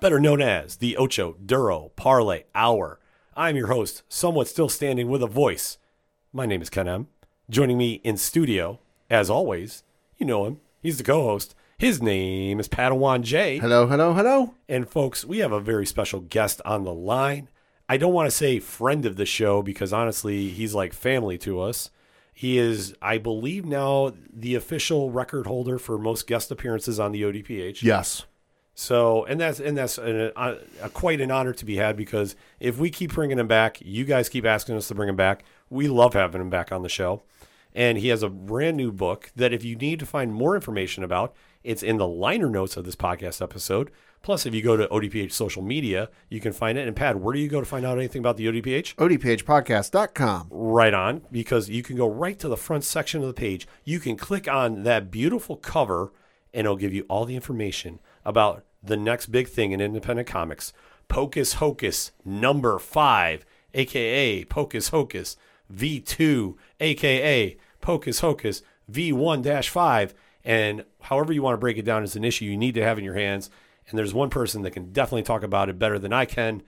[0.00, 2.98] better known as the Ocho Duro Parlay Hour.
[3.36, 5.76] I'm your host, somewhat still standing with a voice.
[6.32, 7.08] My name is Ken M.
[7.50, 9.82] Joining me in studio, as always,
[10.16, 10.60] you know him.
[10.80, 11.54] He's the co host.
[11.76, 13.58] His name is Padawan J.
[13.58, 14.54] Hello, hello, hello.
[14.68, 17.48] And folks, we have a very special guest on the line.
[17.88, 21.60] I don't want to say friend of the show because honestly, he's like family to
[21.60, 21.90] us.
[22.32, 27.22] He is, I believe, now the official record holder for most guest appearances on the
[27.22, 27.82] ODPH.
[27.82, 28.24] Yes.
[28.74, 32.34] So, and that's and that's a, a, a quite an honor to be had because
[32.60, 35.44] if we keep bringing him back, you guys keep asking us to bring him back.
[35.68, 37.22] We love having him back on the show.
[37.74, 41.04] And he has a brand new book that if you need to find more information
[41.04, 43.90] about, it's in the liner notes of this podcast episode.
[44.22, 46.86] Plus, if you go to ODPH social media, you can find it.
[46.86, 48.96] And Pad, where do you go to find out anything about the ODPH?
[48.96, 50.48] ODPHpodcast.com.
[50.50, 53.66] right on because you can go right to the front section of the page.
[53.84, 56.12] You can click on that beautiful cover
[56.52, 60.72] and it'll give you all the information about the next big thing in independent comics
[61.08, 65.36] Pocus Hocus number five, aka Pocus Hocus
[65.72, 70.14] V2, aka Pocus Hocus V1 5.
[70.44, 72.98] And however you want to break it down is an issue you need to have
[72.98, 73.50] in your hands.
[73.88, 76.62] And there's one person that can definitely talk about it better than I can.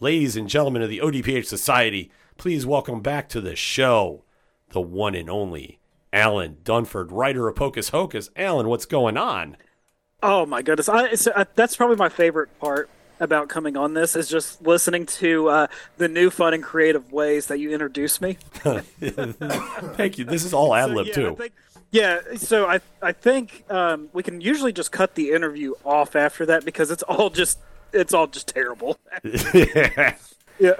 [0.00, 4.24] Ladies and gentlemen of the ODPH Society, please welcome back to the show
[4.70, 5.80] the one and only
[6.12, 8.30] Alan Dunford, writer of Pocus Hocus.
[8.36, 9.56] Alan, what's going on?
[10.22, 12.88] Oh my goodness, I, uh, that's probably my favorite part
[13.20, 15.66] about coming on this is just listening to uh,
[15.96, 18.36] the new fun and creative ways that you introduce me.
[18.62, 20.24] Thank you.
[20.24, 21.36] This is all ad lib yeah, I too.
[21.36, 21.52] think-
[21.90, 26.44] yeah, so I I think um, we can usually just cut the interview off after
[26.46, 27.58] that because it's all just
[27.94, 28.98] it's all just terrible.
[29.24, 30.16] yeah.
[30.58, 30.72] yeah,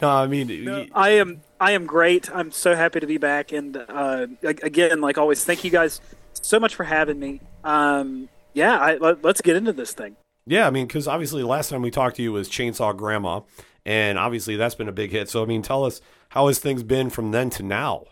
[0.00, 2.30] No, I mean, I am I am great.
[2.32, 6.00] I'm so happy to be back, and uh, again, like always, thank you guys
[6.34, 7.40] so much for having me.
[7.64, 8.28] Um,
[8.58, 10.16] yeah, I, let, let's get into this thing.
[10.46, 13.40] yeah, I mean, because obviously the last time we talked to you was Chainsaw Grandma,
[13.86, 15.30] and obviously that's been a big hit.
[15.30, 18.04] So, I mean, tell us how has things been from then to now?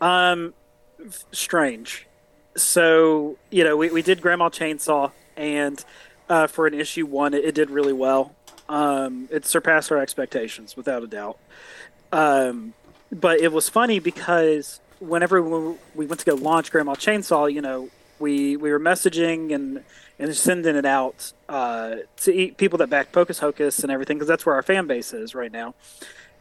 [0.00, 0.52] Um,
[1.32, 2.06] strange.
[2.56, 5.82] So you know, we, we did Grandma Chainsaw, and
[6.28, 8.34] uh, for an issue one, it, it did really well.
[8.68, 11.38] Um, it surpassed our expectations without a doubt.
[12.12, 12.74] Um,
[13.10, 17.60] but it was funny because whenever we we went to go launch Grandma Chainsaw, you
[17.60, 17.88] know,
[18.18, 19.82] we we were messaging and
[20.18, 24.46] and sending it out uh, to people that back Pocus Hocus and everything because that's
[24.46, 25.74] where our fan base is right now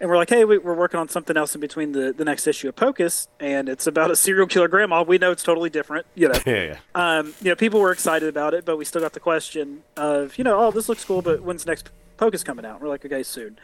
[0.04, 2.46] and we're like, hey, we, we're working on something else in between the, the next
[2.46, 5.02] issue of Pocus, and it's about a serial killer grandma.
[5.02, 6.40] We know it's totally different, you know.
[6.46, 6.78] Yeah, yeah.
[6.94, 10.38] um, you know, people were excited about it, but we still got the question of,
[10.38, 12.82] you know, oh, this looks cool, but when's the next Pocus coming out?
[12.82, 13.58] We're like, okay, soon.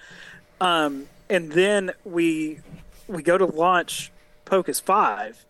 [0.62, 2.60] Um, and then we
[3.08, 4.10] we go to launch
[4.46, 5.46] Pocus Five,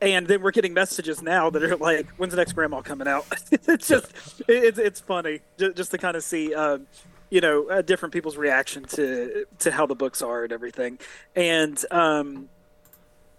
[0.00, 3.26] and then we're getting messages now that are like, when's the next grandma coming out?
[3.50, 4.12] it's just
[4.48, 6.54] it's it's funny just, just to kind of see.
[6.54, 6.86] Um,
[7.28, 11.00] you know, uh, different people's reaction to to how the books are and everything,
[11.34, 12.48] and um,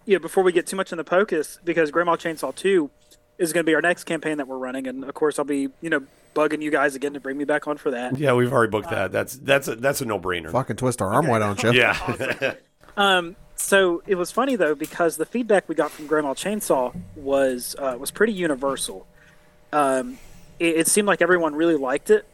[0.08, 2.90] yeah, before we get too much in the Pocus, because Grandma Chainsaw 2
[3.38, 4.88] is going to be our next campaign that we're running.
[4.88, 6.02] And of course, I'll be, you know,
[6.34, 8.18] bugging you guys again to bring me back on for that.
[8.18, 9.12] Yeah, we've already booked that.
[9.12, 10.52] That's that's a, that's a no brainer.
[10.52, 11.74] Fucking twist our arm, why don't you?
[11.74, 12.56] Yeah,
[12.98, 17.76] Um, so it was funny though, because the feedback we got from Grandma Chainsaw was
[17.78, 19.06] uh, was pretty universal.
[19.74, 20.20] Um,
[20.60, 22.26] it, it seemed like everyone really liked it,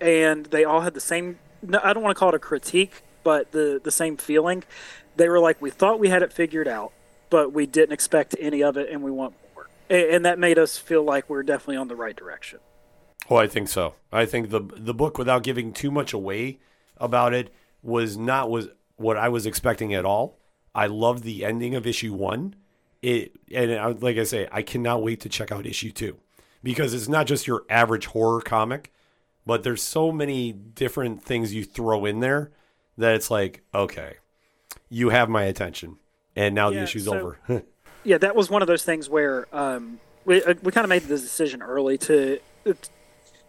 [0.00, 1.38] and they all had the same.
[1.62, 4.64] No, I don't want to call it a critique, but the the same feeling.
[5.16, 6.92] They were like, we thought we had it figured out,
[7.30, 9.68] but we didn't expect any of it, and we want more.
[9.88, 12.58] And, and that made us feel like we're definitely on the right direction.
[13.30, 13.94] Oh, I think so.
[14.12, 16.58] I think the the book, without giving too much away
[16.96, 20.38] about it, was not was what I was expecting at all.
[20.74, 22.54] I love the ending of issue one.
[23.02, 26.18] It and I, like I say, I cannot wait to check out issue two
[26.62, 28.92] because it's not just your average horror comic,
[29.46, 32.50] but there's so many different things you throw in there
[32.96, 34.14] that it's like, okay,
[34.88, 35.98] you have my attention,
[36.34, 37.38] and now the issue's so- over.
[38.04, 41.02] yeah, that was one of those things where um, we uh, we kind of made
[41.02, 42.40] the decision early to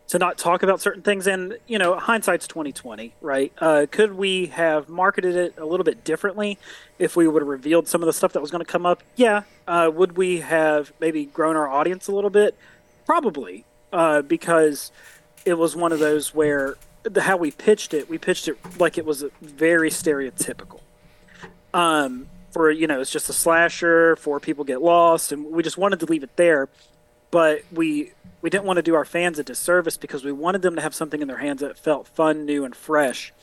[0.08, 3.52] to not talk about certain things, and you know, hindsight's twenty twenty, right?
[3.58, 6.58] Uh, could we have marketed it a little bit differently
[7.00, 9.02] if we would have revealed some of the stuff that was going to come up?
[9.16, 9.44] Yeah.
[9.68, 12.56] Uh, would we have maybe grown our audience a little bit?
[13.06, 14.92] Probably, uh, because
[15.44, 18.98] it was one of those where the, how we pitched it, we pitched it like
[18.98, 20.82] it was very stereotypical.
[21.74, 24.16] Um, for you know, it's just a slasher.
[24.16, 26.70] Four people get lost, and we just wanted to leave it there.
[27.32, 28.12] But we
[28.42, 30.94] we didn't want to do our fans a disservice because we wanted them to have
[30.94, 33.34] something in their hands that felt fun, new, and fresh,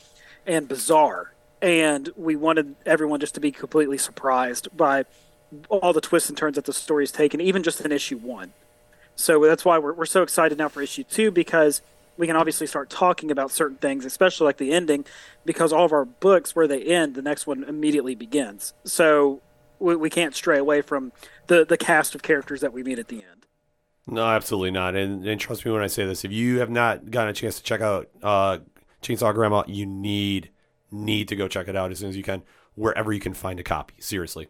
[0.46, 1.32] and bizarre.
[1.60, 5.04] And we wanted everyone just to be completely surprised by
[5.68, 8.52] all the twists and turns that the story's taken, even just in issue one.
[9.16, 11.82] So that's why we're, we're so excited now for issue two because
[12.16, 15.04] we can obviously start talking about certain things, especially like the ending,
[15.44, 18.74] because all of our books, where they end, the next one immediately begins.
[18.84, 19.40] So
[19.78, 21.12] we, we can't stray away from
[21.46, 23.41] the, the cast of characters that we meet at the end.
[24.06, 24.96] No, absolutely not.
[24.96, 27.56] And, and trust me when I say this: if you have not gotten a chance
[27.56, 28.58] to check out uh,
[29.02, 30.50] Chainsaw Grandma, you need
[30.90, 32.42] need to go check it out as soon as you can,
[32.74, 33.94] wherever you can find a copy.
[33.98, 34.48] Seriously.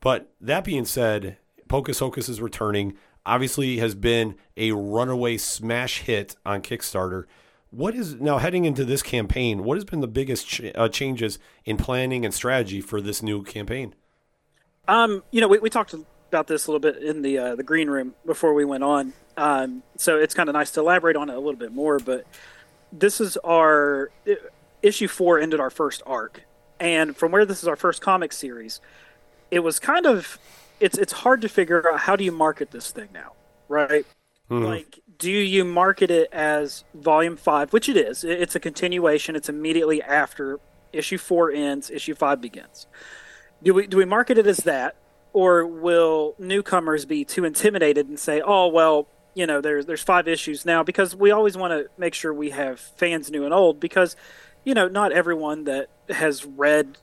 [0.00, 1.38] But that being said,
[1.68, 2.96] Pocus Hocus is returning.
[3.24, 7.24] Obviously, has been a runaway smash hit on Kickstarter.
[7.70, 9.62] What is now heading into this campaign?
[9.62, 13.44] What has been the biggest ch- uh, changes in planning and strategy for this new
[13.44, 13.94] campaign?
[14.88, 15.94] Um, you know, we, we talked
[16.30, 19.12] about this a little bit in the uh, the green room before we went on.
[19.36, 21.98] Um, so it's kind of nice to elaborate on it a little bit more.
[21.98, 22.24] But
[22.92, 24.10] this is our
[24.82, 26.44] issue four ended our first arc,
[26.78, 28.80] and from where this is our first comic series,
[29.50, 30.38] it was kind of
[30.78, 33.32] it's it's hard to figure out how do you market this thing now,
[33.68, 34.06] right?
[34.64, 38.24] Like, do you market it as volume five, which it is?
[38.24, 39.36] It's a continuation.
[39.36, 40.58] It's immediately after
[40.92, 42.86] issue four ends, issue five begins.
[43.62, 44.96] Do we do we market it as that,
[45.32, 50.28] or will newcomers be too intimidated and say, "Oh well, you know, there's there's five
[50.28, 50.82] issues now"?
[50.82, 54.16] Because we always want to make sure we have fans new and old, because
[54.64, 56.98] you know, not everyone that has read,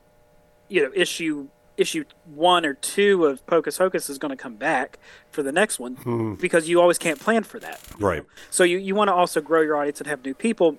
[0.68, 1.48] you know, issue
[1.78, 2.04] issue
[2.34, 4.98] one or two of Pocus Hocus is going to come back
[5.30, 6.34] for the next one hmm.
[6.34, 7.80] because you always can't plan for that.
[7.98, 8.22] Right.
[8.22, 8.28] know?
[8.50, 10.76] So you, you want to also grow your audience and have new people.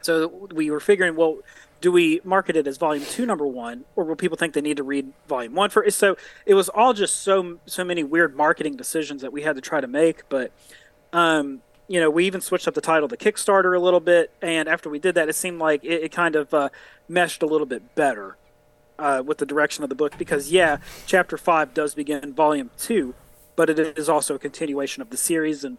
[0.00, 1.38] So we were figuring, well,
[1.82, 4.76] do we market it as volume two, number one, or will people think they need
[4.78, 5.90] to read volume one for?
[5.90, 9.60] So it was all just so so many weird marketing decisions that we had to
[9.60, 10.28] try to make.
[10.28, 10.52] But
[11.12, 14.68] um, you know, we even switched up the title to Kickstarter a little bit, and
[14.68, 16.68] after we did that, it seemed like it, it kind of uh,
[17.08, 18.36] meshed a little bit better
[18.98, 23.12] uh, with the direction of the book because yeah, chapter five does begin volume two,
[23.56, 25.78] but it is also a continuation of the series and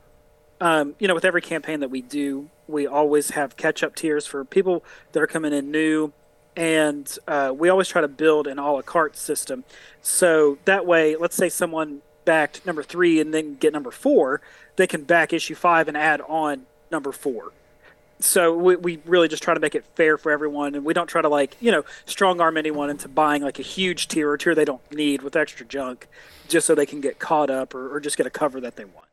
[0.62, 4.44] um, you know, with every campaign that we do, we always have catch-up tiers for
[4.46, 6.14] people that are coming in new,
[6.56, 9.64] and uh, we always try to build an a la carte system.
[10.02, 14.42] So that way, let's say someone backed number three and then get number four,
[14.76, 17.52] they can back issue five and add on number four.
[18.20, 21.08] So we, we really just try to make it fair for everyone, and we don't
[21.08, 24.38] try to like you know strong arm anyone into buying like a huge tier or
[24.38, 26.08] tier they don't need with extra junk,
[26.48, 28.86] just so they can get caught up or, or just get a cover that they
[28.86, 29.08] want.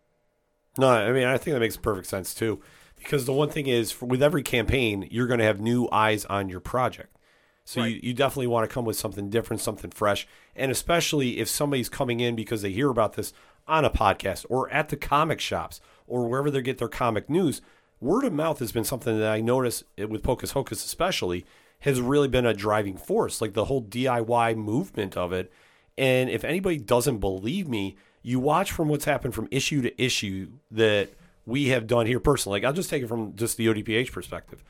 [0.79, 2.62] No, I mean I think that makes perfect sense too,
[3.00, 6.25] because the one thing is for, with every campaign you're going to have new eyes
[6.26, 7.17] on your project,
[7.64, 10.26] so you, you definitely want to come with something different, something fresh,
[10.56, 13.32] and especially if somebody's coming in because they hear about this
[13.67, 17.62] on a podcast or at the comic shops or wherever they get their comic news.
[18.00, 21.47] Word of mouth has been something that I notice eh, with Pocus Hocus especially
[21.81, 25.52] has really been a driving force, like the whole DIY movement of it.
[25.97, 30.50] And if anybody doesn't believe me, you watch from what's happened from issue to issue
[30.70, 31.11] that
[31.47, 32.61] we have done here personally.
[32.61, 34.62] Like I'll just take it from just the ODPH perspective.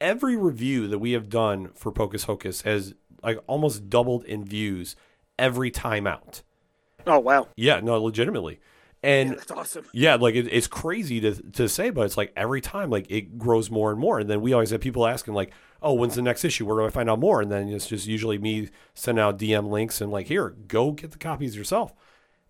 [0.00, 4.94] Every review that we have done for Pocus Hocus has like almost doubled in views
[5.38, 6.42] every time out.
[7.06, 8.60] Oh wow, Yeah, no, legitimately.
[9.02, 9.86] And that's awesome.
[9.92, 13.38] yeah, like it, it's crazy to to say, but it's like every time, like it
[13.38, 14.18] grows more and more.
[14.18, 16.66] And then we always have people asking, like, "Oh, when's the next issue?
[16.66, 19.68] Where do I find out more?" And then it's just usually me sending out DM
[19.70, 21.92] links and like, "Here, go get the copies yourself."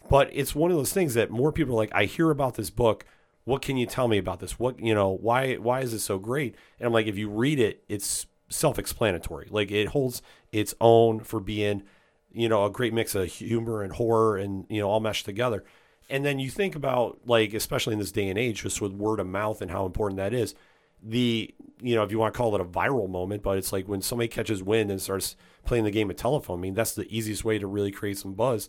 [0.09, 2.71] But it's one of those things that more people are like, "I hear about this
[2.71, 3.05] book.
[3.49, 4.59] What can you tell me about this?
[4.59, 5.09] What you know?
[5.09, 9.49] Why why is it so great?" And I'm like, if you read it, it's self-explanatory.
[9.51, 10.21] Like it holds
[10.53, 11.83] its own for being,
[12.31, 15.65] you know, a great mix of humor and horror and you know all meshed together.
[16.11, 19.19] And then you think about like, especially in this day and age, just with word
[19.19, 20.55] of mouth and how important that is.
[21.03, 23.89] The you know, if you want to call it a viral moment, but it's like
[23.89, 26.59] when somebody catches wind and starts playing the game of telephone.
[26.59, 28.69] I mean, that's the easiest way to really create some buzz.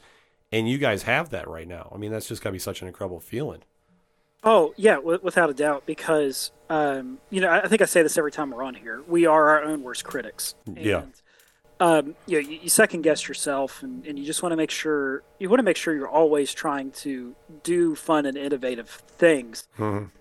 [0.54, 1.92] And you guys have that right now.
[1.94, 3.64] I mean, that's just gotta be such an incredible feeling.
[4.44, 5.86] Oh yeah, w- without a doubt.
[5.86, 9.02] Because um, you know, I I think I say this every time we're on here.
[9.08, 10.56] We are our own worst critics.
[10.76, 11.04] Yeah.
[11.82, 14.70] Um, you, know, you, you second guess yourself, and, and you just want to make
[14.70, 19.66] sure you want to make sure you're always trying to do fun and innovative things.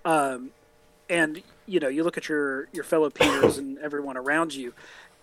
[0.05, 0.51] Um,
[1.11, 4.73] and you know, you look at your your fellow peers and everyone around you,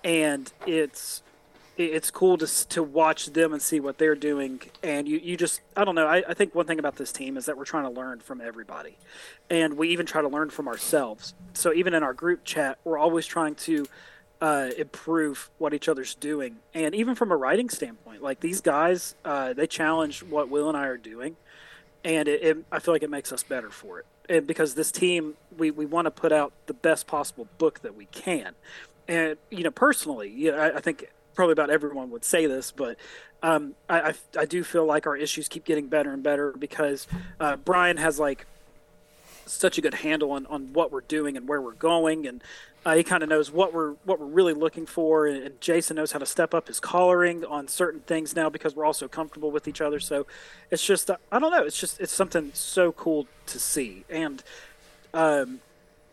[0.04, 1.35] and it's it-
[1.78, 4.62] it's cool to to watch them and see what they're doing.
[4.84, 6.08] And you you just I don't know.
[6.08, 8.42] I, I think one thing about this team is that we're trying to learn from
[8.42, 8.98] everybody,
[9.50, 11.34] and we even try to learn from ourselves.
[11.54, 13.86] So even in our group chat, we're always trying to
[14.42, 19.16] uh, improve what each other's doing, and even from a writing standpoint, like these guys,
[19.26, 21.36] uh, they challenge what Will and I are doing,
[22.04, 24.06] and it, it, I feel like it makes us better for it.
[24.28, 27.96] And because this team, we, we want to put out the best possible book that
[27.96, 28.54] we can,
[29.08, 31.06] and you know, personally, you know, I, I think
[31.36, 32.98] probably about everyone would say this, but
[33.44, 37.08] um, I, I I do feel like our issues keep getting better and better because
[37.40, 38.48] uh, Brian has like
[39.46, 42.44] such a good handle on, on what we're doing and where we're going and
[42.86, 45.96] uh, he kind of knows what we're what we're really looking for and, and Jason
[45.96, 49.08] knows how to step up his coloring on certain things now because we're all so
[49.08, 50.00] comfortable with each other.
[50.00, 50.28] So
[50.70, 54.06] it's just uh, I don't know it's just it's something so cool to see.
[54.10, 54.44] And
[55.14, 55.62] um,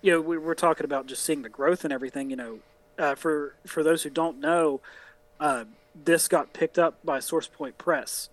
[0.00, 2.58] you know we were talking about just seeing the growth and everything you know
[2.98, 4.80] uh, for for those who don't know
[5.42, 5.64] uh,
[6.04, 8.30] this got picked up by Source Point Press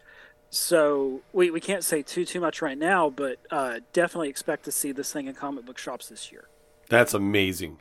[0.49, 4.71] so we, we can't say too too much right now, but uh, definitely expect to
[4.71, 6.47] see this thing in comic book shops this year.
[6.89, 7.79] That's amazing,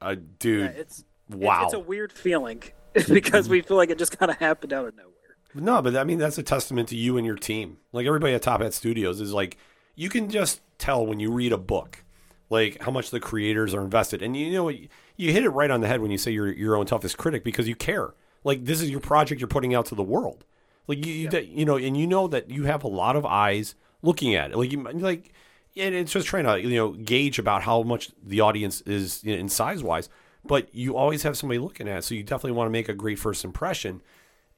[0.00, 0.72] uh, dude.
[0.74, 1.64] Yeah, it's wow.
[1.64, 2.62] It's, it's a weird feeling
[3.08, 5.12] because we feel like it just kind of happened out of nowhere.
[5.54, 7.78] No, but I mean that's a testament to you and your team.
[7.92, 9.56] Like everybody at Top Hat Studios is like
[9.96, 12.04] you can just tell when you read a book,
[12.50, 14.22] like how much the creators are invested.
[14.22, 14.70] And you know?
[15.18, 17.42] You hit it right on the head when you say you're your own toughest critic
[17.42, 18.12] because you care.
[18.46, 20.44] Like this is your project you're putting out to the world.
[20.86, 23.26] Like you, you, that- you know, and you know that you have a lot of
[23.26, 24.56] eyes looking at it.
[24.56, 25.32] Like you, like,
[25.76, 29.34] and it's just trying to you know gauge about how much the audience is you
[29.34, 30.08] know, in size wise.
[30.44, 32.94] But you always have somebody looking at it, so you definitely want to make a
[32.94, 34.00] great first impression.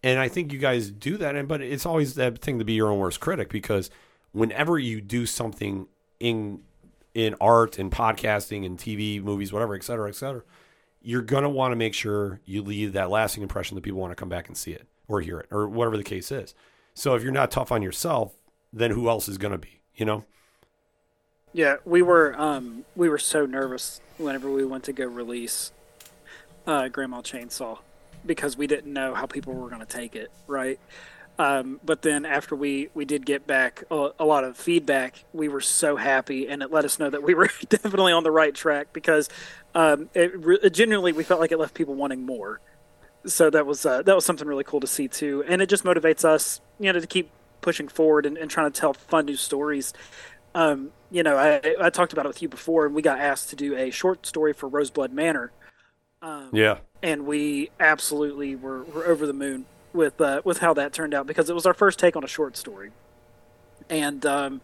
[0.02, 1.34] And I think you guys do that.
[1.34, 3.90] And but it's always that thing to be your own worst critic because
[4.32, 5.86] whenever you do something
[6.20, 6.60] in
[7.14, 10.42] in art and podcasting and TV, movies, whatever, et cetera, et cetera,
[11.00, 14.16] you're gonna want to make sure you leave that lasting impression that people want to
[14.16, 16.54] come back and see it or hear it or whatever the case is.
[16.94, 18.34] So if you're not tough on yourself,
[18.72, 19.80] then who else is gonna be?
[19.94, 20.24] You know?
[21.52, 25.72] Yeah, we were um, we were so nervous whenever we went to go release
[26.66, 27.78] uh, Grandma Chainsaw
[28.26, 30.78] because we didn't know how people were going to take it, right?
[31.38, 35.48] Um, but then after we we did get back a, a lot of feedback, we
[35.48, 38.54] were so happy, and it let us know that we were definitely on the right
[38.54, 39.28] track because
[39.74, 42.60] um, it, re- genuinely we felt like it left people wanting more.
[43.26, 45.84] So that was uh, that was something really cool to see too, and it just
[45.84, 47.30] motivates us, you know, to keep
[47.60, 49.92] pushing forward and, and trying to tell fun new stories
[50.54, 53.50] um, you know, I, I talked about it with you before, and we got asked
[53.50, 55.52] to do a short story for Roseblood Manor,
[56.52, 56.78] Yeah.
[57.02, 61.26] and we absolutely were, were over the moon with uh, with how that turned out
[61.26, 62.90] because it was our first take on a short story,
[63.88, 64.60] and um,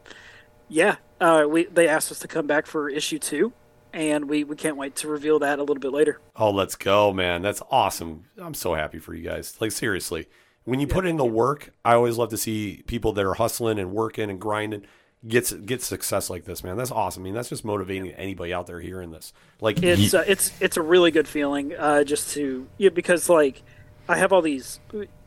[0.68, 3.52] yeah, uh, we they asked us to come back for issue two,
[3.92, 6.20] and we, we can't wait to reveal that a little bit later.
[6.36, 7.42] Oh, let's go, man.
[7.42, 8.24] That's awesome.
[8.38, 9.56] I'm so happy for you guys.
[9.60, 10.26] Like seriously.
[10.64, 13.78] When you put in the work, I always love to see people that are hustling
[13.78, 14.86] and working and grinding
[15.28, 16.78] gets get success like this, man.
[16.78, 17.22] That's awesome.
[17.22, 19.34] I mean, that's just motivating anybody out there hearing this.
[19.60, 23.28] Like it's ye- uh, it's it's a really good feeling uh, just to yeah because
[23.28, 23.62] like
[24.08, 24.80] I have all these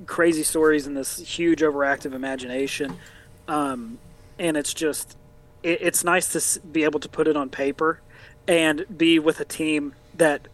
[0.06, 2.98] crazy stories and this huge overactive imagination,
[3.48, 3.98] um,
[4.38, 5.18] and it's just
[5.64, 8.02] it, it's nice to be able to put it on paper
[8.48, 10.48] and be with a team that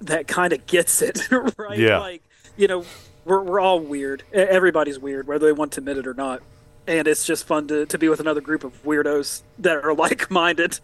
[0.00, 1.78] that kind of gets it right.
[1.78, 1.98] Yeah.
[1.98, 2.22] Like
[2.56, 2.84] you know
[3.24, 4.22] we're we're all weird.
[4.32, 6.42] Everybody's weird whether they want to admit it or not.
[6.88, 10.30] And it's just fun to, to be with another group of weirdos that are like
[10.30, 10.78] minded,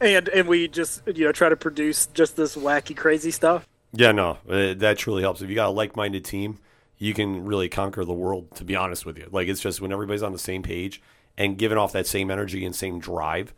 [0.00, 3.66] and and we just you know try to produce just this wacky crazy stuff.
[3.92, 5.42] Yeah, no, uh, that truly helps.
[5.42, 6.58] If you got a like-minded team,
[6.98, 8.54] you can really conquer the world.
[8.56, 11.02] To be honest with you, like it's just when everybody's on the same page
[11.36, 13.52] and giving off that same energy and same drive,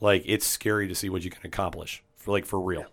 [0.00, 2.02] like it's scary to see what you can accomplish.
[2.16, 2.86] For like for real.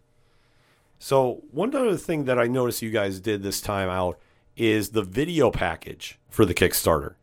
[0.99, 4.17] So one other thing that I noticed you guys did this time out
[4.55, 7.15] is the video package for the Kickstarter.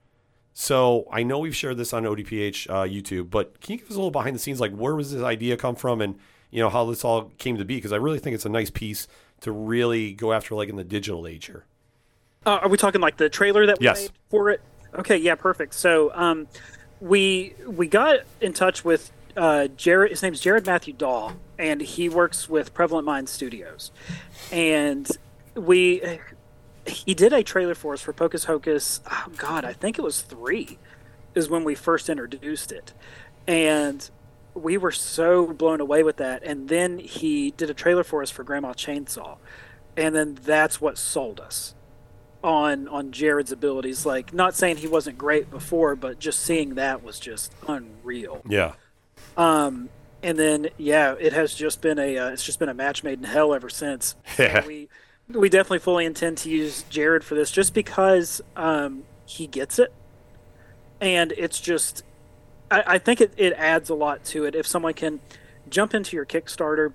[0.53, 3.95] So I know we've shared this on ODPH uh, YouTube, but can you give us
[3.95, 6.19] a little behind the scenes, like where was this idea come from, and
[6.51, 7.77] you know how this all came to be?
[7.77, 9.09] Because I really think it's a nice piece
[9.43, 11.65] to really go after, like in the digital age here.
[12.47, 14.03] Uh, are we talking like the trailer that we Yes.
[14.03, 14.61] made for it?
[14.95, 15.75] Okay, yeah, perfect.
[15.75, 16.49] So um,
[17.01, 20.11] we we got in touch with uh, Jared.
[20.11, 23.91] His name's Jared Matthew Dahl, and he works with Prevalent Mind Studios.
[24.51, 25.09] And
[25.55, 26.19] we
[26.87, 29.01] he did a trailer for us for Pocus Hocus.
[29.11, 30.79] Oh God, I think it was three
[31.35, 32.93] is when we first introduced it,
[33.47, 34.11] and
[34.55, 36.43] we were so blown away with that.
[36.43, 39.39] And then he did a trailer for us for Grandma Chainsaw,
[39.97, 41.75] and then that's what sold us
[42.45, 44.05] on on Jared's abilities.
[44.05, 48.43] Like, not saying he wasn't great before, but just seeing that was just unreal.
[48.49, 48.73] Yeah,
[49.37, 49.89] Um,
[50.23, 53.19] and then yeah, it has just been a uh, it's just been a match made
[53.19, 54.17] in hell ever since.
[54.39, 54.67] Yeah.
[54.67, 54.89] we
[55.29, 59.93] we definitely fully intend to use Jared for this, just because um, he gets it,
[61.01, 62.03] and it's just,
[62.73, 65.21] I, I think it, it adds a lot to it if someone can
[65.69, 66.93] jump into your Kickstarter.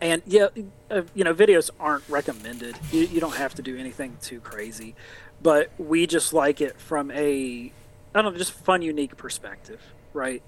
[0.00, 0.48] And yeah,
[0.90, 2.76] uh, you know, videos aren't recommended.
[2.92, 4.94] You, you don't have to do anything too crazy,
[5.42, 7.72] but we just like it from a,
[8.14, 9.80] I don't know, just fun, unique perspective,
[10.12, 10.42] right?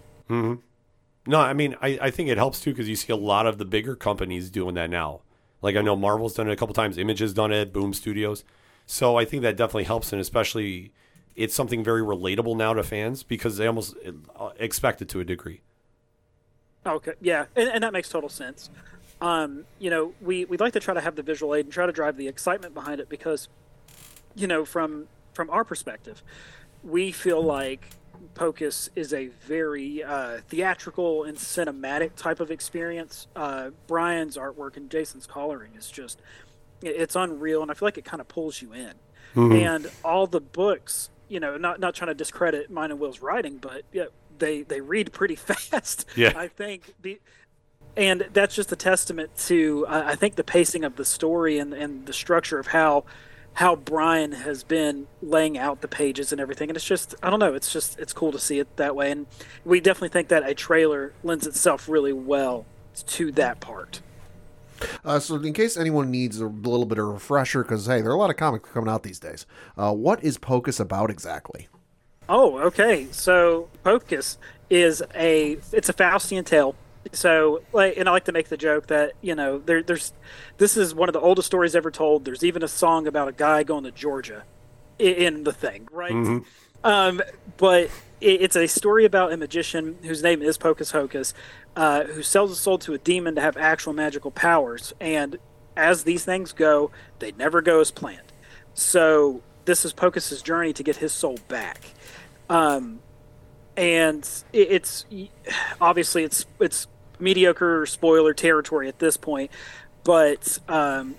[1.27, 3.59] No, I mean, I, I think it helps too because you see a lot of
[3.59, 5.23] the bigger companies doing that now.
[5.63, 8.45] Like I know Marvel's done it a couple times, Image has done it, Boom Studios.
[8.87, 10.93] So I think that definitely helps, and especially
[11.39, 13.95] it's something very relatable now to fans because they almost
[14.37, 15.61] uh, expect it to a degree.
[16.85, 18.71] Okay, yeah, and, and that makes total sense.
[19.21, 21.87] Um, you know, we we'd like to try to have the visual aid and try
[21.87, 23.49] to drive the excitement behind it because,
[24.35, 26.23] you know, from from our perspective,
[26.83, 27.91] we feel like
[28.35, 33.29] Pocus is a very uh, theatrical and cinematic type of experience.
[33.37, 36.21] Uh, Brian's artwork and Jason's coloring is just
[36.83, 38.95] it's unreal, and I feel like it kind of pulls you in.
[39.35, 43.59] And all the books, you know, not not trying to discredit mine and Will's writing,
[43.59, 44.07] but yeah,
[44.39, 46.07] they they read pretty fast.
[46.17, 46.33] Yeah.
[46.37, 47.21] I think the
[47.97, 51.73] and that's just a testament to uh, I think the pacing of the story and
[51.73, 53.05] and the structure of how
[53.55, 57.41] how Brian has been laying out the pages and everything and it's just I don't
[57.41, 59.27] know it's just it's cool to see it that way and
[59.65, 62.67] we definitely think that a trailer lends itself really well
[63.07, 64.01] to that part.
[65.05, 68.15] Uh, so, in case anyone needs a little bit of refresher, because hey, there are
[68.15, 69.47] a lot of comics coming out these days.
[69.77, 71.69] Uh, what is Pocus about exactly?
[72.29, 73.07] Oh, okay.
[73.11, 76.75] So Pocus is a it's a Faustian tale.
[77.13, 80.13] So, like, and I like to make the joke that you know there, there's
[80.59, 82.25] this is one of the oldest stories ever told.
[82.25, 84.45] There's even a song about a guy going to Georgia
[85.01, 86.13] i- in the thing, right?
[86.85, 87.23] Um,
[87.57, 87.85] but
[88.21, 91.33] it, it's a story about a magician whose name is Pocus Hocus,
[91.79, 94.93] uh, who sells his soul to a demon to have actual magical powers.
[94.99, 95.39] And
[95.77, 98.33] as these things go, they never go as planned.
[98.75, 101.85] So this is Pocus's journey to get his soul back.
[102.51, 102.99] Um,
[103.77, 105.07] and it, it's
[105.81, 106.89] obviously it's it's
[107.21, 109.53] mediocre spoiler territory at this point,
[110.03, 111.15] but um,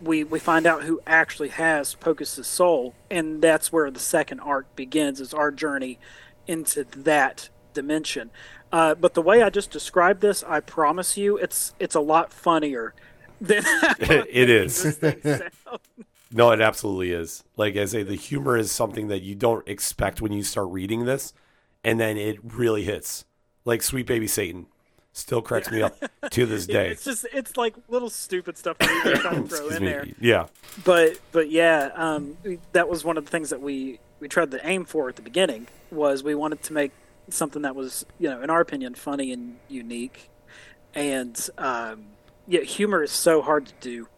[0.00, 4.74] we we find out who actually has Pocus's soul, and that's where the second arc
[4.74, 5.20] begins.
[5.20, 6.00] Is our journey
[6.48, 8.30] into that dimension.
[8.72, 12.32] Uh, but the way I just described this, I promise you, it's it's a lot
[12.32, 12.94] funnier
[13.40, 13.62] than
[14.00, 14.82] it is.
[14.82, 15.80] this thing sounds.
[16.34, 17.44] No, it absolutely is.
[17.58, 21.04] Like I say, the humor is something that you don't expect when you start reading
[21.04, 21.34] this,
[21.84, 23.26] and then it really hits.
[23.66, 24.66] Like Sweet Baby Satan
[25.12, 25.94] still cracks me up
[26.30, 26.88] to this day.
[26.90, 29.88] It's just it's like little stupid stuff that we try to throw in me.
[29.90, 30.06] there.
[30.18, 30.46] Yeah.
[30.84, 32.38] but but yeah, um,
[32.72, 35.22] that was one of the things that we we tried to aim for at the
[35.22, 36.92] beginning was we wanted to make
[37.28, 40.30] something that was you know in our opinion funny and unique,
[40.94, 42.06] and um,
[42.46, 44.08] yeah, humor is so hard to do,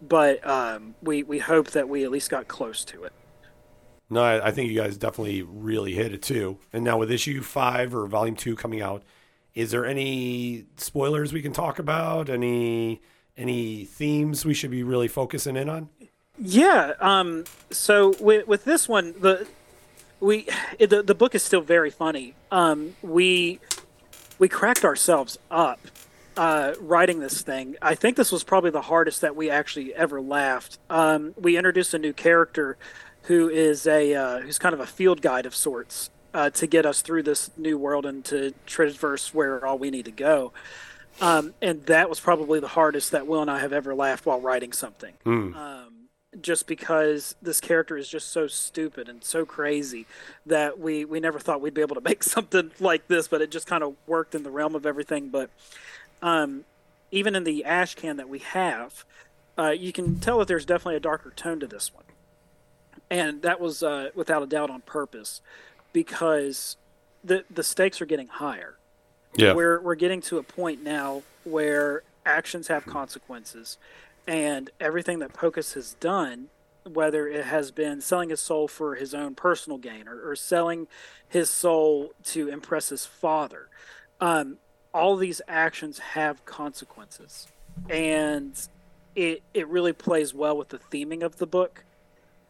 [0.00, 3.12] but um, we we hope that we at least got close to it.
[4.08, 6.58] No, I, I think you guys definitely really hit it too.
[6.72, 9.02] And now with issue five or volume two coming out,
[9.54, 12.28] is there any spoilers we can talk about?
[12.30, 13.00] Any
[13.36, 15.88] any themes we should be really focusing in on?
[16.38, 16.92] Yeah.
[17.00, 17.44] Um.
[17.70, 19.46] So with with this one, the
[20.20, 20.48] we
[20.78, 22.34] the the book is still very funny.
[22.50, 22.96] Um.
[23.02, 23.60] We
[24.38, 25.80] we cracked ourselves up
[26.36, 27.76] uh, writing this thing.
[27.80, 30.78] I think this was probably the hardest that we actually ever laughed.
[30.90, 31.34] Um.
[31.36, 32.76] We introduced a new character
[33.22, 36.84] who is a uh, who's kind of a field guide of sorts uh, to get
[36.86, 40.52] us through this new world and to traverse where all we need to go.
[41.20, 44.38] Um, and that was probably the hardest that Will and I have ever laughed while
[44.38, 45.14] writing something
[45.56, 45.92] um,
[46.42, 50.06] just because this character is just so stupid and so crazy
[50.44, 53.50] that we we never thought we'd be able to make something like this, but it
[53.50, 55.28] just kind of worked in the realm of everything.
[55.28, 55.50] But
[56.22, 56.64] um,
[57.10, 59.04] even in the ash can that we have,
[59.58, 62.04] uh, you can tell that there's definitely a darker tone to this one,
[63.10, 65.40] and that was uh, without a doubt on purpose
[65.92, 66.76] because
[67.24, 68.76] the the stakes are getting higher
[69.36, 69.54] Yeah.
[69.54, 73.78] we're we're getting to a point now where actions have consequences,
[74.26, 76.48] and everything that Pocus has done,
[76.84, 80.86] whether it has been selling his soul for his own personal gain or, or selling
[81.28, 83.68] his soul to impress his father,
[84.20, 84.58] um,
[84.94, 87.48] all these actions have consequences,
[87.90, 88.68] and
[89.14, 91.84] it it really plays well with the theming of the book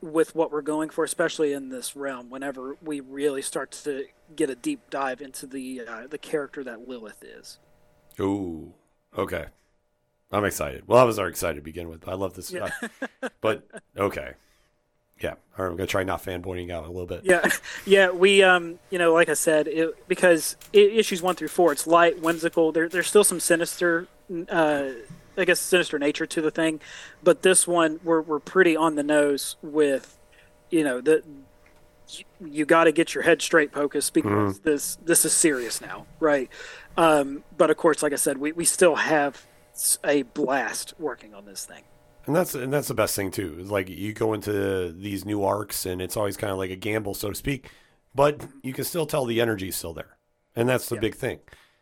[0.01, 2.31] with what we're going for, especially in this realm.
[2.31, 6.89] Whenever we really start to get a deep dive into the uh, the character that
[6.89, 7.59] Lilith is.
[8.21, 8.73] Ooh.
[9.17, 9.47] Okay.
[10.33, 10.85] I'm excited.
[10.87, 12.09] Well, I was already excited to begin with.
[12.09, 12.51] I love this.
[12.53, 12.71] Yeah.
[13.23, 14.33] uh, but okay.
[15.21, 15.35] Yeah.
[15.57, 17.23] All right, I'm gonna try not fanboying out a little bit.
[17.25, 17.49] Yeah,
[17.87, 18.11] yeah.
[18.11, 21.87] We, um, you know, like I said, it, because i issues one through four, it's
[21.87, 22.73] light, whimsical.
[22.73, 24.09] There, there's still some sinister
[24.49, 24.89] uh,
[25.37, 26.81] I guess sinister nature to the thing,
[27.23, 30.19] but this one we're we're pretty on the nose with,
[30.71, 31.23] you know, the
[32.09, 36.07] you, you got to get your head straight, Pocus, because this this is serious now,
[36.21, 36.49] right?
[36.97, 41.35] Um, but of course, like I said, we we still have s- a blast working
[41.35, 41.85] on this thing.
[42.27, 43.57] And that's and that's the best thing too.
[43.61, 46.77] Is like you go into these new arcs, and it's always kind of like a
[46.77, 47.71] gamble, so to speak.
[48.15, 50.17] But you can still tell the energy's still there,
[50.57, 51.03] and that's the Yeah.
[51.03, 51.39] big thing.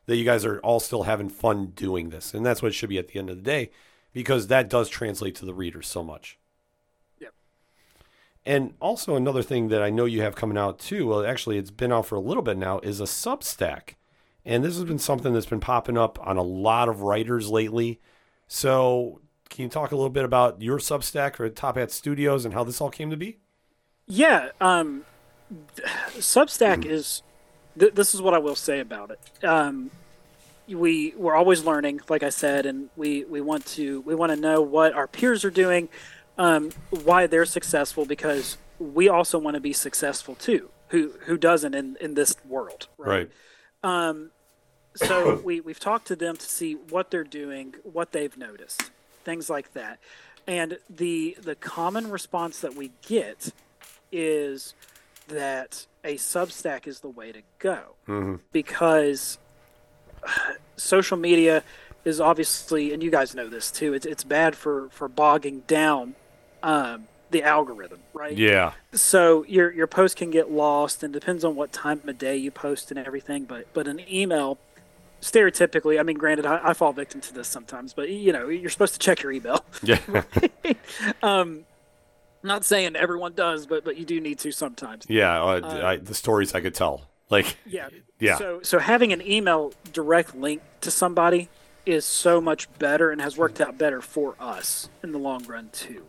[0.06, 2.90] That you guys are all still having fun doing this, and that's what it should
[2.90, 3.70] be at the end of the day,
[4.12, 6.38] because that does translate to the readers so much.
[7.20, 7.32] Yep.
[8.44, 11.06] And also another thing that I know you have coming out too.
[11.06, 12.80] Well, actually, it's been out for a little bit now.
[12.80, 13.94] Is a Substack,
[14.44, 18.00] and this has been something that's been popping up on a lot of writers lately.
[18.46, 22.52] So, can you talk a little bit about your Substack or Top Hat Studios and
[22.52, 23.38] how this all came to be?
[24.06, 25.04] Yeah, um,
[26.16, 27.22] Substack is.
[27.78, 29.44] Th- this is what I will say about it.
[29.44, 29.90] Um,
[30.68, 34.36] we we're always learning, like I said, and we we want to we want to
[34.36, 35.88] know what our peers are doing,
[36.38, 40.70] um, why they're successful, because we also want to be successful too.
[40.88, 42.88] Who who doesn't in in this world,
[44.94, 48.90] so we we've talked to them to see what they're doing, what they've noticed,
[49.24, 49.98] things like that.
[50.46, 53.52] And the the common response that we get
[54.12, 54.74] is
[55.28, 57.96] that a Substack is the way to go
[58.52, 59.38] because
[60.76, 61.62] social media
[62.04, 63.94] is obviously, and you guys know this too.
[63.94, 66.14] It's it's bad for for bogging down
[66.62, 68.36] um, the algorithm, right?
[68.36, 68.72] Yeah.
[68.92, 72.50] so your your post can get lost and depends on what time of day you
[72.50, 74.58] post and everything but but an email
[75.24, 78.68] stereotypically i mean granted I, I fall victim to this sometimes but you know you're
[78.68, 79.98] supposed to check your email Yeah.
[81.22, 81.64] Um,
[82.42, 85.42] not saying everyone does but but you do need to sometimes yeah.
[85.42, 87.08] Uh, I, the stories I could tell.
[87.30, 87.88] Like, yeah
[88.20, 88.36] Yeah.
[88.36, 91.48] so so having an email direct link to somebody
[91.86, 95.70] is so much better and has worked out better for us in the long run
[95.72, 96.04] too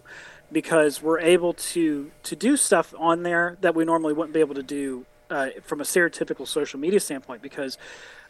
[0.52, 4.56] because we're able to to do stuff on there that we normally wouldn't be able
[4.56, 7.78] to do uh, from a stereotypical social media standpoint because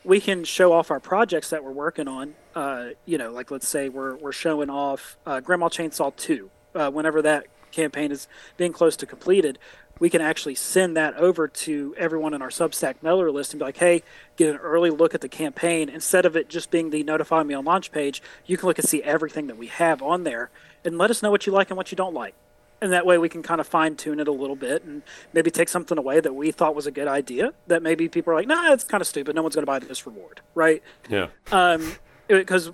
[0.05, 2.35] we can show off our projects that we're working on.
[2.53, 6.89] Uh, you know like let's say we're, we're showing off uh, grandma chainsaw 2 uh,
[6.89, 9.59] whenever that campaign is being close to completed
[9.99, 13.65] we can actually send that over to everyone in our substack mailer list and be
[13.65, 14.03] like hey
[14.37, 15.89] get an early look at the campaign.
[15.89, 18.87] Instead of it just being the notify me on launch page you can look and
[18.87, 20.49] see everything that we have on there
[20.85, 22.35] and let us know what you like and what you don't like
[22.81, 25.01] and that way we can kind of fine tune it a little bit and
[25.33, 28.35] maybe take something away that we thought was a good idea that maybe people are
[28.35, 31.27] like nah it's kind of stupid no one's going to buy this reward right yeah.
[31.51, 31.93] Um,
[32.27, 32.71] because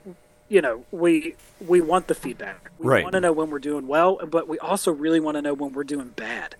[0.49, 3.03] you know we we want the feedback we Right.
[3.03, 5.71] want to know when we're doing well but we also really want to know when
[5.73, 6.55] we're doing bad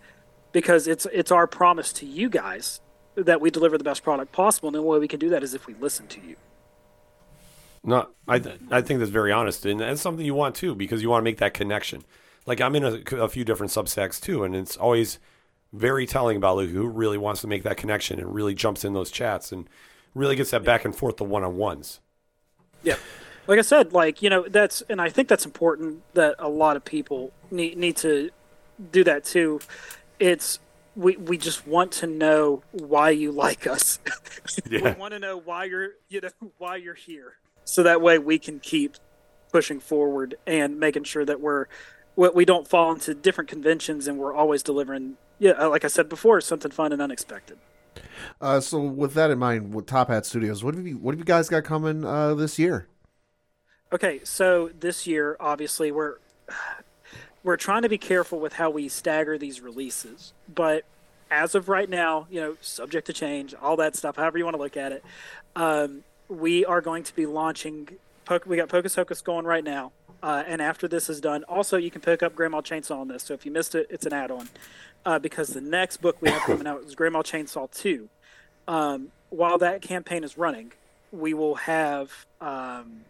[0.52, 2.80] because it's it's our promise to you guys
[3.16, 5.54] that we deliver the best product possible and the way we can do that is
[5.54, 6.36] if we listen to you
[7.84, 11.02] No, I th- I think that's very honest, and that's something you want too because
[11.02, 12.04] you want to make that connection.
[12.46, 15.20] Like I'm in a, a few different substacks too, and it's always
[15.74, 18.94] very telling about like, who really wants to make that connection and really jumps in
[18.94, 19.70] those chats and
[20.14, 22.00] really gets that back and forth the one on ones.
[22.84, 22.98] Yeah.
[23.48, 26.76] Like I said, like, you know, that's, and I think that's important that a lot
[26.76, 28.30] of people need, need to
[28.92, 29.60] do that too.
[30.20, 30.60] It's,
[30.96, 34.00] we, we just want to know why you like us.
[34.70, 37.38] we want to know why you're, you know, why you're here.
[37.64, 38.98] So that way we can keep
[39.52, 41.68] pushing forward and making sure that we're,
[42.16, 46.10] we we don't fall into different conventions and we're always delivering, yeah, like I said
[46.10, 47.58] before, something fun and unexpected.
[48.40, 51.20] Uh, so with that in mind, with Top Hat Studios, what have you what have
[51.20, 52.88] you guys got coming uh, this year?
[53.94, 56.18] Okay, so this year, obviously, we're
[57.44, 60.86] we're trying to be careful with how we stagger these releases, but
[61.30, 64.56] as of right now, you know, subject to change, all that stuff, however you want
[64.56, 65.04] to look at it,
[65.56, 67.88] um, we are going to be launching.
[68.46, 69.92] We got Pocus Hocus going right now,
[70.24, 73.24] uh, and after this is done, also you can pick up Grandma Chainsaw on this.
[73.24, 74.50] So if you missed it, it's an add-on
[75.06, 78.10] uh, because the next book we have coming out is Grandma Chainsaw Two.
[78.68, 80.74] Um, while that campaign is running,
[81.12, 82.26] we will have.
[82.40, 83.02] Um,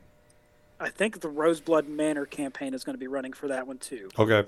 [0.79, 4.09] I think the Roseblood Manor campaign is going to be running for that one too.
[4.17, 4.47] Okay.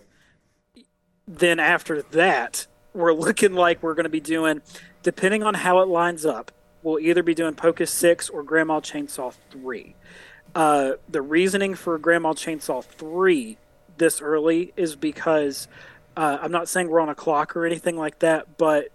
[1.27, 4.61] Then after that, we're looking like we're going to be doing,
[5.03, 9.33] depending on how it lines up, we'll either be doing Pocus 6 or Grandma Chainsaw
[9.51, 9.95] 3.
[10.55, 13.57] Uh, the reasoning for Grandma Chainsaw 3
[13.97, 15.67] this early is because
[16.15, 18.89] uh, I'm not saying we're on a clock or anything like that, but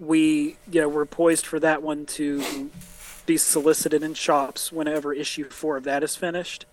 [0.00, 2.70] we, you know, we're poised for that one to
[3.24, 6.66] be solicited in shops whenever issue four of that is finished.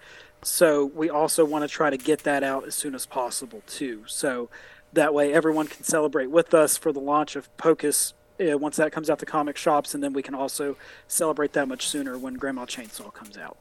[0.43, 4.03] So we also want to try to get that out as soon as possible too.
[4.07, 4.49] So
[4.91, 8.91] that way everyone can celebrate with us for the launch of Pocus uh, once that
[8.91, 10.75] comes out to comic shops, and then we can also
[11.07, 13.57] celebrate that much sooner when Grandma Chainsaw comes out.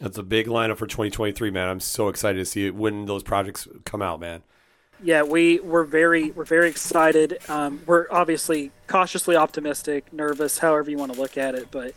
[0.00, 1.68] That's a big lineup for 2023, man.
[1.68, 4.42] I'm so excited to see it when those projects come out, man.
[5.02, 7.38] Yeah, we we're very we're very excited.
[7.48, 11.94] Um, we're obviously cautiously optimistic, nervous, however you want to look at it, but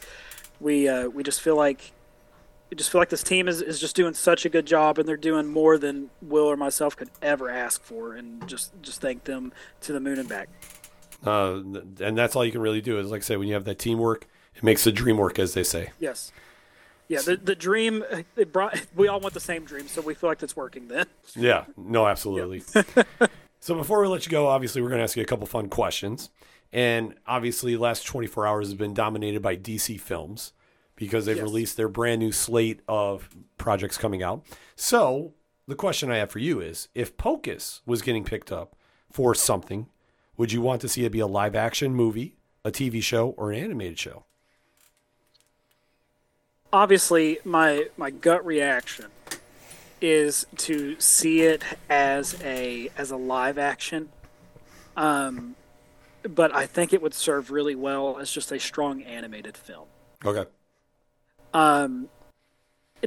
[0.59, 1.93] we uh, we just feel like
[2.69, 5.07] we just feel like this team is, is just doing such a good job, and
[5.07, 9.23] they're doing more than Will or myself could ever ask for, and just just thank
[9.23, 10.49] them to the moon and back.
[11.25, 11.61] Uh,
[12.01, 13.79] and that's all you can really do is, like I say, when you have that
[13.79, 15.91] teamwork, it makes the dream work, as they say.
[15.99, 16.31] Yes.
[17.09, 18.03] Yeah, the the dream
[18.37, 21.07] it brought we all want the same dream, so we feel like it's working then.
[21.35, 22.59] Yeah, no, absolutely.
[23.59, 25.67] so before we let you go, obviously we're going to ask you a couple fun
[25.69, 26.29] questions.
[26.71, 30.53] And obviously, the last 24 hours has been dominated by DC films
[30.95, 31.43] because they've Yes.
[31.43, 34.45] released their brand new slate of projects coming out.
[34.75, 35.33] So
[35.67, 38.75] the question I have for you is if Pocus was getting picked up
[39.11, 39.87] for something,
[40.37, 43.51] would you want to see it be a live action movie, a TV show, or
[43.51, 44.25] an animated show?
[46.71, 49.07] Obviously my my gut reaction
[50.01, 54.09] is to see it as a as a live action
[54.95, 55.55] um
[56.23, 59.87] but i think it would serve really well as just a strong animated film
[60.25, 60.49] Okay.
[61.53, 62.07] um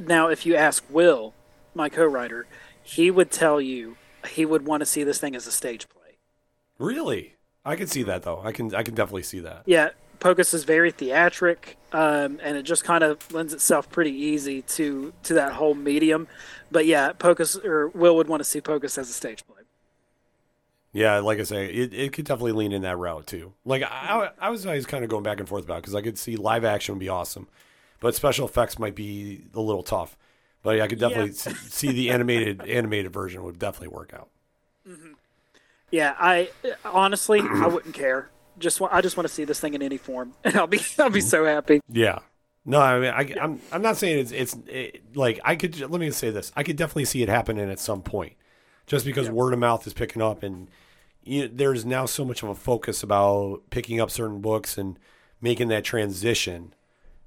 [0.07, 1.33] now if you ask will
[1.75, 2.45] my co-writer
[2.83, 3.95] he would tell you
[4.29, 5.99] he would want to see this thing as a stage play
[6.79, 7.35] Really?
[7.63, 8.41] I can see that though.
[8.43, 9.63] I can I can definitely see that.
[9.65, 9.89] yeah
[10.23, 15.13] pocus is very theatric um, and it just kind of lends itself pretty easy to
[15.23, 16.27] to that whole medium
[16.71, 19.63] but yeah pocus or will would want to see pocus as a stage play
[20.91, 23.53] Yeah, like I say, it, it could definitely lean in that route too.
[23.65, 26.19] Like I, I was always kind of going back and forth about because I could
[26.19, 27.47] see live action would be awesome,
[27.99, 30.17] but special effects might be a little tough.
[30.61, 31.53] But I could definitely Yeah.
[31.69, 34.29] see the animated animated version would definitely work out.
[35.91, 36.51] yeah i
[36.85, 39.97] honestly i wouldn't care just wa- i just want to see this thing in any
[39.97, 42.19] form and i'll be i'll be so happy Yeah.
[42.65, 45.77] No, I mean, I, I'm I'm not saying it's it's it, like I could.
[45.81, 48.37] Let me say this: I could definitely see it happening at some point,
[48.87, 50.69] just because word of mouth is picking up, and
[51.23, 54.97] you there's now so much of a focus about picking up certain books and
[55.41, 56.73] making that transition.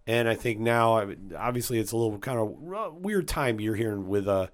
[0.06, 4.26] And I think now, obviously, it's a little kind of weird time you're hearing with
[4.26, 4.46] uh,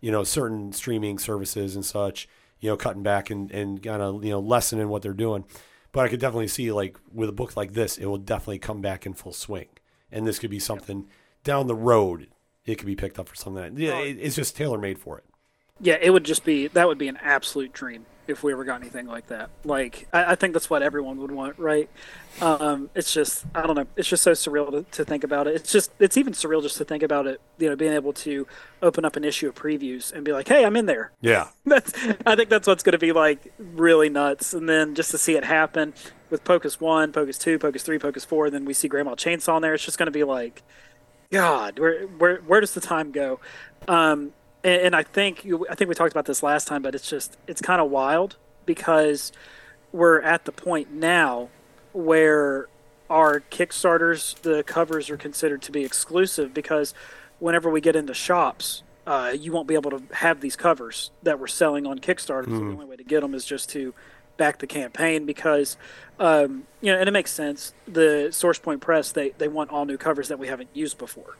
[0.00, 2.28] you know, certain streaming services and such,
[2.60, 5.44] you know, cutting back and and kind of you know lessening what they're doing.
[5.92, 8.80] But I could definitely see like with a book like this, it will definitely come
[8.80, 9.68] back in full swing,
[10.12, 11.08] and this could be something
[11.44, 12.28] down the road.
[12.66, 13.74] It could be picked up for something.
[13.74, 15.24] That, yeah, it's just tailor made for it.
[15.80, 18.80] yeah it would just be that would be an absolute dream if we ever got
[18.80, 21.88] anything like that like i, I think that's what everyone would want right
[22.40, 25.56] um, it's just i don't know it's just so surreal to, to think about it
[25.56, 28.46] it's just it's even surreal just to think about it you know being able to
[28.82, 31.92] open up an issue of previews and be like hey i'm in there Yeah, that's
[32.24, 34.54] I think that's what's going to be like really nuts.
[34.54, 35.94] And then just to see it happen
[36.30, 39.56] with Pocus One, Pocus Two, Pocus Three, Pocus Four, and then we see Grandma Chainsaw
[39.56, 39.74] in there.
[39.74, 40.62] It's just going to be like,
[41.32, 43.40] God, where where where does the time go?
[43.88, 44.32] Um,
[44.68, 47.08] and, and I think you, I think we talked about this last time, but it's
[47.08, 49.32] just it's kind of wild because
[49.92, 51.48] we're at the point now
[51.92, 52.68] where
[53.08, 56.92] our Kickstarters, the covers are considered to be exclusive because
[57.38, 61.38] whenever we get into shops, uh, you won't be able to have these covers that
[61.40, 62.44] we're selling on Kickstarter.
[62.44, 63.94] So the only way to get them is just to
[64.36, 65.78] back the campaign because,
[66.20, 67.72] um, you know, and it makes sense.
[67.86, 71.36] The Source Point Press they they want all new covers that we haven't used before.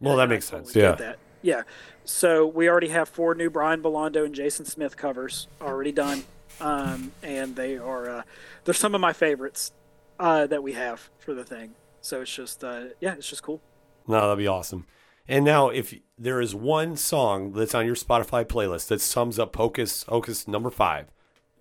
[0.00, 0.72] well, that And I makes sense.
[0.72, 1.18] totally Yeah, that.
[1.44, 1.64] Yeah.
[2.06, 6.24] So we already have four new Brian Belondo and Jason Smith covers already done,
[6.58, 8.22] um, and they are uh,
[8.64, 9.70] they're some of my favorites
[10.18, 11.74] uh, that we have for the thing.
[12.00, 13.60] So it's just uh, yeah, it's just cool.
[14.08, 14.86] no, that'd be awesome.
[15.28, 19.52] And now, if there is one song that's on your Spotify playlist that sums up
[19.52, 21.08] Pocus Hocus number five,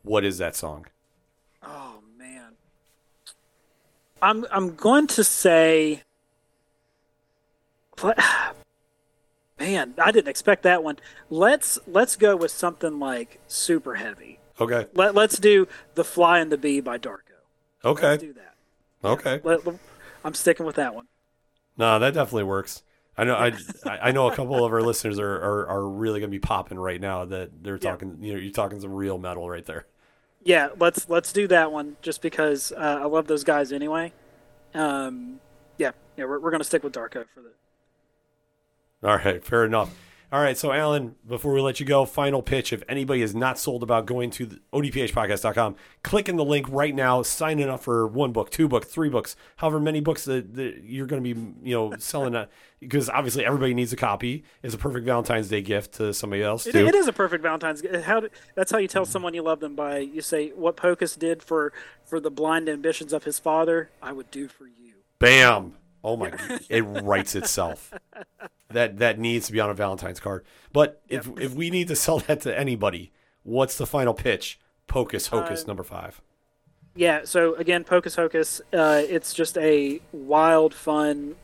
[0.02, 0.86] what is that song?
[1.62, 2.54] Oh man,
[4.22, 6.04] I'm I'm going to say,
[9.60, 10.98] man, I didn't expect that one.
[11.30, 14.40] Let's let's go with something like super heavy.
[14.60, 17.20] Okay, Let Let's do the Fly and the Bee by Darko.
[17.84, 18.54] okay, Let's do that.
[19.04, 19.42] okay.
[19.44, 19.80] Let, let-
[20.24, 21.08] I'm sticking with that one.
[21.78, 22.84] No, that definitely works.
[23.18, 23.36] I know.
[23.36, 23.54] I
[23.86, 27.00] I know a couple of our listeners are, are, are really gonna be popping right
[27.02, 27.26] now.
[27.26, 27.92] That they're Yeah.
[27.92, 28.18] talking.
[28.22, 29.86] You know, you're talking some real metal right there.
[30.44, 34.14] Yeah, let's let's do that one just because uh, I love those guys anyway.
[34.74, 35.40] Um,
[35.78, 37.52] yeah, yeah, we're, we're gonna stick with Darko for the.
[39.04, 39.94] All right, fair enough.
[40.34, 42.74] All right, so Alan, before we let you go, final pitch.
[42.74, 46.96] If anybody is not sold about going to the odphpodcast.com, click in the link right
[46.96, 50.86] now, signing up for one book, two books, three books, however many books that, that
[50.86, 51.40] you're going to be,
[51.70, 52.34] you know, selling.
[52.34, 52.48] Uh,
[52.80, 54.44] because obviously everybody needs a copy.
[54.64, 57.84] It's a perfect Valentine's Day gift to somebody else It, it is a perfect Valentine's.
[58.04, 59.12] How do- that's how you tell mm-hmm.
[59.12, 63.14] someone you love them by you say what Pocus did for for the blind ambitions
[63.14, 64.96] of his father, I would do for you.
[65.20, 65.76] Bam!
[66.04, 66.32] Oh my!
[66.70, 67.94] It writes itself.
[68.70, 70.44] that that needs to be on a Valentine's card.
[70.72, 73.12] But if if we need to sell that to anybody,
[73.44, 74.60] what's the final pitch?
[74.88, 76.22] Pocus Hocus number five.
[76.96, 81.36] Yeah, so again, Pocus Hocus, uh, it's just a wild, fun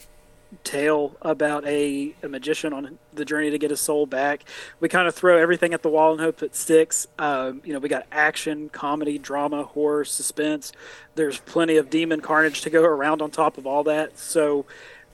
[0.64, 4.44] tale about a, a magician on the journey to get his soul back.
[4.80, 7.08] We kind of throw everything at the wall and hope it sticks.
[7.18, 10.72] Um, you know, we got action, comedy, drama, horror, suspense.
[11.16, 14.18] There's plenty of demon carnage to go around on top of all that.
[14.18, 14.66] So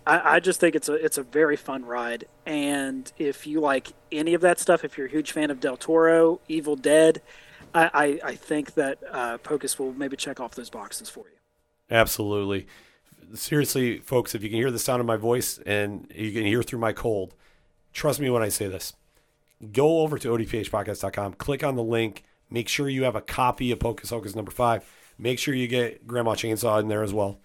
[0.07, 2.25] I, I just think it's a it's a very fun ride.
[2.45, 5.77] And if you like any of that stuff, if you're a huge fan of Del
[5.77, 7.21] Toro, Evil Dead,
[7.73, 11.35] I, I, I think that uh, Pocus will maybe check off those boxes for you.
[11.89, 12.67] Absolutely.
[13.33, 16.63] Seriously, folks, if you can hear the sound of my voice and you can hear
[16.63, 17.33] through my cold,
[17.93, 18.93] trust me when I say this.
[19.71, 23.79] Go over to odphpodcast.com, click on the link, make sure you have a copy of
[23.79, 24.85] Pocus Hocus number five.
[25.17, 27.39] Make sure you get Grandma Chainsaw in there as well.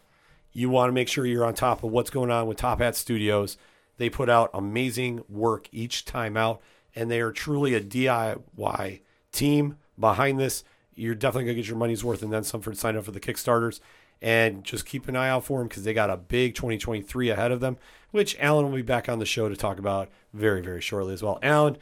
[0.52, 2.96] You want to make sure you're on top of what's going on with Top Hat
[2.96, 3.56] Studios.
[3.96, 6.60] They put out amazing work each time out,
[6.96, 10.64] and they are truly a DIY team behind this.
[10.94, 13.12] You're definitely going to get your money's worth and then some for sign up for
[13.12, 13.80] the Kickstarters.
[14.22, 17.52] And just keep an eye out for them because they got a big 2023 ahead
[17.52, 17.78] of them,
[18.10, 21.22] which Alan will be back on the show to talk about very, very shortly as
[21.22, 21.38] well.
[21.42, 21.78] Alan,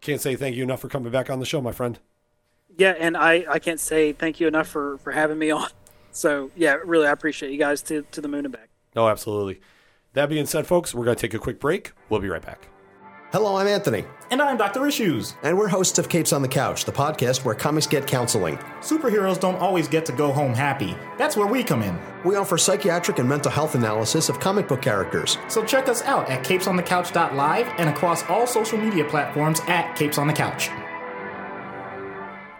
[0.00, 1.98] can't say thank you enough for coming back on the show, my friend.
[2.76, 5.68] Yeah, and I, I can't say thank you enough for, for having me on.
[6.10, 8.70] So yeah, really I appreciate you guys to, to the moon and back.
[8.96, 9.60] Oh, absolutely.
[10.14, 11.92] That being said, folks, we're going to take a quick break.
[12.08, 12.68] We'll be right back.
[13.34, 14.86] Hello, I'm Anthony, And I'm Dr.
[14.86, 15.34] Issues.
[15.42, 18.56] and we're hosts of Capes on the Couch, the podcast where comics get counseling.
[18.78, 20.96] Superheroes don't always get to go home happy.
[21.18, 21.98] That's where we come in.
[22.24, 25.36] We offer psychiatric and mental health analysis of comic book characters.
[25.48, 30.28] So check us out at capesonthecouch.live and across all social media platforms at Capes on
[30.28, 30.68] the Couch.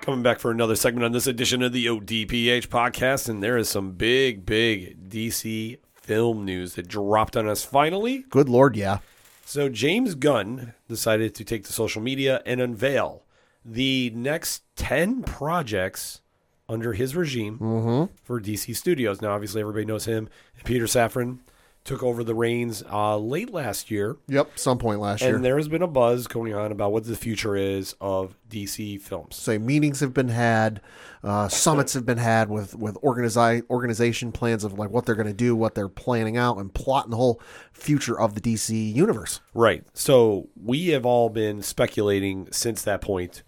[0.00, 3.68] Coming back for another segment on this edition of the ODPH podcast, and there is
[3.68, 8.24] some big, big DC film news that dropped on us finally.
[8.28, 8.98] Good lord, yeah.
[9.44, 13.22] So James Gunn decided to take to social media and unveil
[13.64, 16.20] the next 10 projects
[16.68, 18.14] under his regime mm-hmm.
[18.22, 19.20] for DC Studios.
[19.20, 20.28] Now, obviously, everybody knows him.
[20.64, 21.38] Peter Safran
[21.84, 24.16] took over the reins uh, late last year.
[24.28, 25.36] Yep, some point last year.
[25.36, 29.00] And there has been a buzz going on about what the future is of DC
[29.02, 29.36] films.
[29.36, 30.80] say meetings have been had,
[31.22, 35.26] uh, summits have been had with with organizi- organization plans of like what they're going
[35.26, 37.40] to do, what they're planning out, and plotting the whole
[37.72, 39.40] future of the DC universe.
[39.52, 39.84] Right.
[39.92, 43.42] So we have all been speculating since that point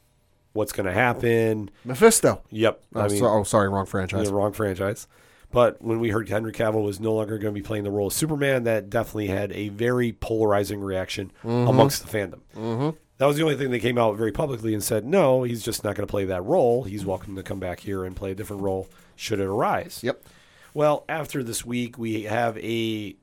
[0.52, 1.70] what's going to happen.
[1.84, 2.42] Mephisto.
[2.50, 2.82] Yep.
[2.94, 4.28] Oh, so- oh, sorry, wrong franchise.
[4.28, 5.06] the wrong franchise.
[5.50, 8.08] But when we heard Henry Cavill was no longer going to be playing the role
[8.08, 12.40] of Superman, that definitely had a very polarizing reaction amongst the fandom.
[12.54, 12.96] Mm-hmm.
[13.18, 15.82] That was the only thing they came out very publicly and said, no, he's just
[15.82, 16.84] not going to play that role.
[16.84, 20.00] He's welcome to come back here and play a different role should it arise.
[20.02, 20.22] Yep.
[20.74, 23.16] Well, after this week, we have a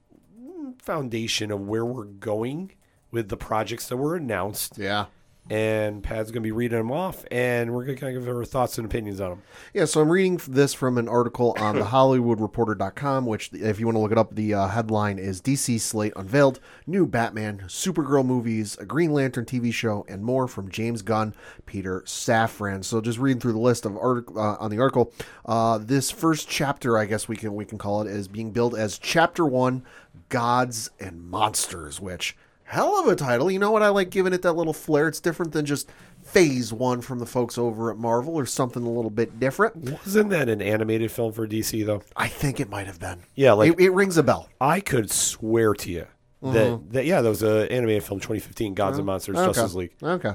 [0.80, 2.72] foundation of where we're going
[3.12, 4.80] with the projects that were announced.
[4.80, 5.06] Yeah.
[5.54, 8.36] And Pat's going to be reading them off, and we're going to kind of give
[8.36, 9.44] our thoughts and opinions on them.
[9.72, 13.96] Yeah, so I'm reading this from an article on the HollywoodReporter.com, which, if you want
[13.96, 18.80] to look it up, the uh, headline is DC Slate Unveiled, New Batman, Supergirl movies,
[18.80, 21.36] a Green Lantern TV show, and more from James Gunn,
[21.68, 22.84] Peter Safran.
[22.84, 25.14] So just reading through the list of artic- uh, on the article,
[25.46, 28.74] uh, this first chapter, I guess we can we can call it, is being billed
[28.74, 29.84] as Chapter One,
[30.30, 32.36] Gods and Monsters, which
[32.74, 33.50] hell of a title.
[33.52, 33.84] You know what?
[33.84, 35.08] I like giving it that little flair.
[35.08, 35.90] It's different than just
[36.24, 39.76] Phase One from the folks over at Marvel, or something a little bit different.
[39.76, 42.02] Wasn't that an animated film for DC, though?
[42.16, 43.22] I think it might have been.
[43.36, 44.50] Yeah, like- it, it rings a bell.
[44.60, 46.08] I could swear to you
[46.42, 46.92] that, mm-hmm.
[46.92, 49.08] that yeah, that was an animated film, 2015, Gods and mm-hmm.
[49.08, 49.46] Monsters, Okay.
[49.48, 49.94] Justice League.
[50.02, 50.34] Okay.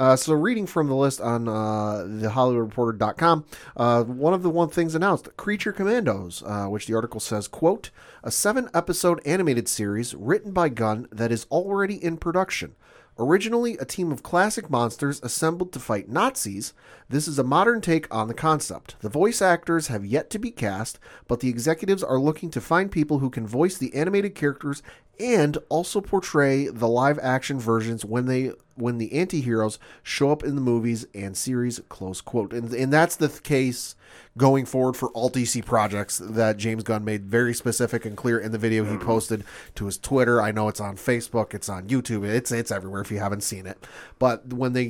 [0.00, 3.44] Uh, so reading from the list on uh, the hollywoodreporter.com
[3.76, 7.90] uh, one of the one things announced creature commandos uh, which the article says quote
[8.24, 12.74] a seven episode animated series written by gunn that is already in production
[13.18, 16.72] Originally a team of classic monsters assembled to fight Nazis,
[17.10, 18.96] this is a modern take on the concept.
[19.00, 22.90] The voice actors have yet to be cast, but the executives are looking to find
[22.90, 24.82] people who can voice the animated characters
[25.18, 30.54] and also portray the live action versions when they when the anti-heroes show up in
[30.54, 32.52] the movies and series close quote.
[32.52, 33.94] And, and that's the th- case
[34.36, 38.52] going forward for all dc projects that james gunn made very specific and clear in
[38.52, 39.04] the video he mm-hmm.
[39.04, 39.44] posted
[39.74, 40.40] to his twitter.
[40.40, 43.66] I know it's on facebook it's on youtube it's it's everywhere if you haven't seen
[43.66, 43.86] it.
[44.18, 44.88] But when they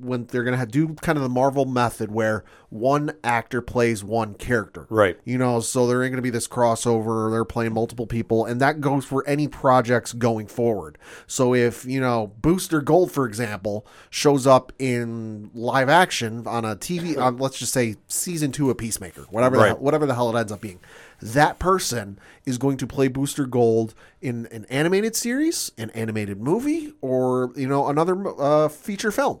[0.00, 4.34] when they're gonna have, do kind of the marvel method where one actor plays one
[4.34, 4.86] character.
[4.90, 5.18] Right.
[5.24, 8.60] you know so there ain't going to be this crossover they're playing multiple people and
[8.60, 10.98] that goes for any projects going forward.
[11.26, 16.76] So if you know booster gold for example, shows up in live action on a
[16.76, 19.68] TV, on, let's just say season two of Peacemaker, whatever the, Right.
[19.68, 20.80] hell- whatever the hell it ends up being,
[21.22, 26.92] that person is going to play Booster Gold in an animated series, an animated movie,
[27.00, 29.40] or you know another uh, feature film.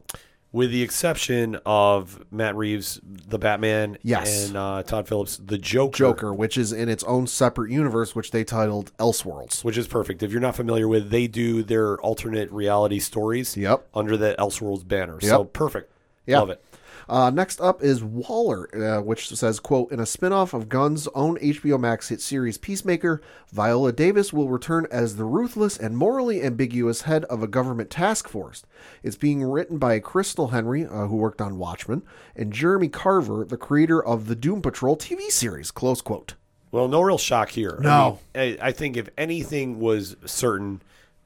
[0.52, 4.48] With the exception of Matt Reeves, the Batman, Yes.
[4.48, 5.96] and uh, Todd Phillips, the Joker.
[5.96, 9.62] Joker, which is in its own separate universe, which they titled Elseworlds.
[9.62, 10.22] which is perfect.
[10.22, 13.56] If you're not familiar with, they do their alternate reality stories.
[13.56, 13.88] Yep.
[13.94, 15.20] Under the Elseworlds banner.
[15.20, 15.92] So perfect.
[16.26, 16.40] Yeah.
[16.40, 16.64] Love it.
[17.10, 21.36] Uh, next up is Waller, uh, which says, quote, in a spin-off of Gunn's own
[21.38, 27.02] HBO Max hit series Peacemaker, Viola Davis will return as the ruthless and morally ambiguous
[27.02, 28.62] head of a government task force.
[29.02, 32.02] It's being written by Christal Henry, uh, who worked on Watchmen,
[32.36, 36.34] and Jeremy Carver, the creator of the Doom Patrol TV series, close quote.
[36.70, 37.80] Well, no real shock here.
[37.82, 38.20] No.
[38.36, 40.80] I, mean, I, I think if anything was certain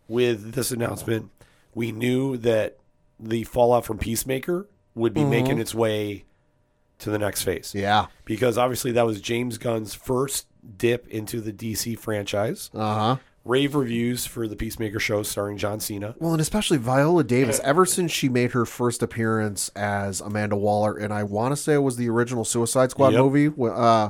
[0.08, 1.30] with this announcement,
[1.74, 2.78] we knew that
[3.20, 6.24] the fallout from Peacemaker would be making its way
[7.00, 7.68] to the next phase.
[7.68, 7.78] Mm-hmm.
[7.78, 8.06] Yeah.
[8.24, 10.46] Because obviously that was James Gunn's first
[10.78, 12.70] dip into the DC franchise.
[12.74, 13.16] Uh-huh.
[13.44, 16.14] Rave reviews for the Peacemaker show starring John Cena.
[16.18, 20.96] Well, and especially Viola Davis, ever since she made her first appearance as Amanda Waller,
[20.96, 23.20] and I want to say it was the original Suicide Squad Yep.
[23.20, 23.52] movie.
[23.60, 24.08] Uh,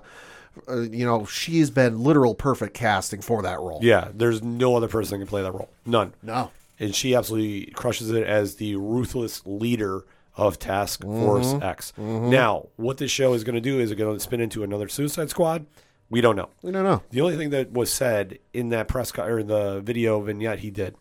[0.69, 3.81] uh, you know, she has been literal perfect casting for that role.
[3.83, 5.69] Yeah, there's no other person that can play that role.
[5.85, 6.15] None.
[6.23, 6.53] No.
[6.79, 10.05] and she absolutely crushes it as the ruthless leader
[10.37, 11.63] of Task Force Mm-hmm.
[11.63, 11.93] X.
[11.97, 14.89] Now, what this show is going to do is it going to spin into another
[14.89, 15.67] Suicide Squad?
[16.11, 16.51] We don't know.
[16.63, 17.03] We don't know.
[17.11, 20.71] The only thing that was said in that press co- or the video vignette he
[20.71, 20.97] did,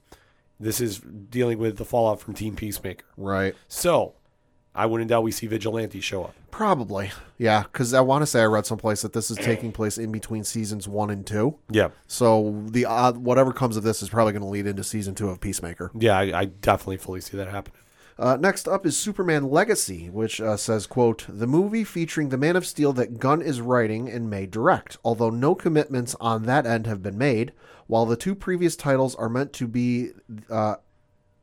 [0.59, 3.05] this is dealing with the fallout from Team Peacemaker.
[3.17, 3.55] Right.
[3.67, 4.13] So,
[4.75, 6.33] I wouldn't doubt we see Vigilante show up.
[6.49, 7.11] Probably.
[7.37, 10.11] Yeah, because I want to say I read someplace that this is taking place in
[10.11, 11.57] between seasons one and two.
[11.69, 15.15] Yeah, So the uh, whatever comes of this is probably going to lead into season
[15.15, 15.91] two of Peacemaker.
[15.95, 17.79] yeah, I, I definitely fully see that happening.
[18.17, 22.55] Uh, next up is Superman Legacy, which uh, says, quote, the movie featuring the Man
[22.55, 26.85] of Steel that Gunn is writing and may direct, although no commitments on that end
[26.85, 27.53] have been made,
[27.87, 30.11] while the two previous titles are meant to be
[30.49, 30.75] uh,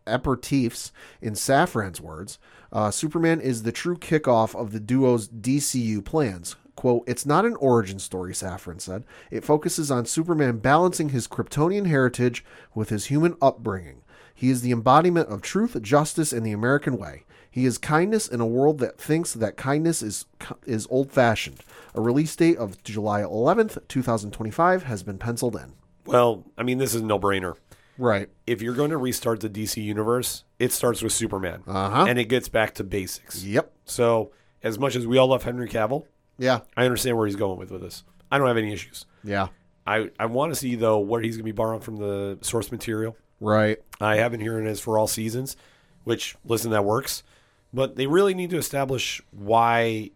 [0.07, 2.39] aperitifs, in Safran's words,
[2.73, 6.57] uh, Superman is the true kickoff of the duo's DCU plans.
[6.77, 9.05] Quote, it's not an origin story, Safran said.
[9.31, 12.45] It focuses on Superman balancing his Kryptonian heritage
[12.75, 14.03] with his human upbringing.
[14.41, 17.25] He is the embodiment of truth, justice, and the American way.
[17.51, 20.25] He is kindness in a world that thinks that kindness is
[20.65, 21.61] is old-fashioned.
[21.95, 25.75] A release date of July 11th, 2025 has been penciled in.
[26.07, 27.57] Well, I mean, this is a no brainer.
[27.99, 28.31] Right.
[28.47, 32.07] If you're going to restart the DC universe, it starts with Superman, Uh-huh.
[32.09, 33.45] and it gets back to basics.
[33.45, 33.71] Yep.
[33.85, 34.33] So,
[34.63, 36.05] as much as we all love Henry Cavill,
[36.39, 36.61] Yeah.
[36.79, 38.05] I understand where he's going with with this.
[38.31, 39.05] I don't have any issues.
[39.23, 39.49] Yeah.
[39.87, 42.73] I, I want to see though where he's going to be borrowing from the source
[42.73, 43.17] material.
[43.41, 43.79] Right.
[44.01, 45.57] I have been hearing this for all seasons,
[46.05, 47.23] which listen that works,
[47.73, 50.11] but they really need to establish why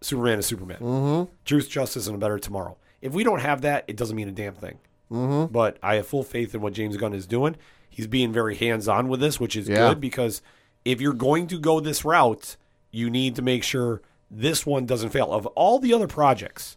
[0.00, 0.78] Superman is Superman.
[0.80, 1.32] Mm-hmm.
[1.44, 2.76] Truth, justice, and a better tomorrow.
[3.02, 4.78] If we don't have that, it doesn't mean a damn thing.
[5.10, 5.52] Mm-hmm.
[5.52, 7.56] But I have full faith in what James Gunn is doing.
[7.88, 9.88] He's being very hands on with this, which is Yeah.
[9.88, 10.42] good because
[10.84, 12.56] if you're going to go this route,
[12.92, 14.00] you need to make sure
[14.30, 15.32] this one doesn't fail.
[15.32, 16.76] Of all the other projects,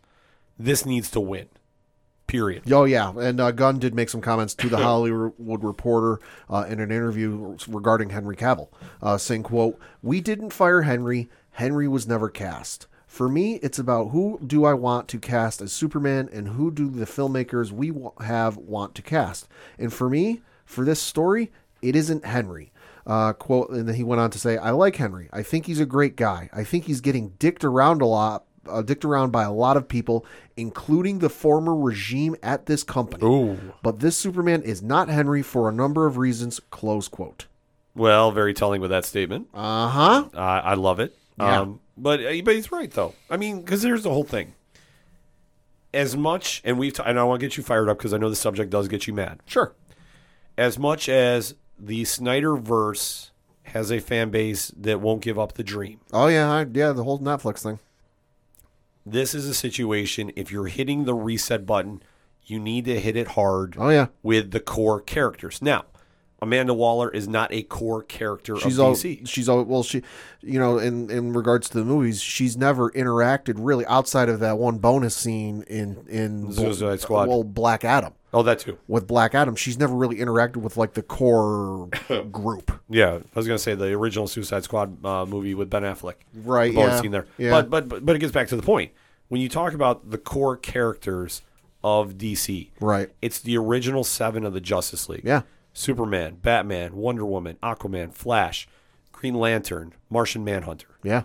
[0.58, 1.50] this needs to win.
[2.34, 2.64] Period.
[2.72, 6.20] Oh yeah, and uh, Gunn did make some comments to the Hollywood Reporter
[6.50, 8.70] uh, in an interview regarding Henry Cavill,
[9.04, 11.30] uh, saying, "quote We didn't fire Henry.
[11.52, 12.88] Henry was never cast.
[13.06, 16.90] For me, it's about who do I want to cast as Superman, and who do
[16.90, 19.48] the filmmakers we have want to cast.
[19.78, 21.52] And for me, for this story,
[21.84, 22.72] it isn't Henry."
[23.06, 25.30] Uh, quote, and then he went on to say, "I like Henry.
[25.32, 26.50] I think he's a great guy.
[26.52, 29.88] I think he's getting dicked around a lot." Uh, dicked around by a lot of
[29.88, 33.26] people, including the former regime at this company.
[33.26, 33.74] Ooh.
[33.82, 36.62] But this Superman is not Henry for a number of reasons.
[36.72, 37.48] Close quote.
[37.96, 39.48] Well, very telling with that statement.
[39.54, 40.30] Uh huh.
[40.34, 41.16] Uh, I love it.
[41.38, 41.62] Yeah.
[41.62, 43.14] Um, but uh, but he's right though.
[43.30, 44.54] I mean, because here's the whole thing.
[45.94, 48.18] As much, and we've, t- and I want to get you fired up because I
[48.18, 49.42] know the subject does get you mad.
[49.46, 49.74] Sure.
[50.58, 53.30] As much as the Snyder verse
[53.64, 56.94] has a fan base that won't give up the dream, Oh yeah, I, yeah.
[56.94, 57.80] The whole Netflix thing.
[59.06, 60.32] This is a situation.
[60.36, 62.02] If you're hitting the reset button,
[62.44, 63.76] you need to hit it hard.
[63.78, 64.08] Oh yeah.
[64.22, 65.62] with the core characters.
[65.62, 65.86] Now,
[66.42, 68.94] Amanda Waller is not a core character She's of all.
[68.94, 69.28] DC.
[69.28, 69.64] She's all.
[69.64, 70.04] Well, she,
[70.42, 74.58] you know, in in regards to the movies, she's never interacted really outside of that
[74.58, 77.30] one bonus scene in in Suicide Squad.
[77.30, 78.14] Well, Black Adam.
[78.34, 78.78] Oh, that too.
[78.88, 81.90] With Black Adam, she's never really interacted with like the core
[82.32, 82.72] group.
[82.90, 86.16] Yeah, I was gonna say the original Suicide Squad uh, movie with Ben Affleck.
[86.34, 87.28] Right, yeah, scene there.
[87.38, 87.52] yeah.
[87.52, 88.92] But, but but but it gets back to the point.
[89.30, 91.42] When you talk about the core characters
[91.84, 93.10] of DC, Right.
[93.22, 95.24] It's the original seven of the Justice League.
[95.26, 95.42] Yeah.
[95.74, 98.68] Superman, Batman, Wonder Woman, Aquaman, Flash,
[99.12, 101.00] Green Lantern, Martian Manhunter.
[101.04, 101.24] Yeah.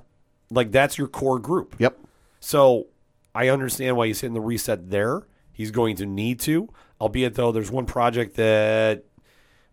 [0.51, 1.77] Like that's your core group.
[1.79, 1.99] Yep.
[2.41, 2.87] So
[3.35, 5.27] I understand why he's hitting the reset there.
[5.53, 6.69] He's going to need to,
[7.01, 9.05] albeit though there's one project that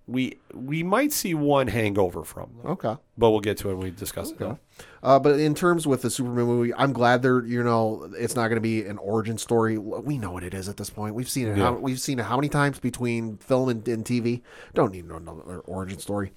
[0.08, 2.96] we we might see one hangover from, Okay.
[3.18, 4.58] but we'll get to it when we discuss it.
[5.02, 8.50] Uh, but in terms with the Superman movie, I'm glad they're you know it's not
[8.50, 9.80] going to be an origin story.
[9.80, 11.16] We know what it is at this point.
[11.16, 11.58] We've seen it.
[11.58, 14.44] How, we've seen it how many times between film and, and TV.
[14.76, 16.34] Don't need no another origin story.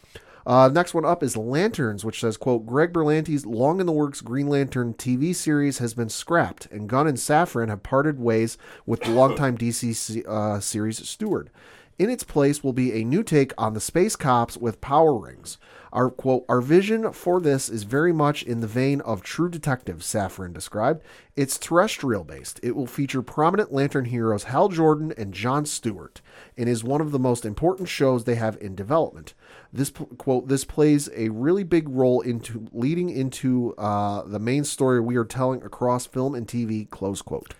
[0.48, 4.22] Uh, next one up is Lanterns, which says, "quote Greg Berlanti's long in the works
[4.22, 9.02] Green Lantern TV series has been scrapped, and Gunn and Safran have parted ways with
[9.02, 11.50] the longtime DC uh, series steward.
[11.98, 15.58] In its place will be a new take on the space cops with power rings.
[15.92, 19.98] Our quote, our vision for this is very much in the vein of True Detective,
[19.98, 21.02] Safran described.
[21.36, 22.60] It's terrestrial based.
[22.62, 26.20] It will feature prominent Lantern heroes Hal Jordan and John Stewart,
[26.56, 29.34] and is one of the most important shows they have in development.
[29.72, 35.00] This quote, this plays a really big role into leading into uh, the main story
[35.00, 36.88] we are telling across film and TV.
[36.88, 37.54] Close quote.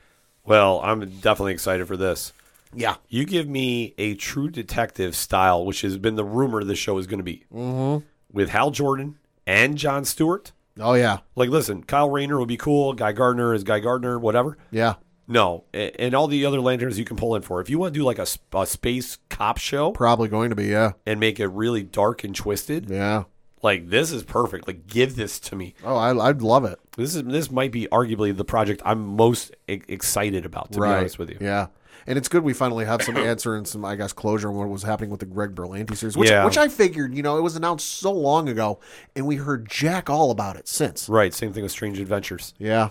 [0.45, 2.33] Well, I'm definitely excited for this.
[2.75, 2.97] Yeah.
[3.09, 7.07] You give me a true detective style, which has been the rumor the show is
[7.07, 8.05] going to be, mm-hmm.
[8.33, 10.53] With Hal Jordan and John Stewart.
[10.81, 11.19] Oh yeah.
[11.35, 12.93] Like, listen, Kyle Rayner would be cool.
[12.93, 14.57] Guy Gardner is Guy Gardner, whatever.
[14.71, 14.95] Yeah.
[15.31, 17.61] No, and all the other lanterns you can pull in for.
[17.61, 20.67] If you want to do like a, a space cop show Probably going to be.
[20.69, 20.93] Yeah.
[21.05, 23.25] and make it really dark and twisted, Yeah.
[23.63, 24.67] like this is perfect.
[24.67, 25.75] Like, give this to me.
[25.85, 26.79] Oh, I, I'd love it.
[26.97, 30.73] This is this might be arguably the project I'm most e- excited about.
[30.73, 31.67] To be honest with you, Yeah.
[32.09, 34.69] And it's good we finally have some answer and some, I guess, closure on what
[34.69, 36.45] was happening with the Greg Berlanti series, which, Yeah.
[36.47, 38.81] which I figured, you know, it was announced so long ago,
[39.15, 41.07] and we heard jack all about it since.
[41.09, 41.35] right.
[41.35, 42.55] Same thing with Strange Adventures.
[42.59, 42.91] Yeah.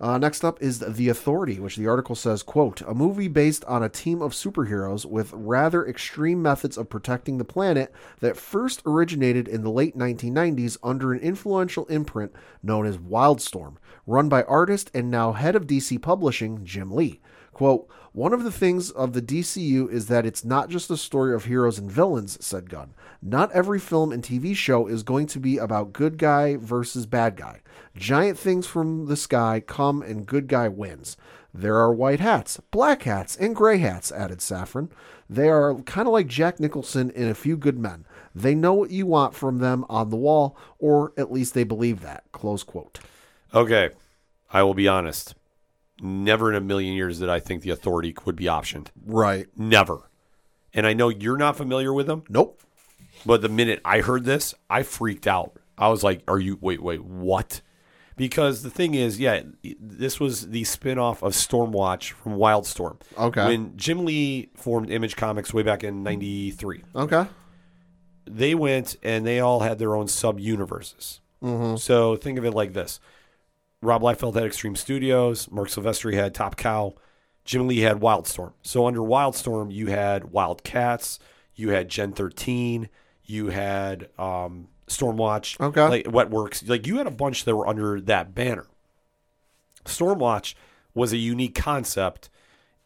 [0.00, 3.82] Uh, next up is The Authority, which the article says, quote, a movie based on
[3.82, 9.46] a team of superheroes with rather extreme methods of protecting the planet that first originated
[9.48, 15.10] in the late 1990s under an influential imprint known as Wildstorm, run by artist and
[15.10, 17.20] now head of DC Publishing, Jim Lee.
[17.52, 21.34] Quote, one of the things of the DCU is that it's not just a story
[21.34, 22.94] of heroes and villains, said Gunn.
[23.20, 27.36] Not every film and TV show is going to be about good guy versus bad
[27.36, 27.60] guy.
[27.94, 31.18] Giant things from the sky come and good guy wins.
[31.52, 34.88] There are white hats, black hats, and gray hats, added Safran.
[35.28, 38.06] They are kind of like Jack Nicholson in A Few Good Men.
[38.34, 42.00] They know what you want from them on the wall, or at least they believe
[42.00, 42.24] that.
[42.32, 42.98] Close quote.
[43.52, 43.90] Okay,
[44.50, 45.34] I will be honest.
[46.00, 48.88] Never in a million years did I think the authority would be optioned.
[49.04, 49.46] Right.
[49.56, 50.10] Never.
[50.74, 52.60] And I know you're not familiar with them, Nope.
[53.24, 55.56] but the minute I heard this, I freaked out.
[55.78, 56.58] I was like, "Are you?
[56.60, 57.62] Wait, wait, what?"
[58.16, 59.42] Because the thing is, yeah,
[59.80, 62.98] this was the spin-off of Stormwatch from Wildstorm.
[63.16, 63.46] Okay.
[63.46, 67.26] When Jim Lee formed Image Comics way back in '93, Okay.
[68.26, 71.20] they went and they all had their own sub universes.
[71.42, 71.76] Mm-hmm.
[71.76, 73.00] So think of it like this:
[73.86, 76.94] Rob Liefeld had Extreme Studios, Marc Silvestri had Top Cow,
[77.44, 78.52] Jim Lee had Wildstorm.
[78.62, 81.18] So under Wildstorm, you had Wildcats,
[81.54, 82.88] you had Gen 13,
[83.24, 85.88] you had um, Stormwatch, Okay.
[85.88, 86.68] like Wetworks.
[86.68, 88.66] Like you had a bunch that were under that banner.
[89.84, 90.54] Stormwatch
[90.94, 92.28] was a unique concept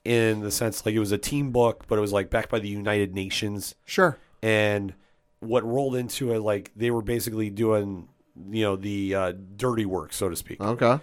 [0.04, 2.58] in the sense like it was a team book, but it was like backed by
[2.58, 4.18] the United Nations Sure.
[4.42, 4.94] and
[5.40, 8.08] what rolled into it like they were basically doing
[8.50, 10.98] you know the uh, dirty work so to speak Okay.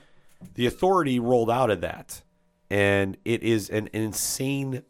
[0.55, 2.21] the authority rolled out of that
[2.69, 4.83] and it is an insane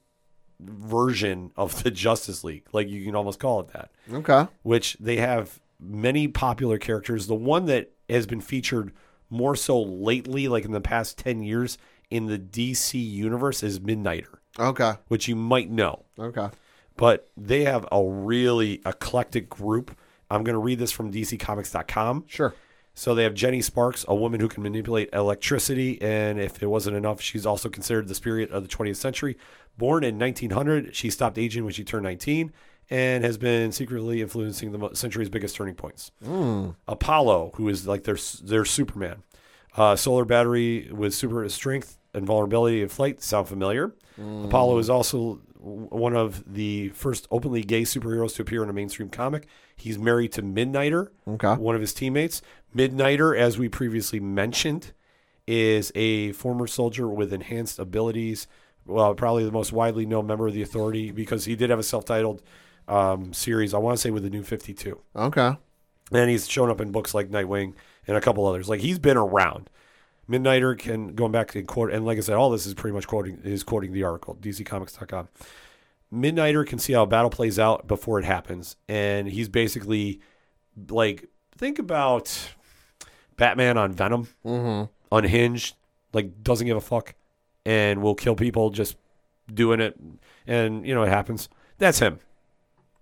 [0.59, 4.47] version of the justice league like you can almost call it that Okay.
[4.63, 8.91] which they have many popular characters the one that has been featured
[9.29, 11.77] more so lately like in the past 10 years
[12.09, 14.93] in the dc universe is midnighter Okay.
[15.07, 16.49] which you might know Okay.
[16.95, 19.95] but they have a really eclectic group.
[20.29, 22.25] I'm going to read this from DCComics.com.
[22.27, 22.53] Sure.
[22.93, 26.97] So they have Jenny Sparks, a woman who can manipulate electricity, and if it wasn't
[26.97, 29.37] enough, she's also considered the spirit of the 20th century.
[29.77, 32.51] Born in 1900, she stopped aging when she turned 19
[32.89, 36.11] and has been secretly influencing the century's biggest turning points.
[36.87, 39.21] Apollo, who is like their their Superman,
[39.75, 43.21] uh, solar battery with super strength and vulnerability in flight.
[43.21, 43.93] Sound familiar?
[44.45, 49.09] Apollo is also one of the first openly gay superheroes to appear in a mainstream
[49.09, 49.47] comic.
[49.75, 51.53] He's married to Midnighter, Okay.
[51.55, 52.41] one of his teammates.
[52.75, 54.93] Midnighter, as we previously mentioned,
[55.47, 58.47] is a former soldier with enhanced abilities.
[58.85, 61.83] Well, probably the most widely known member of the Authority because he did have a
[61.83, 62.41] self-titled
[62.87, 63.73] um, series.
[63.73, 65.01] I want to say with the New Fifty Two.
[65.15, 65.57] Okay.
[66.11, 67.73] And he's shown up in books like Nightwing
[68.07, 68.69] and a couple others.
[68.69, 69.69] Like he's been around.
[70.29, 73.07] Midnighter can going back and quote and like I said, all this is pretty much
[73.07, 75.29] quoting is quoting the article, DCComics.com.
[76.13, 80.21] Midnighter can see how a battle plays out before it happens, and he's basically
[80.89, 82.53] like think about
[83.35, 84.85] Batman on Venom, Mm-hmm.
[85.11, 85.75] unhinged,
[86.13, 87.13] like doesn't give a fuck,
[87.65, 88.95] and will kill people just
[89.53, 89.97] doing it,
[90.45, 91.49] and you know it happens.
[91.77, 92.19] That's him.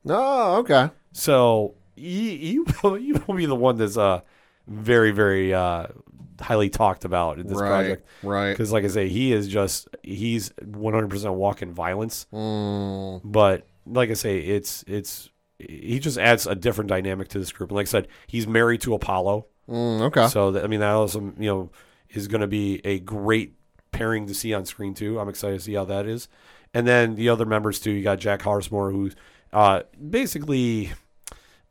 [0.07, 0.89] Oh, okay.
[1.11, 2.65] So you you
[2.97, 4.21] you will be the one that's uh
[4.67, 5.87] very very uh
[6.41, 7.67] highly talked about in this right.
[7.67, 8.51] project Right.
[8.51, 14.13] because like I say he is just he's 100% walking violence Mm, but like I
[14.13, 15.29] say it's it's
[15.59, 18.81] he just adds a different dynamic to this group and like I said he's married
[18.81, 20.27] to Apollo mm, okay.
[20.27, 21.71] so that, I mean that also you know
[22.09, 23.55] is going to be a great
[23.91, 25.19] pairing to see on screen too.
[25.19, 26.27] I'm excited to see how that is.
[26.73, 27.91] And then the other members too.
[27.91, 29.15] You got Jack Hawksmoor, who's
[29.53, 30.91] uh, basically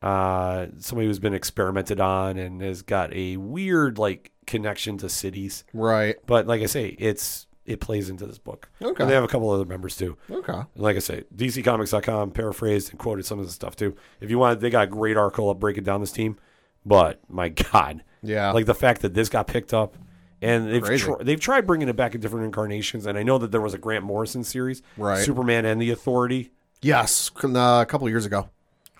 [0.03, 5.65] uh, somebody who's been experimented on and has got a weird like connection to cities.
[5.73, 6.17] Right.
[6.27, 8.69] But like I say, it's it plays into this book.
[8.83, 9.03] Okay.
[9.03, 10.17] And they have a couple other members too.
[10.31, 10.53] Okay.
[10.53, 13.97] And like I say, DCComics.com paraphrased and quoted some of the stuff too.
[14.21, 16.37] If you want, they got a great article of breaking down this team.
[16.85, 18.51] But my God, Yeah.
[18.53, 19.97] like the fact that this got picked up,
[20.43, 23.07] and they've tr- they've tried bringing it back in different incarnations.
[23.07, 25.25] And I know that there was a Grant Morrison series, Right.
[25.25, 26.51] Superman and the Authority,
[26.83, 27.31] Yes.
[27.43, 28.51] uh, a couple years ago.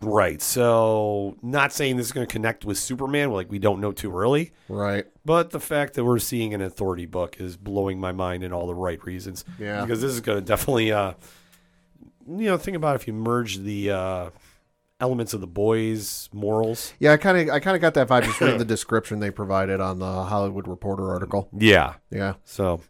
[0.07, 0.41] Right?
[0.41, 4.17] So not saying this is going to connect with Superman, like we don't know too
[4.17, 4.53] early.
[4.69, 5.07] Right.
[5.25, 8.67] But the fact that we're seeing an authority book is blowing my mind in all
[8.67, 9.45] the right reasons.
[9.59, 9.81] Yeah.
[9.83, 11.15] Because this is going to definitely, uh,
[12.27, 14.31] you know, think about if you merge the uh,
[15.01, 16.95] elements of the boys' morals.
[16.99, 19.31] Yeah, I kind of I kind of got that vibe just reading the description they
[19.31, 21.49] provided on the Hollywood Reporter article.
[21.57, 21.95] Yeah.
[22.11, 22.35] Yeah.
[22.45, 22.81] So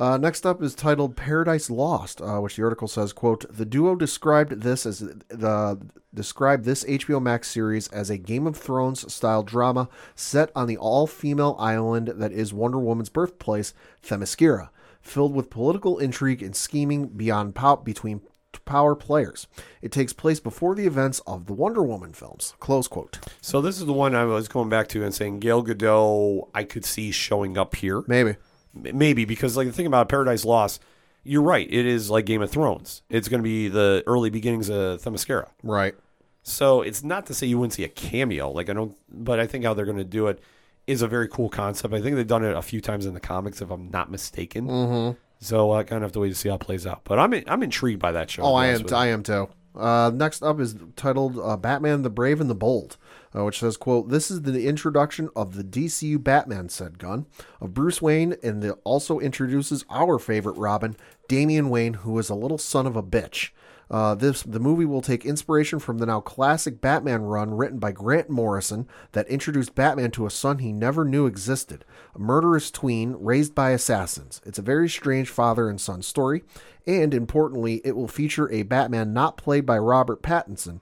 [0.00, 3.94] Uh, next up is titled "Paradise Lost," uh, which the article says, "quote The duo
[3.94, 5.78] described this as the
[6.14, 10.78] described this HBO Max series as a Game of Thrones style drama set on the
[10.78, 14.70] all-female island that is Wonder Woman's birthplace, Themyscira,
[15.02, 18.22] filled with political intrigue and scheming beyond pow- between
[18.64, 19.46] power players.
[19.82, 23.18] It takes place before the events of the Wonder Woman films." Close quote.
[23.42, 26.64] So this is the one I was going back to and saying Gail Gadot I
[26.64, 28.02] could see showing up here.
[28.06, 28.36] Maybe.
[28.74, 30.82] Maybe because like the thing about Paradise Lost,
[31.22, 31.66] you're right.
[31.70, 33.02] It is like Game of Thrones.
[33.10, 35.48] It's going to be the early beginnings of Themyscira.
[35.62, 35.94] Right.
[36.42, 38.50] So it's not to say you wouldn't see a cameo.
[38.50, 40.40] Like I don't, but I think how they're going to do it
[40.86, 41.92] is a very cool concept.
[41.92, 44.66] I think they've done it a few times in the comics, if I'm not mistaken.
[44.66, 45.18] Mm-hmm.
[45.40, 47.02] So I kind of have to wait to see how it plays out.
[47.04, 48.42] But I'm I'm intrigued by that show.
[48.42, 48.84] Oh, I am.
[48.92, 49.48] I am too.
[49.74, 52.96] Uh, next up is titled uh, "Batman: The Brave and the Bold,"
[53.34, 57.26] uh, which says, "quote This is the introduction of the DCU Batman," said Gunn,
[57.60, 60.96] of Bruce Wayne, and it also introduces our favorite Robin,
[61.28, 63.50] Damian Wayne, who is a little son of a bitch.
[63.90, 67.90] Uh, this the movie will take inspiration from the now classic Batman run written by
[67.90, 73.16] Grant Morrison that introduced Batman to a son he never knew existed, a murderous tween
[73.18, 74.40] raised by assassins.
[74.46, 76.44] It's a very strange father and son story,
[76.86, 80.80] and importantly, it will feature a Batman not played by Robert Pattinson.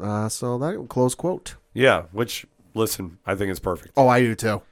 [0.00, 1.56] Uh, so that close quote.
[1.74, 3.92] Yeah, which listen, I think it's perfect.
[3.96, 4.62] Oh, I do too.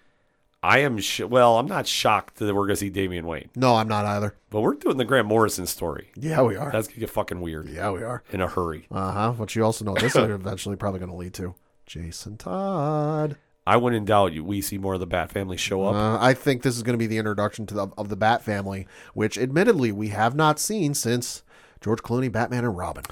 [0.64, 1.58] I am sh- well.
[1.58, 4.36] I'm not shocked that we're going to see Damian Wayne, No, I'm not either.
[4.48, 6.12] but we're doing the Grant Morrison story.
[6.16, 6.70] Yeah, we are.
[6.70, 8.22] That's gonna get fucking weird yeah, we are.
[8.30, 8.86] in a hurry.
[8.90, 9.32] Uh huh.
[9.36, 13.36] But you also know this is eventually probably going to lead to Jason Todd.
[13.66, 14.44] I wouldn't doubt you.
[14.44, 15.94] We see more of the Bat family show up.
[15.94, 18.42] Uh, I think this is going to be the introduction to the, of the Bat
[18.42, 21.42] family, which admittedly we have not seen since
[21.80, 23.04] George Clooney, Batman, and Robin.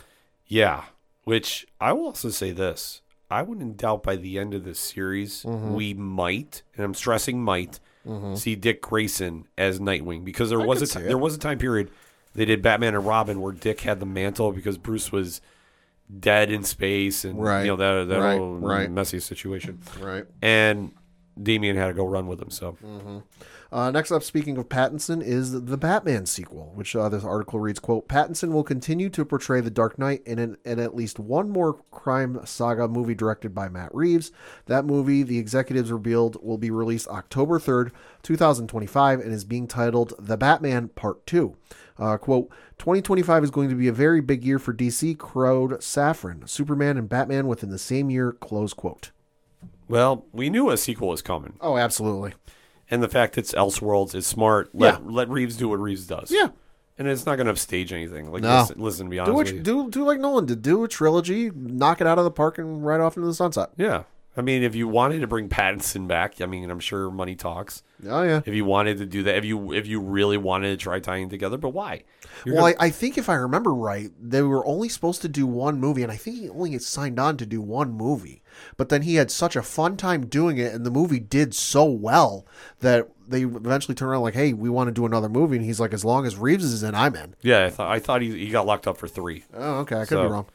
[0.46, 0.84] Yeah,
[1.24, 3.00] which I will also say this.
[3.30, 5.74] I wouldn't doubt by the end of this series, Mm-hmm.
[5.74, 7.80] we might, and I'm stressing might,
[8.34, 11.08] see Dick Grayson as Nightwing because there was a could see ti- it.
[11.08, 11.90] there was a time period
[12.34, 15.40] they did Batman and Robin where Dick had the mantle because Bruce was
[16.18, 17.62] dead in space and Right.
[17.62, 18.90] you know that that Right, whole right.
[18.90, 19.80] messy situation.
[20.00, 20.24] Right.
[20.42, 20.92] And
[21.40, 22.50] Damian had to go run with him.
[22.50, 22.76] So
[23.72, 27.78] Uh, next up, speaking of Pattinson, is the Batman sequel, which uh, this article reads,
[27.78, 31.50] quote, Pattinson will continue to portray the Dark Knight in, an, in at least one
[31.50, 34.32] more crime saga movie directed by Matt Reeves.
[34.66, 37.92] That movie, the executives revealed, will be released October 3rd,
[38.24, 41.56] 2025, and is being titled The Batman Part 2.
[41.96, 46.48] Uh, quote, 2025 is going to be a very big year for DC, crowed Safran,
[46.48, 49.12] Superman and Batman within the same year, close quote.
[49.86, 52.34] well, we knew a sequel was coming, Oh, absolutely.
[52.90, 54.70] And the fact it's Elseworlds is smart.
[54.74, 55.00] Let Yeah.
[55.04, 56.30] let Reeves do what Reeves does.
[56.30, 56.48] Yeah.
[56.98, 58.30] and it's not going to upstage anything.
[58.30, 58.60] Like No.
[58.60, 59.62] listen, listen, to be honest Do, with what, you.
[59.62, 60.60] do do like Nolan did.
[60.60, 63.70] Do a trilogy, knock it out of the park, and right off into the sunset.
[63.78, 64.02] Yeah,
[64.36, 67.82] I mean, if you wanted to bring Pattinson back, I mean, I'm sure money talks.
[68.06, 68.42] Oh yeah.
[68.44, 71.28] If you wanted to do that, if you if you really wanted to try tying
[71.28, 72.04] it together, but why?
[72.44, 75.28] You're Well, gonna- I, I think if I remember right, they were only supposed to
[75.28, 78.42] do one movie, and I think he only gets signed on to do one movie.
[78.76, 81.84] But then he had such a fun time doing it, and the movie did so
[81.84, 82.46] well
[82.80, 85.80] that they eventually turned around like, "Hey, we want to do another movie," and he's
[85.80, 88.30] like, "As long as Reeves is in, I'm in." yeah, I thought I thought he,
[88.46, 89.44] he got locked up for three.
[89.54, 90.46] Oh, okay, I could So- be wrong.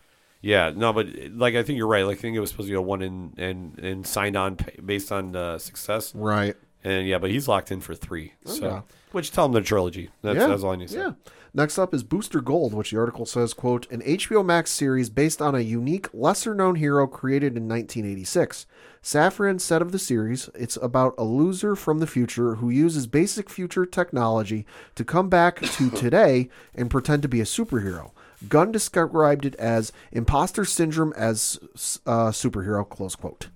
[0.42, 2.06] Yeah, no, but like I think you're right.
[2.06, 4.58] Like I think it was supposed to be a one and and and signed on
[4.86, 6.14] based on uh, success.
[6.14, 6.56] Right.
[6.84, 8.34] And yeah, but he's locked in for three.
[8.46, 10.12] So, which tell him the trilogy.
[10.22, 10.46] That's, yeah.
[10.46, 11.00] that's all I need to say.
[11.00, 11.12] Yeah.
[11.56, 15.42] Next up is Booster Gold, which the article says, quote, an HBO Max series based
[15.42, 18.66] on a unique, lesser-known hero created in 1986.
[19.02, 23.50] Safran said of the series, it's about a loser from the future who uses basic
[23.50, 28.12] future technology to come back to today and pretend to be a superhero.
[28.50, 31.58] Gunn described it as imposter syndrome as
[32.06, 33.48] uh, superhero, close quote.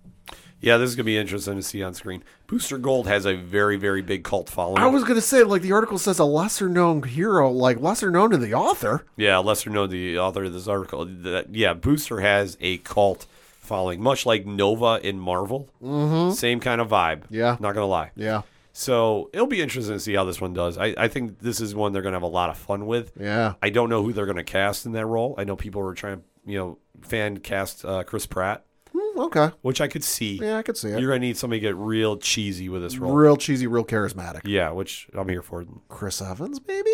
[0.62, 2.24] Yeah, this is gonna be interesting to see on screen.
[2.48, 4.80] Booster Gold has a very very big cult following.
[4.82, 8.38] I was going to say, like, the article says a lesser-known hero, like, lesser-known to
[8.38, 9.06] the author.
[9.16, 11.06] Yeah, lesser known the author of this article.
[11.06, 13.26] That yeah, Booster has a cult
[13.60, 15.70] following, much like Nova in Marvel.
[15.82, 16.34] Mm-hmm.
[16.34, 17.24] Same kind of vibe.
[17.30, 17.56] Yeah.
[17.60, 18.12] not gonna lie.
[18.16, 18.42] Yeah.
[18.74, 20.78] So it'll be interesting to see how this one does.
[20.78, 23.12] I, I think this is one they're gonna have a lot of fun with.
[23.20, 23.54] Yeah.
[23.62, 25.36] I don't know who they're gonna cast in that role.
[25.38, 28.64] I know people were trying to you know fan cast uh, Chris Pratt,
[29.20, 29.52] okay.
[29.62, 30.40] which I could see.
[30.42, 31.00] Yeah, I could see it.
[31.00, 33.14] You're gonna need somebody to get real cheesy with this role.
[33.14, 34.42] Real cheesy, real charismatic.
[34.46, 35.66] yeah, which I'm here for.
[35.88, 36.92] Chris Evans, maybe.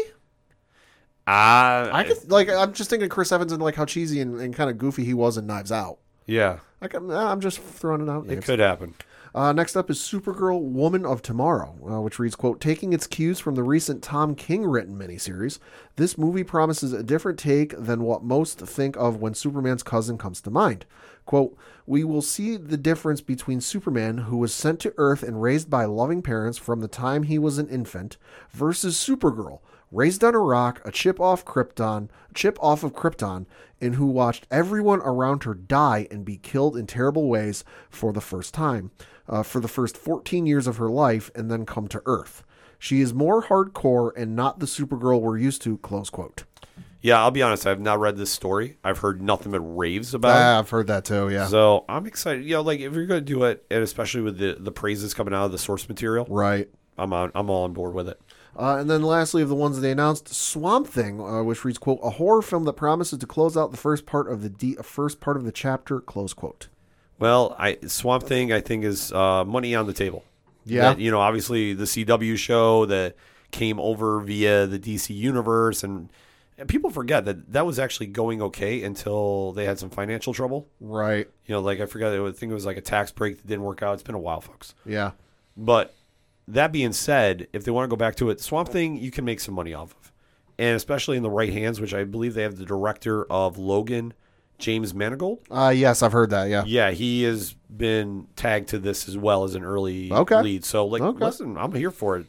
[1.27, 2.49] Ah, I could like.
[2.49, 5.13] I'm just thinking Chris Evans and like how cheesy and, and kind of goofy he
[5.13, 5.97] was in Knives Out.
[6.27, 8.25] yeah, I'm, I'm just throwing it out.
[8.25, 8.45] it names.
[8.45, 8.93] could happen.
[9.35, 13.37] Uh, next up is Supergirl Woman of Tomorrow, uh, which reads, quote, taking its cues
[13.37, 15.59] from the recent Tom King written miniseries,
[15.97, 20.39] this movie promises a different take than what most think of when Superman's cousin comes
[20.39, 20.85] to mind.
[21.25, 21.57] Quote,
[21.87, 25.85] we will see the difference between Superman, who was sent to Earth and raised by
[25.85, 28.17] loving parents from the time he was an infant,
[28.51, 29.59] versus Supergirl,
[29.91, 33.45] raised on a rock, a chip off Krypton, chip off of Krypton,
[33.79, 38.21] and who watched everyone around her die and be killed in terrible ways for the
[38.21, 38.91] first time,
[39.29, 42.43] uh, for the first 14 years of her life, and then come to Earth.
[42.79, 45.77] She is more hardcore and not the Supergirl we're used to.
[45.77, 46.43] Close quote.
[47.05, 47.67] Yeah, I'll be honest.
[47.67, 48.77] I've not read this story.
[48.83, 50.41] I've heard nothing but raves about it.
[50.41, 51.29] Ah, I've heard that too.
[51.29, 51.45] Yeah.
[51.45, 52.43] So I'm excited.
[52.43, 55.13] You know, like if you're going to do it, and especially with the the praises
[55.13, 56.67] coming out of the source material, right.
[56.97, 57.31] I'm on.
[57.35, 58.19] I'm all on board with it.
[58.57, 61.99] Uh, and then lastly, of the ones they announced, Swamp Thing, uh, which reads, "quote
[62.01, 65.19] A horror film that promises to close out the first part of the de- first
[65.19, 66.69] part of the chapter." Close quote.
[67.19, 70.23] Well, I Swamp Thing, I think is uh, money on the table.
[70.65, 70.81] Yeah.
[70.81, 73.15] That, you know, obviously the CW show that
[73.51, 76.09] came over via the DC universe, and,
[76.57, 80.67] and people forget that that was actually going okay until they had some financial trouble.
[80.79, 81.27] Right.
[81.45, 82.13] You know, like I forgot.
[82.13, 83.93] I think it was like a tax break that didn't work out.
[83.93, 84.73] It's been a while, folks.
[84.85, 85.11] Yeah.
[85.57, 85.93] But
[86.47, 89.25] that being said, if they want to go back to it, Swamp Thing you can
[89.25, 90.11] make some money off of,
[90.59, 94.13] and especially in the right hands, which I believe they have the director of Logan,
[94.59, 95.39] James Mangold.
[95.49, 96.49] Uh, yes, I've heard that.
[96.49, 96.63] Yeah.
[96.65, 100.41] Yeah, he has been tagged to this as well as an early Okay.
[100.41, 100.63] lead.
[100.65, 101.25] So, like, Okay.
[101.25, 102.27] listen, I'm here for it.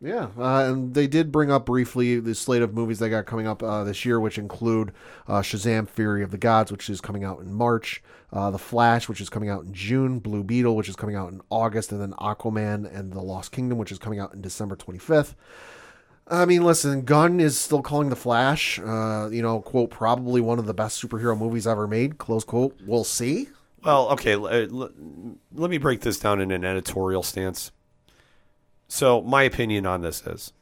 [0.00, 3.46] Yeah, uh, and they did bring up briefly the slate of movies they got coming
[3.46, 4.92] up uh, this year, which include
[5.26, 9.08] uh, Shazam: Fury of the Gods, which is coming out in March, uh, The Flash,
[9.08, 12.00] which is coming out in June, Blue Beetle, which is coming out in August, and
[12.00, 15.34] then Aquaman and the Lost Kingdom, which is coming out in December 25th.
[16.28, 20.58] I mean, listen, Gunn is still calling The Flash, uh, you know, quote, probably one
[20.58, 22.76] of the best superhero movies ever made, close quote.
[22.84, 23.48] We'll see.
[23.82, 24.66] Well, okay, uh,
[25.54, 27.70] let me break this down in an editorial stance.
[28.88, 30.52] So, my opinion on this is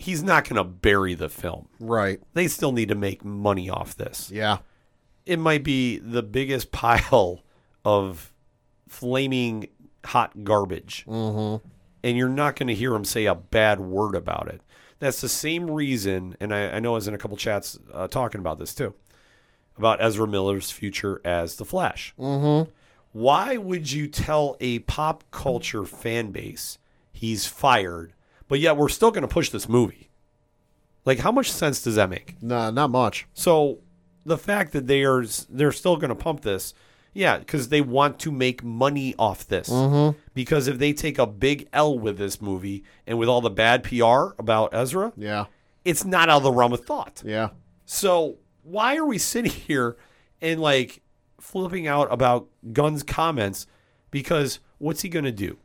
[0.00, 1.68] he's not going to bury the film.
[1.78, 2.20] Right.
[2.32, 4.30] They still need to make money off this.
[4.32, 4.58] Yeah.
[5.26, 7.42] It might be the biggest pile
[7.84, 8.32] of
[8.88, 9.68] flaming
[10.04, 11.04] hot garbage.
[11.06, 11.66] Mm-hmm.
[12.02, 14.62] And you're not going to hear him say a bad word about it.
[15.00, 18.06] That's the same reason, and I, I know I was in a couple chats uh,
[18.06, 18.94] talking about this too,
[19.78, 22.14] about Ezra Miller's future as the Flash.
[22.18, 22.70] Mm-hmm.
[23.12, 26.78] Why would you tell a pop culture fan base
[27.20, 28.12] he's fired,
[28.48, 30.08] but yet we're still going to push this movie?
[31.04, 32.42] Like, how much sense does that make?
[32.42, 33.26] Nah, not much.
[33.34, 33.78] So
[34.24, 36.74] the fact that they are they're still going to pump this,
[37.12, 39.68] yeah, because they want to make money off this.
[39.68, 40.18] Mm-hmm.
[40.34, 43.82] Because if they take a big L with this movie and with all the bad
[43.82, 45.46] PR about Ezra, Yeah.
[45.84, 47.22] it's not out of the realm of thought.
[47.24, 47.48] Yeah.
[47.86, 49.96] So why are we sitting here
[50.40, 51.02] and like
[51.40, 53.66] flipping out about Gunn's comments?
[54.10, 55.56] Because what's he going to do?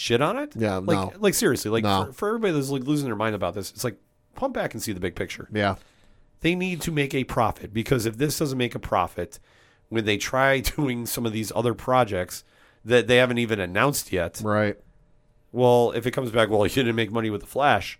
[0.00, 0.52] Shit on it?
[0.56, 1.12] Yeah, like no.
[1.18, 2.06] like seriously, like No.
[2.06, 3.98] for, for everybody that's like losing their mind about this, it's like
[4.34, 5.74] pump back and see the big picture Yeah.
[6.40, 9.38] they need to make a profit because if this doesn't make a profit
[9.90, 12.44] when they try doing some of these other projects
[12.82, 14.40] that they haven't even announced yet.
[14.42, 14.78] Right.
[15.52, 17.98] Well, if it comes back, well, you didn't make money with the Flash.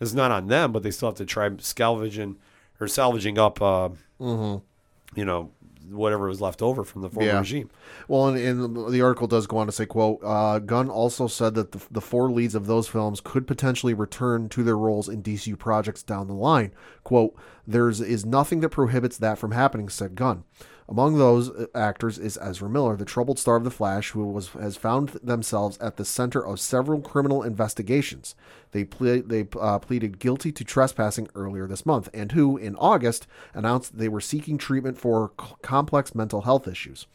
[0.00, 2.36] It's not on them, but they still have to try salvaging
[2.80, 5.52] or salvaging up, uh, you know,
[5.90, 7.38] whatever was left over from the former Yeah.
[7.38, 7.70] regime.
[8.08, 11.54] Well, and, and the article does go on to say, "quote uh, Gunn also said
[11.54, 15.22] that the, the four leads of those films could potentially return to their roles in
[15.22, 16.72] DCU projects down the line.
[17.04, 17.34] Quote:
[17.66, 20.44] There's is nothing that prohibits that from happening," said Gunn.
[20.88, 24.48] Among those uh, actors is Ezra Miller, the troubled star of The Flash, who was
[24.50, 28.36] has found themselves at the center of several criminal investigations.
[28.70, 33.26] They ple- they uh, pleaded guilty to trespassing earlier this month, and who, in August,
[33.52, 37.06] announced they were seeking treatment for c- complex mental health issues.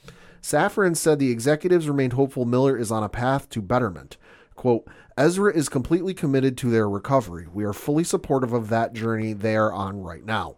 [0.41, 4.17] Safran said the executives remained hopeful Miller is on a path to betterment.
[4.55, 7.47] Quote, Ezra is completely committed to their recovery.
[7.51, 10.55] We are fully supportive of that journey they are on right now.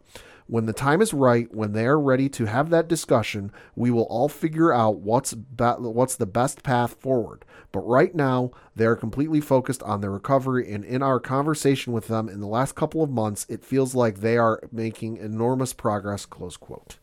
[0.47, 4.03] When the time is right, when they are ready to have that discussion, we will
[4.03, 7.45] all figure out what's be- what's the best path forward.
[7.71, 12.07] But right now, they are completely focused on their recovery, and in our conversation with
[12.07, 16.25] them in the last couple of months, it feels like they are making enormous progress.
[16.25, 16.97] Close quote.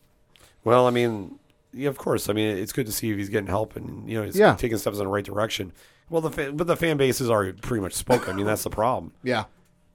[0.63, 1.39] Well, I mean,
[1.73, 2.29] yeah, of course.
[2.29, 4.55] I mean, it's good to see if he's getting help and you know he's Yeah.
[4.55, 5.73] taking steps in the right direction.
[6.09, 8.29] Well, the fa- but the fan base has already pretty much spoken.
[8.29, 9.13] I mean, that's the problem.
[9.23, 9.45] Yeah,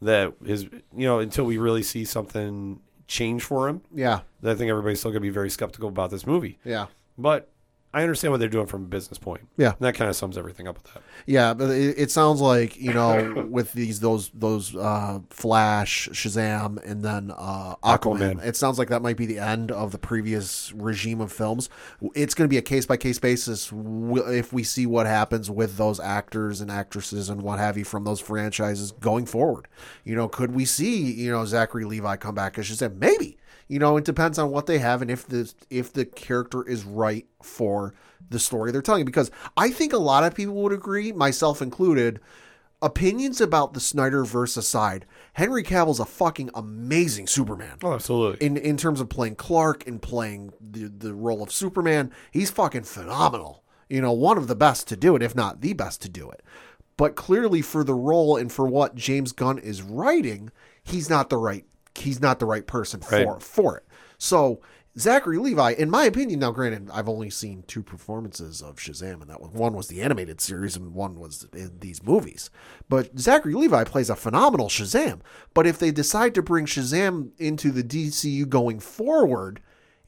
[0.03, 4.71] that is you know, until we really see something change for him, yeah, I think
[4.71, 6.59] everybody's still going to be very skeptical about this movie.
[6.65, 6.87] yeah.
[7.19, 7.51] But
[7.97, 9.49] I understand what they're doing from a business point.
[9.57, 9.71] Yeah.
[9.71, 11.03] And that kind of sums everything up with that.
[11.25, 16.77] Yeah, but it, it sounds like you know with these those those uh, Flash, Shazam,
[16.85, 18.45] and then uh, Aquaman, Aquaman.
[18.45, 21.71] It sounds like that might be the end of the previous regime of films.
[22.15, 25.79] It's going to be a case by case basis if we see what happens with
[25.79, 29.69] those actors and actresses and what have you from those franchises going forward.
[30.05, 32.99] You know, could we see you know Zachary Levi come back as Shazam?
[32.99, 33.39] Maybe.
[33.69, 36.85] You know, it depends on what they have and if the if the character is
[36.85, 37.95] right for
[38.29, 39.05] the story they're telling.
[39.05, 42.21] Because I think a lot of people would agree, myself included.
[42.83, 47.79] Opinions about the Snyder Snyderverse aside, Henry Cavill's a fucking amazing Superman.
[47.83, 48.47] Oh, absolutely.
[48.47, 52.85] In in terms of playing Clark and playing the the role of Superman, he's fucking
[52.85, 53.65] phenomenal.
[53.89, 56.31] You know, one of the best to do it, if not the best to do
[56.31, 56.43] it.
[56.97, 60.51] But clearly, for the role and for what James Gunn is writing,
[60.83, 61.65] he's not the right
[61.97, 63.43] he's not the right person for Right.
[63.43, 63.85] for it.
[64.19, 64.61] So
[64.99, 69.29] Zachary Levi, in my opinion, now granted, I've only seen two performances of Shazam, and
[69.29, 72.49] that was one was the animated series, and one was in these movies.
[72.89, 75.21] But Zachary Levi plays a phenomenal Shazam.
[75.53, 79.61] But if they decide to bring Shazam into the DCU going forward,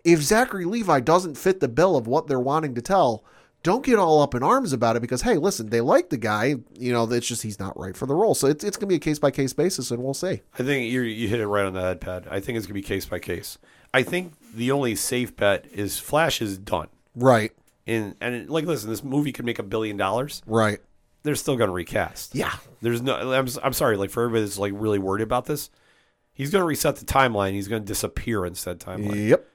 [0.05, 3.25] if Zachary Levi doesn't fit the bill of what they're wanting to tell,
[3.63, 6.57] don't get all up in arms about it because hey, listen, they like the guy.
[6.79, 8.35] You know, it's just he's not right for the role.
[8.35, 10.43] So it's it's gonna be a case by case basis, and we'll see.
[10.55, 12.31] I think you you hit it right on the head, Pat.
[12.31, 13.59] I think it's going to be case by case.
[13.93, 16.89] I think the only safe bet is Flash is done.
[17.15, 17.53] Right.
[17.87, 20.43] And, and like, listen, this movie could make a billion dollars.
[20.47, 20.79] Right.
[21.23, 22.35] They're still going to recast.
[22.35, 22.55] Yeah.
[22.81, 23.33] There's no.
[23.33, 23.97] I'm, I'm sorry.
[23.97, 25.71] Like for everybody that's like really worried about this,
[26.33, 27.53] he's going to reset the timeline.
[27.53, 29.29] He's going to disappear in said timeline.
[29.29, 29.47] Yep.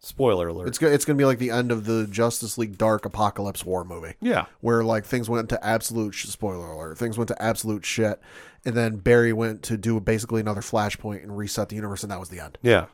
[0.00, 0.68] Spoiler alert.
[0.68, 3.84] It's go- it's gonna be like the end of the Justice League Dark Apocalypse War
[3.84, 4.14] movie.
[4.20, 4.46] yeah.
[4.60, 8.20] where like things went to absolute sh- spoiler alert things went to absolute shit
[8.64, 12.20] and then barry went to do basically another flashpoint and reset the universe and that
[12.20, 12.86] was the end Yeah.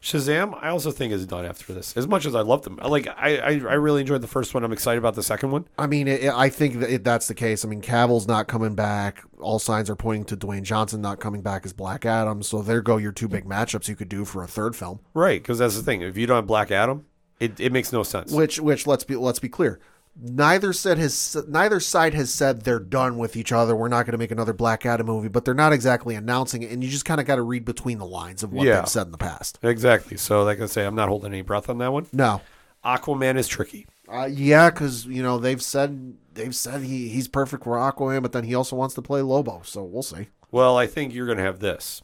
[0.00, 1.96] Shazam, I also think is done after this.
[1.96, 4.62] As much as I love them, like I, I, I really enjoyed the first one.
[4.64, 5.66] I'm excited about the second one.
[5.78, 8.74] i mean it, i think that it, that's the case i mean cavill's not coming
[8.74, 12.62] back all signs are pointing to dwayne johnson not coming back as black adam so
[12.62, 15.58] there go your two big matchups you could do for a third film Right, because
[15.58, 16.02] that's the thing.
[16.02, 17.04] If you don't have Black Adam,
[17.40, 18.32] it, it makes no sense.
[18.32, 19.80] which which let's be let's be clear
[20.20, 24.12] neither said has neither side has said they're done with each other we're not going
[24.12, 27.04] to make another black adam movie but they're not exactly announcing it and you just
[27.04, 28.80] kind of got to read between the lines of what Yeah.
[28.80, 30.16] they've said in the past Exactly.
[30.16, 32.06] So, like I say, I'm not holding any breath on that one.
[32.12, 32.40] no
[32.84, 33.86] Aquaman is tricky.
[34.08, 38.32] Uh, yeah, because you know they've said they've said he, he's perfect for Aquaman, but
[38.32, 40.28] then he also wants to play Lobo, so we'll see.
[40.50, 42.02] Well, I think you're going to have this.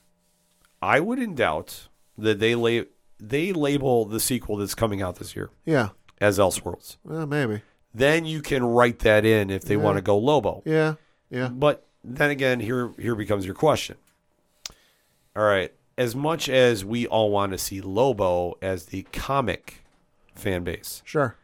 [0.83, 1.89] I wouldn't doubt
[2.19, 2.85] that they la-
[3.19, 5.91] they label the sequel that's coming out this year Yeah,
[6.21, 6.97] as Elseworlds.
[7.09, 7.63] uh, maybe.
[7.95, 10.63] Then you can write that in if they want to go Lobo.
[10.65, 10.95] Yeah,
[11.31, 11.49] yeah.
[11.49, 13.97] But then again, here here becomes your question.
[15.37, 19.85] All right, as much as we all want to see Lobo as the comic
[20.35, 21.37] fan base, Sure.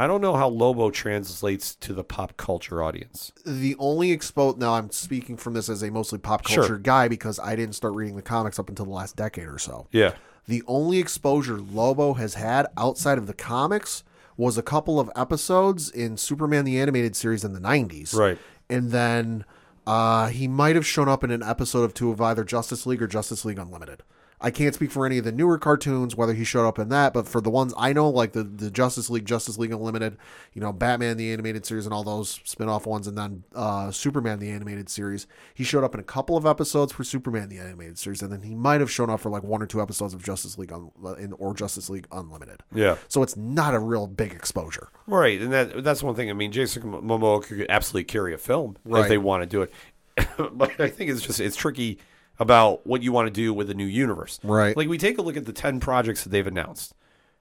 [0.00, 3.32] I don't know how Lobo translates to the pop culture audience.
[3.44, 6.62] The only expo now I'm speaking from this as a mostly pop Sure.
[6.62, 9.58] culture guy because I didn't start reading the comics up until the last decade or
[9.58, 9.88] so.
[9.90, 10.12] Yeah.
[10.46, 14.04] The only exposure Lobo has had outside of the comics
[14.38, 18.14] was a couple of episodes in Superman the Animated Series in the 90s.
[18.14, 18.38] Right.
[18.70, 19.44] And then
[19.86, 23.02] uh, he might have shown up in an episode of two of either Justice League
[23.02, 24.04] or Justice League Unlimited.
[24.40, 27.12] I can't speak for any of the newer cartoons, whether he showed up in that,
[27.12, 30.16] but for the ones I know, like the, the Justice League, Justice League Unlimited,
[30.52, 33.90] you know, Batman the animated series, and all those spin off ones, and then uh,
[33.90, 37.58] Superman the animated series, he showed up in a couple of episodes for Superman the
[37.58, 40.14] animated series, and then he might have shown up for like one or two episodes
[40.14, 42.62] of Justice League Un- in, or Justice League Unlimited.
[42.72, 42.96] Yeah.
[43.08, 44.88] So it's not a real big exposure.
[45.08, 46.30] Right, and that that's one thing.
[46.30, 49.02] I mean, Jason Momoa could absolutely carry a film Right.
[49.02, 49.72] if they want to do it,
[50.52, 51.98] but I think it's just it's tricky
[52.38, 54.38] about what you want to do with a new universe.
[54.42, 54.76] Right.
[54.76, 56.94] Like we take a look at the ten projects that they've announced.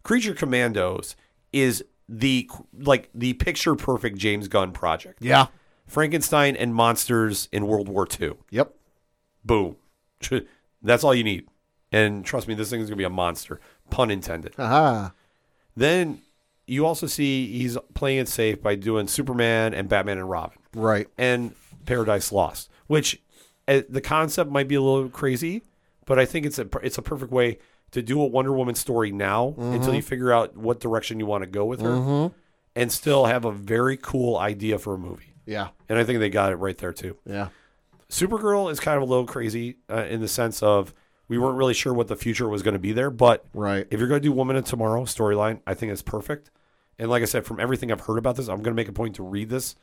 [0.03, 1.15] Creature Commandos
[1.53, 5.19] is the like the picture perfect James Gunn project.
[5.21, 5.47] Yeah.
[5.85, 8.33] Frankenstein and monsters in World War II.
[8.51, 8.73] Yep.
[9.45, 9.75] Boom.
[10.81, 11.47] That's all you need.
[11.91, 14.53] And trust me, this thing is going to be a monster, pun intended.
[14.59, 15.13] Aha.
[15.75, 16.21] Then
[16.65, 21.07] you also see he's playing it safe by doing Superman and Batman and Robin Right.
[21.17, 21.53] and
[21.85, 23.21] Paradise Lost, which
[23.67, 25.63] the concept might be a little crazy,
[26.05, 27.59] but I think it's a it's a perfect way
[27.91, 31.43] to do a Wonder Woman story now until you figure out what direction you want
[31.43, 32.31] to go with her,
[32.75, 35.33] and still have a very cool idea for a movie.
[35.45, 35.69] Yeah.
[35.87, 37.17] And I think they got it right there too.
[37.25, 37.49] Yeah.
[38.09, 40.93] Supergirl is kind of a little crazy uh, in the sense of
[41.27, 43.85] we weren't really sure what the future was going to be there, but Right.
[43.91, 46.51] if you're going to do Woman of Tomorrow storyline, I think it's perfect.
[46.99, 48.93] And like I said, from everything I've heard about this, I'm going to make a
[48.93, 49.75] point to read this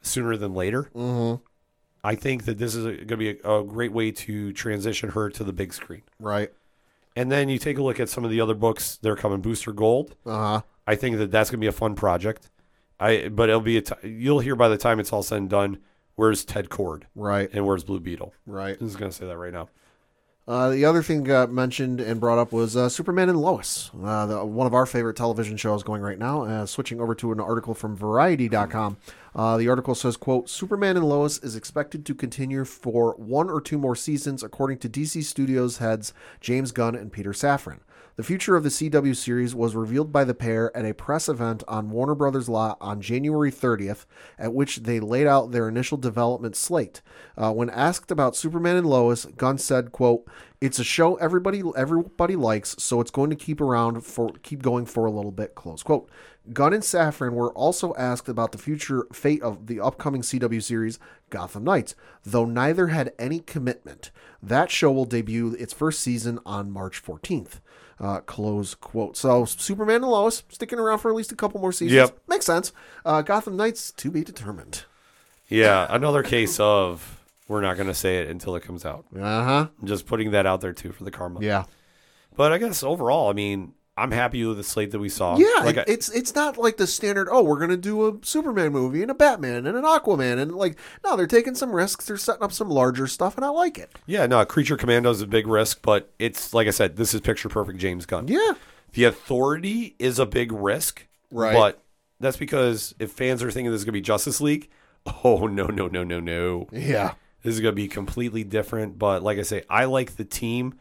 [0.00, 0.90] sooner than later.
[0.94, 1.42] Mm-hmm.
[2.06, 5.28] I think that this is going to be a, a great way to transition her
[5.30, 6.02] to the big screen.
[6.20, 6.52] Right.
[7.16, 9.40] And then you take a look at some of the other books that are coming.
[9.40, 10.14] Booster Gold.
[10.24, 10.60] Uh huh.
[10.86, 12.50] I think that that's going to be a fun project.
[13.00, 15.50] I but it'll be a t- you'll hear by the time it's all said and
[15.50, 15.78] done.
[16.14, 17.50] Where's Ted Kord Right.
[17.52, 18.32] and where's Blue Beetle?
[18.46, 18.76] Right.
[18.80, 19.68] I'm just going to say that right now.
[20.48, 24.26] Uh, the other thing got mentioned and brought up was uh, Superman and Lois, uh,
[24.26, 26.44] the, one of our favorite television shows going right now.
[26.44, 28.96] Uh, switching over to an article from Variety.com,
[29.34, 33.60] uh, the article says, "quote Superman and Lois is expected to continue for one or
[33.60, 37.80] two more seasons, according to DC Studios heads James Gunn and Peter Safran."
[38.16, 41.62] The future of the CW series was revealed by the pair at a press event
[41.68, 44.06] on Warner Brothers lot on January 30th,
[44.38, 47.02] at which they laid out their initial development slate.
[47.36, 50.26] Uh, when asked about Superman and Lois, Gunn said, "quote
[50.62, 54.86] It's a show everybody everybody likes, so it's going to keep around for keep going
[54.86, 56.08] for a little bit." Close quote.
[56.54, 60.98] Gunn and Safran were also asked about the future fate of the upcoming CW series
[61.28, 61.94] Gotham Knights,
[62.24, 64.10] though neither had any commitment.
[64.42, 67.60] That show will debut its first season on March 14th.
[67.98, 69.16] Uh, close quote.
[69.16, 71.92] So Superman and Lois sticking around for at least a couple more seasons.
[71.96, 72.18] Yep.
[72.28, 72.72] Makes sense.
[73.04, 74.84] Uh, Gotham Knights to be determined.
[75.48, 79.06] Yeah, another case of we're not going to say it until it comes out.
[79.14, 79.68] Uh huh.
[79.84, 81.40] Just putting that out there too for the karma.
[81.40, 81.64] Yeah.
[82.36, 85.38] But I guess overall, I mean, I'm happy with the slate that we saw.
[85.38, 87.28] Yeah, like it- I- it's it's not like the standard.
[87.30, 90.76] Oh, we're gonna do a Superman movie and a Batman and an Aquaman and like
[91.04, 92.04] no, they're taking some risks.
[92.06, 93.90] They're setting up some larger stuff, and I like it.
[94.06, 97.20] yeah, no, Creature Commando is a big risk, but it's like I said, this is
[97.22, 98.28] picture perfect James Gunn.
[98.28, 98.52] Yeah,
[98.92, 101.54] The Authority is a big risk, Right.
[101.54, 101.82] But
[102.20, 104.68] that's because if fans are thinking this is going to be Justice League,
[105.24, 106.68] oh no, no, no, no, no.
[106.72, 108.98] yeah, This is going to be completely different.
[108.98, 110.74] But like I say, I like the team,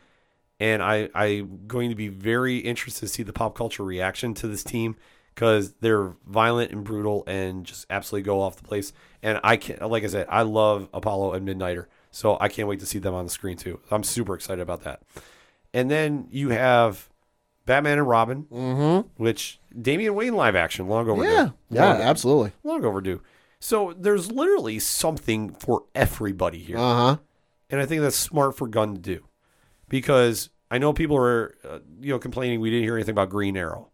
[0.59, 4.47] and I I'm going to be very interested to see the pop culture reaction to
[4.47, 4.95] this team
[5.33, 8.93] because they're violent and brutal and just absolutely go off the place.
[9.21, 12.79] And I can, like I said, I love Apollo and Midnighter, so I can't wait
[12.79, 13.81] to see them on the screen too.
[13.91, 15.01] I'm super excited about that.
[15.73, 17.09] And then you have
[17.65, 19.07] Batman and Robin, mm-hmm.
[19.21, 21.29] which Damian Wayne live action, long overdue.
[21.29, 22.51] yeah, yeah, Long- absolutely.
[22.63, 23.21] long overdue.
[23.59, 27.17] So there's literally something for everybody here, Uh huh.
[27.69, 29.25] and I think that's smart for Gunn to do,
[29.95, 33.55] because I know people are, uh, you know, complaining we didn't hear anything about Green
[33.55, 33.91] Arrow.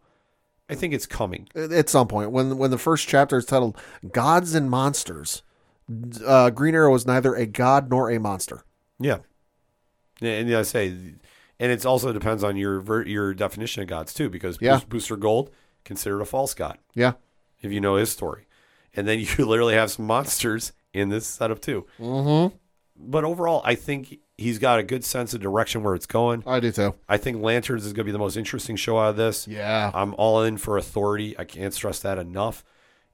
[0.67, 1.47] I think it's coming.
[1.53, 3.77] At some point, when when the first chapter is titled
[4.11, 5.43] "Gods and Monsters,"
[6.25, 8.63] uh, Green Arrow is neither a god nor a monster.
[8.99, 9.17] Yeah,
[10.21, 10.87] and, and I say,
[11.59, 14.79] and it also depends on your your definition of gods too, because Yeah.
[14.87, 15.51] Booster Gold
[15.83, 17.13] considered a false god Yeah,
[17.61, 18.47] if you know his story,
[18.95, 21.85] and then you literally have some monsters in this setup too.
[21.99, 22.55] mm-hmm.
[22.95, 26.43] But overall, I think he's got a good sense of direction where it's going.
[26.45, 26.95] I do too.
[27.07, 29.47] I think Lanterns is going to be the most interesting show out of this.
[29.47, 31.37] Yeah, I'm all in for Authority.
[31.39, 32.63] I can't stress that enough.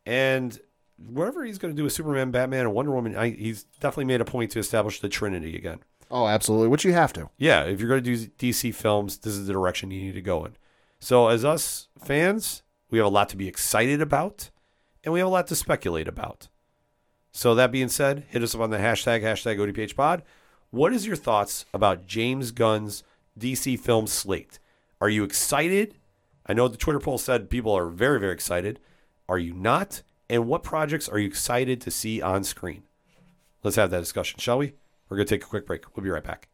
[0.06, 0.60] And
[0.98, 4.22] whatever he's going to do with Superman, Batman, and Wonder Woman, I, he's definitely made
[4.22, 5.80] a point to establish the Trinity again.
[6.10, 6.70] oh, absolutely.
[6.70, 7.30] Which you have to.
[7.38, 10.22] Yeah, if you're going to do DC films, this is the direction you need to
[10.22, 10.56] go in.
[11.00, 14.50] So, as us fans, we have a lot to be excited about,
[15.04, 16.48] and we have a lot to speculate about.
[17.32, 20.22] So, that being said, hit us up on the hashtag, hashtag ODPHpod.
[20.72, 23.02] What is your thoughts about James Gunn's
[23.40, 24.60] DC film slate?
[25.00, 25.96] Are you excited?
[26.46, 28.82] I know the Twitter poll said people are very, very excited.
[29.30, 30.02] Are you not?
[30.30, 32.84] And what projects are you excited to see on screen?
[33.64, 34.74] Let's have that discussion, shall we?
[35.08, 35.96] We're going to take a quick break.
[35.96, 36.50] We'll be right back.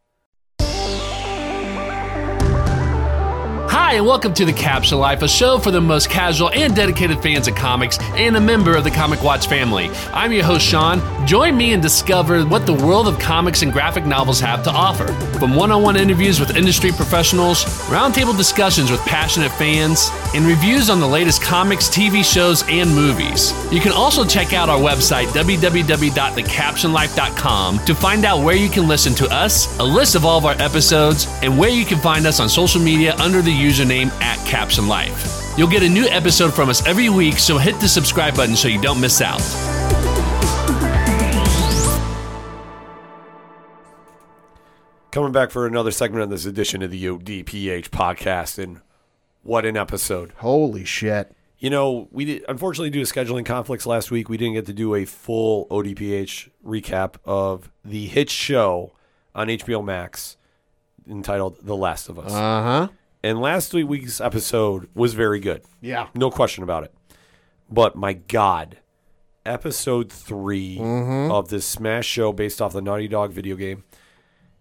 [3.76, 7.20] Hi, and welcome to The Capsule Life, a show for the most casual and dedicated
[7.20, 9.90] fans of comics and a member of the Comic Watch family.
[10.12, 11.02] I'm your host, Sean.
[11.26, 15.08] Join me and discover what the world of comics and graphic novels have to offer.
[15.40, 20.88] From one on one interviews with industry professionals, roundtable discussions with passionate fans, and reviews
[20.88, 23.52] on the latest comics, TV shows, and movies.
[23.72, 29.14] You can also check out our website, www.thecaptionlife.com, to find out where you can listen
[29.14, 32.38] to us, a list of all of our episodes, and where you can find us
[32.38, 35.54] on social media under the username at Caption Life.
[35.56, 38.68] You'll get a new episode from us every week, so hit the subscribe button so
[38.68, 39.40] you don't miss out.
[45.10, 48.80] Coming back for another segment of this edition of the ODPH podcast, and
[49.42, 50.32] what an episode!
[50.38, 51.32] Holy shit.
[51.60, 54.72] You know, we did, unfortunately due to scheduling conflicts last week, we didn't get to
[54.72, 58.92] do a full ODPH recap of the hit show
[59.36, 60.36] on HBO Max
[61.08, 62.88] entitled "The Last of Us." Uh huh.
[63.24, 65.62] And last week's episode was very good.
[65.80, 66.08] Yeah.
[66.14, 66.94] No question about it.
[67.70, 68.78] But my God,
[69.46, 71.32] episode 3 Mm-hmm.
[71.32, 73.84] of this Smash show based off the Naughty Dog video game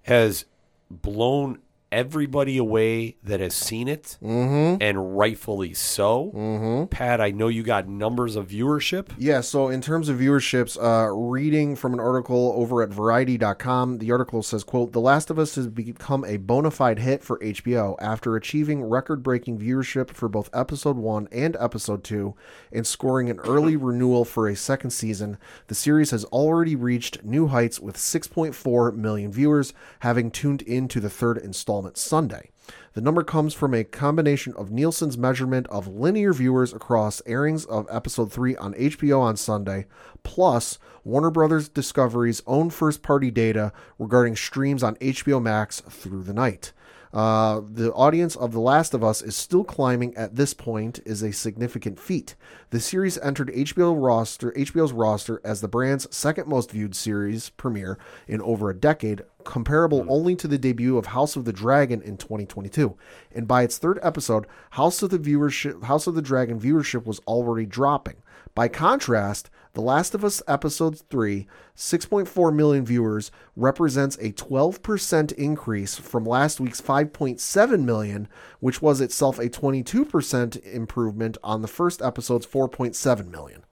[0.03, 0.45] has
[0.89, 1.59] blown
[1.93, 4.81] everybody away that has seen it, Mm-hmm.
[4.81, 6.31] and rightfully so.
[6.35, 6.85] Mm-hmm.
[6.87, 9.09] Pat, I know you got numbers of viewership.
[9.17, 14.11] Yeah, so in terms of viewerships, uh, reading from an article over at Variety.com, the
[14.11, 17.95] article says, quote, The Last of Us has become a bona fide hit for HBO
[18.01, 22.33] after achieving record-breaking viewership for both Episode 1 and Episode 2
[22.71, 25.37] and scoring an early renewal for a second season.
[25.67, 31.09] The series has already reached new heights with 6.4 million viewers having tuned into the
[31.09, 32.49] third installment Sunday.
[32.93, 37.87] The number comes from a combination of Nielsen's measurement of linear viewers across airings of
[37.89, 39.85] episode 3 on HBO on Sunday,
[40.23, 46.33] plus Warner Brothers Discovery's own first party data regarding streams on HBO Max through the
[46.33, 46.71] night.
[47.13, 51.21] Uh, the audience of The Last of Us is still climbing at this point is
[51.21, 52.35] a significant feat.
[52.71, 57.99] The series entered HBO roster, HBO's roster as the brand's second most viewed series premiere
[58.27, 62.17] in over a decade, comparable only to the debut of House of the Dragon in
[62.17, 62.97] 2022.
[63.31, 67.19] And by its third episode, House of the viewership House of the Dragon viewership was
[67.27, 68.15] already dropping.
[68.55, 75.95] By contrast, The Last of Us Episode 3, 6.4 million viewers, represents a 12% increase
[75.97, 78.27] from last week's 5.7 million,
[78.59, 83.63] which was itself a 22% improvement on the first episode's 4.7 million.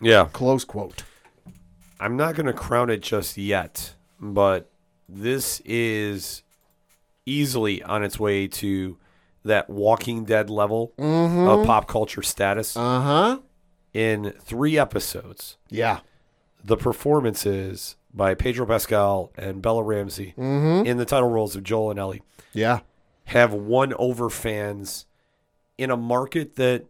[0.00, 0.28] Yeah.
[0.32, 1.04] Close quote.
[2.00, 4.68] I'm not going to crown it just yet, but
[5.08, 6.42] this is
[7.26, 8.98] easily on its way to
[9.44, 12.76] that Walking Dead level of pop culture status.
[12.76, 13.38] Uh huh.
[13.94, 16.00] In three episodes, Yeah.
[16.64, 21.98] the performances by Pedro Pascal and Bella Ramsey in the title roles of Joel and
[22.00, 22.22] Ellie
[22.52, 22.80] Yeah.
[23.26, 25.06] have won over fans
[25.78, 26.84] in a market that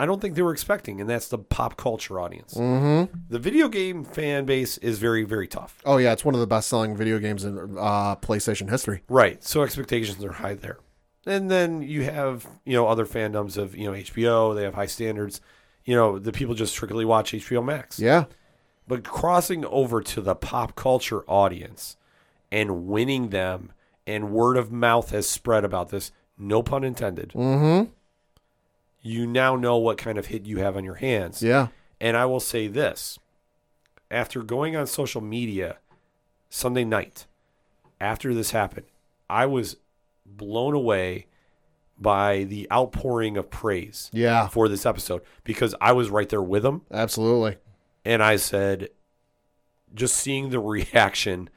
[0.00, 2.54] I don't think they were expecting, and that's the pop culture audience.
[2.54, 3.16] Mm-hmm.
[3.30, 5.78] The video game fan base is very, very tough.
[5.84, 6.12] Oh, yeah.
[6.12, 9.02] It's one of the best selling video games in uh, PlayStation history.
[9.08, 9.42] Right.
[9.42, 10.78] So expectations are high there.
[11.26, 14.86] And then you have, you know, other fandoms of, you know, HBO, they have high
[14.86, 15.40] standards.
[15.88, 17.98] You know, the people just strictly watch HBO Max.
[17.98, 18.26] Yeah.
[18.86, 21.96] But crossing over to the pop culture audience
[22.52, 23.72] and winning them
[24.06, 27.30] and word of mouth has spread about this, no pun intended.
[27.30, 27.90] Mm-hmm.
[29.00, 31.42] You now know what kind of hit you have on your hands.
[31.42, 31.68] Yeah.
[31.98, 33.18] And I will say this
[34.10, 35.78] after going on social media
[36.50, 37.24] Sunday night,
[37.98, 38.88] after this happened,
[39.30, 39.78] I was
[40.26, 41.28] blown away
[42.00, 44.48] by the outpouring of praise Yeah.
[44.48, 46.82] for this episode because I was right there with them.
[46.92, 47.56] Absolutely.
[48.04, 48.90] And I said,
[49.94, 51.50] just seeing the reaction,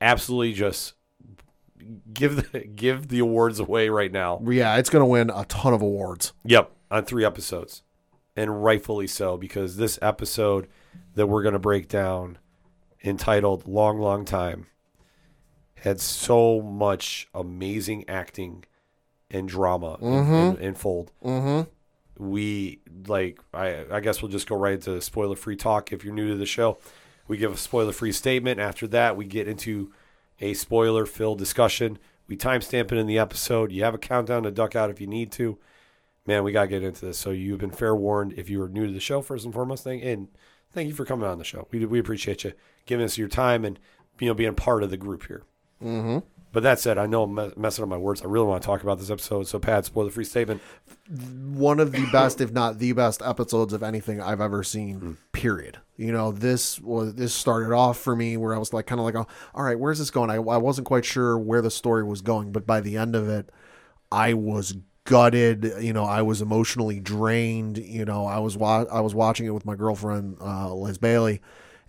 [0.00, 0.94] absolutely just
[2.12, 4.42] give the give the awards away right now.
[4.44, 4.76] Yeah.
[4.76, 6.32] It's going to win a ton of awards.
[6.44, 7.82] Yep, on three episodes.
[8.36, 10.68] And rightfully so, because this episode
[11.14, 12.38] that we're going to break down,
[13.04, 14.66] entitled Long, Long Time,
[15.82, 18.64] had so much amazing acting
[19.30, 19.94] and drama
[20.60, 21.12] in fold.
[21.24, 21.70] Mm-hmm.
[22.22, 25.92] We, like, I, I guess we'll just go right into spoiler free talk.
[25.92, 26.78] If you're new to the show,
[27.28, 28.58] we give a spoiler free statement.
[28.58, 29.92] After that, we get into
[30.40, 31.98] a spoiler filled discussion.
[32.26, 33.70] We timestamp it in the episode.
[33.70, 35.58] You have a countdown to duck out if you need to
[36.28, 37.18] man, we got to get into this.
[37.18, 38.34] So you've been fair warned.
[38.36, 40.28] If you are new to the show, first and foremost, thing, and
[40.70, 41.66] thank you for coming on the show.
[41.72, 42.52] We we appreciate you
[42.86, 43.80] giving us your time and
[44.20, 45.42] you know being part of the group here.
[45.82, 46.18] Mm-hmm.
[46.50, 48.22] But that said, I know I'm me- messing up my words.
[48.22, 49.46] I really want to talk about this episode.
[49.46, 50.62] So Pat, spoiler free statement.
[51.08, 54.98] one of the best, if not the best, episodes of anything I've ever seen.
[54.98, 55.12] Hmm.
[55.32, 55.78] Period.
[55.96, 59.04] You know, this was this started off for me where I was like, kind of
[59.04, 60.30] like, oh, all right, where's this going?
[60.30, 63.28] I, I wasn't quite sure where the story was going, but by the end of
[63.28, 63.50] it,
[64.10, 65.72] I was gutted.
[65.80, 67.78] You know, I was emotionally drained.
[67.78, 71.40] You know, I was wa- I was watching it with my girlfriend uh, Liz Bailey,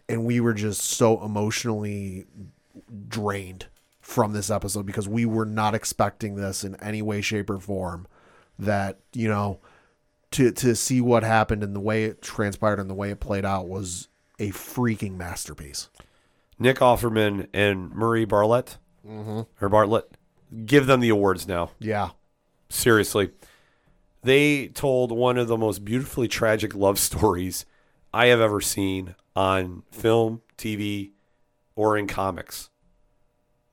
[0.09, 2.25] and we were just so emotionally
[3.07, 3.67] drained
[4.09, 8.07] from this episode because we were not expecting this in any way, shape, or form.
[8.57, 9.59] That you know,
[10.31, 13.45] to to see what happened and the way it transpired and the way it played
[13.45, 14.07] out was
[14.39, 15.89] a freaking masterpiece.
[16.57, 18.77] Nick Offerman and Murray Bartlett,
[19.07, 19.41] mm-hmm.
[19.63, 20.11] or Bartlett,
[20.65, 21.71] give them the awards now.
[21.79, 22.09] Yeah,
[22.69, 23.31] Seriously.
[24.21, 27.65] They told one of the most beautifully tragic love stories
[28.13, 31.11] I have ever seen on film, TV,
[31.75, 32.69] or in comics.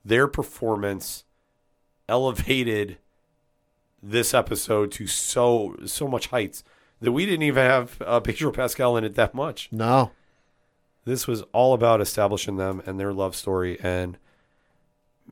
[0.07, 1.23] Their performance
[2.07, 2.97] elevated
[4.01, 6.63] this episode to so so much heights
[7.01, 9.69] that we didn't even have uh, Pedro Pascal in it that much.
[9.71, 10.11] no,
[11.05, 14.17] This was all about establishing them and their love story, and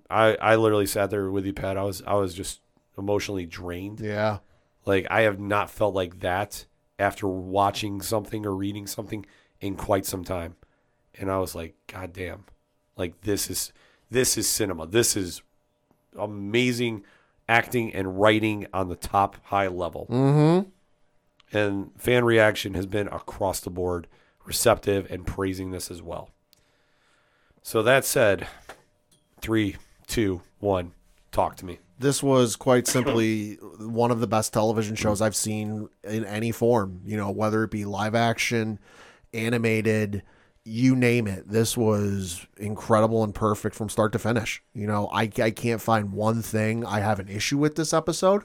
[0.09, 1.77] I I literally sat there with you, Pat.
[1.77, 2.59] I was I was just
[2.97, 3.99] emotionally drained.
[3.99, 4.39] yeah,
[4.85, 6.65] Like I have not felt like that
[6.99, 9.25] after watching something or reading something
[9.61, 10.55] in quite some time.
[11.17, 12.45] And I was like, God damn.
[12.97, 13.73] Like this is
[14.15, 14.87] this is cinema.
[14.87, 15.41] This is
[16.17, 17.03] amazing
[17.49, 20.07] acting and writing on the top high level.
[20.09, 20.69] Mm-hmm.
[21.55, 24.07] And fan reaction has been across the board
[24.45, 26.29] receptive and praising this as well.
[27.61, 28.47] So that said,
[29.41, 29.75] three,
[30.07, 30.93] two, one,
[31.33, 31.79] talk to me.
[31.99, 37.01] this was quite simply one of the best television shows I've seen in any form.
[37.03, 38.79] You know, whether it be live action,
[39.33, 40.23] animated,
[40.65, 41.47] you name it.
[41.47, 44.63] This was incredible and perfect from start to finish.
[44.73, 48.43] You know, I, I can't find one thing I have an issue with this episode.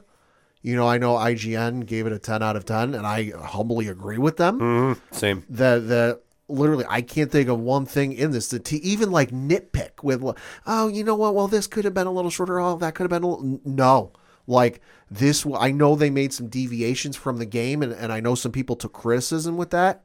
[0.63, 3.89] You know, I know IGN gave it a 10 out of 10, and I humbly
[3.89, 5.15] agree with them mm-hmm.
[5.17, 5.47] Same.
[5.49, 6.21] The, that
[6.51, 10.23] literally I can't think of one thing in this to even like nitpick with
[10.67, 13.05] oh you know what well this could have been a little shorter oh that could
[13.05, 14.13] have been a little no
[14.49, 18.35] like this I know they made some deviations from the game and, and I know
[18.35, 20.03] some people took criticism with that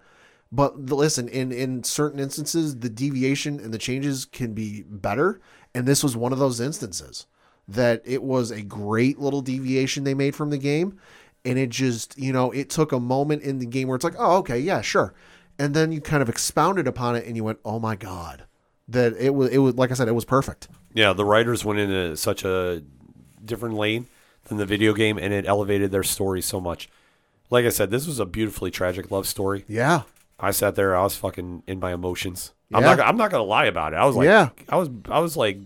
[0.51, 5.41] but listen in in certain instances the deviation and the changes can be better.
[5.73, 7.27] And this was one of those instances
[7.67, 10.99] that it was a great little deviation they made from the game.
[11.43, 14.15] And it just you know it took a moment in the game where it's like
[14.17, 15.13] oh okay yeah sure.
[15.57, 18.45] And then you kind of expounded upon it and you went oh my god
[18.87, 20.67] that it was it was like i said it was perfect.
[20.93, 22.83] Yeah, the writers went into such a
[23.43, 24.07] different lane
[24.45, 26.87] than the video game, and it elevated their story so much.
[27.49, 29.65] Like I said, this was a beautifully tragic love story.
[29.67, 30.03] yeah
[30.39, 32.53] I sat there, I was fucking in my emotions.
[32.73, 32.95] I'm Yeah.
[32.95, 33.07] not.
[33.07, 33.97] I'm not gonna lie about it.
[33.97, 34.49] I was like, Yeah.
[34.69, 34.89] I was.
[35.09, 35.59] I was like,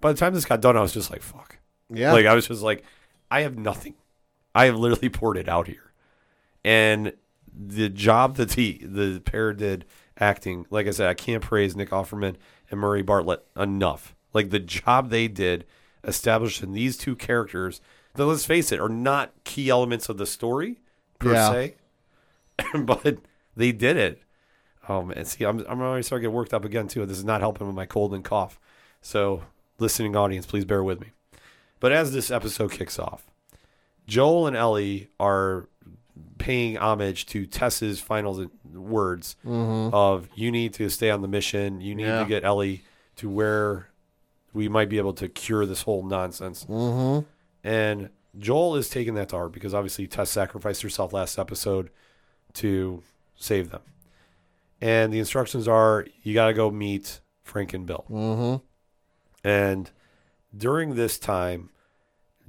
[0.00, 1.58] by the time this got done, I was just like, fuck.
[1.90, 2.84] yeah Like I was just like,
[3.30, 3.94] I have nothing.
[4.54, 5.92] I have literally poured it out here,
[6.64, 7.12] and
[7.56, 9.84] the job that the the pair did
[10.18, 12.36] acting, like I said, I can't praise Nick Offerman
[12.70, 14.14] and Murray Bartlett enough.
[14.32, 15.64] Like the job they did
[16.04, 17.80] establishing these two characters
[18.14, 20.78] that let's face it are not key elements of the story
[21.18, 21.50] per Yeah.
[21.50, 21.74] se,
[22.84, 23.18] but
[23.56, 24.22] they did it.
[24.88, 27.04] Oh man, see, I'm I'm already starting to get worked up again too.
[27.06, 28.58] This is not helping with my cold and cough.
[29.00, 29.42] So,
[29.78, 31.08] listening audience, please bear with me.
[31.80, 33.26] But as this episode kicks off,
[34.06, 35.68] Joel and Ellie are
[36.38, 41.80] paying homage to Tess's final words of "You need to stay on the mission.
[41.80, 42.20] You need Yeah.
[42.22, 42.82] to get Ellie
[43.16, 43.88] to where
[44.52, 47.26] we might be able to cure this whole nonsense." mm-hmm.
[47.66, 51.88] And Joel is taking that to heart because obviously Tess sacrificed herself last episode
[52.54, 53.02] to
[53.36, 53.80] save them.
[54.80, 58.04] And the instructions are you got to go meet Frank and Bill.
[58.10, 59.46] Mm-hmm.
[59.46, 59.90] And
[60.56, 61.70] during this time,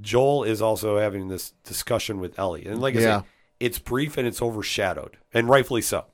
[0.01, 2.65] Joel is also having this discussion with Ellie.
[2.65, 3.19] And like I Yeah.
[3.21, 3.23] said,
[3.59, 6.05] it's brief and it's overshadowed, and rightfully so.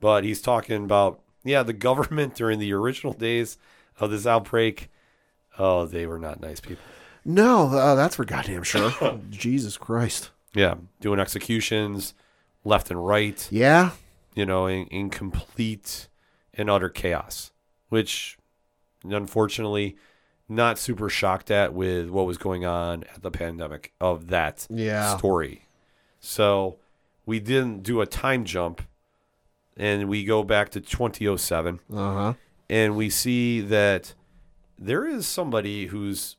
[0.00, 3.58] But he's talking about, yeah, the government during the original days
[4.00, 4.90] of this outbreak.
[5.58, 6.84] Oh, they were not nice people.
[7.24, 8.92] no uh, that's for goddamn sure
[9.30, 12.14] jesus christ Yeah, doing executions
[12.68, 13.90] left and right, yeah
[14.34, 16.06] you know, in, in complete
[16.54, 17.50] and utter chaos,
[17.88, 18.36] which
[19.04, 19.96] unfortunately
[20.48, 25.16] not super shocked at with what was going on at the pandemic of that Yeah.
[25.16, 25.62] story.
[26.20, 26.78] So
[27.26, 28.82] we didn't do a time jump
[29.76, 32.34] and we go back to 2007 uh-huh
[32.70, 34.14] and we see that
[34.78, 36.36] there is somebody who's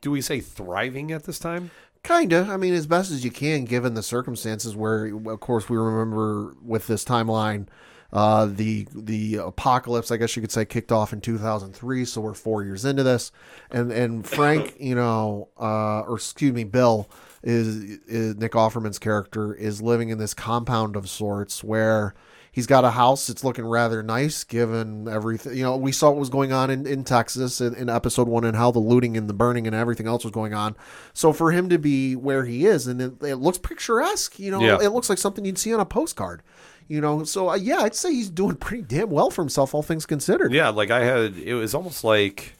[0.00, 1.70] do we say thriving at this time?
[2.02, 2.48] Kinda.
[2.50, 4.74] I mean, as best as you can, given the circumstances.
[4.74, 7.66] Where, of course, we remember with this timeline,
[8.12, 12.04] uh, the the apocalypse, I guess you could say, kicked off in 2003.
[12.06, 13.30] So we're four years into this,
[13.70, 17.08] and and Frank, you know, uh, or excuse me, Bill
[17.42, 22.14] is, is Nick Offerman's character is living in this compound of sorts where
[22.52, 25.56] He's got a house that's looking rather nice, given everything.
[25.56, 28.44] You know, we saw what was going on in, in Texas in, in episode one
[28.44, 30.74] and how the looting and the burning and everything else was going on.
[31.12, 34.60] So for him to be where he is, and it, it looks picturesque, you know,
[34.60, 34.78] Yeah.
[34.82, 36.42] it looks like something you'd see on a postcard.
[36.88, 39.82] You know, so uh, yeah, I'd say he's doing pretty damn well for himself, all
[39.84, 40.52] things considered.
[40.52, 42.54] Yeah, like I had, it was almost like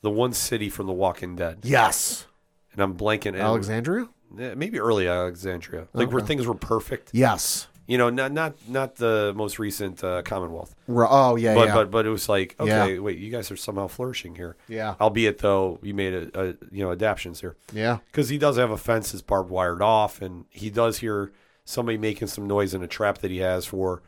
[0.00, 1.58] the one city from The Walking Dead.
[1.62, 2.24] Yes.
[2.72, 3.38] And I'm blanking.
[3.38, 4.08] Alexandria?
[4.32, 7.10] Maybe early Alexandria, like where things were perfect.
[7.12, 7.66] Yes.
[7.90, 10.76] You know, not not not the most recent uh, Commonwealth.
[10.88, 11.74] Oh yeah, but yeah.
[11.74, 12.84] but but it was like Yeah.
[12.84, 14.56] okay, wait, you guys are somehow flourishing here.
[14.68, 14.94] Yeah.
[15.00, 17.56] Albeit though, you made a, a you know adaptions here.
[17.72, 17.98] Yeah.
[18.06, 21.32] Because he does have a fence that's barbed wired off, and he does hear
[21.64, 24.02] somebody making some noise in a trap that he has for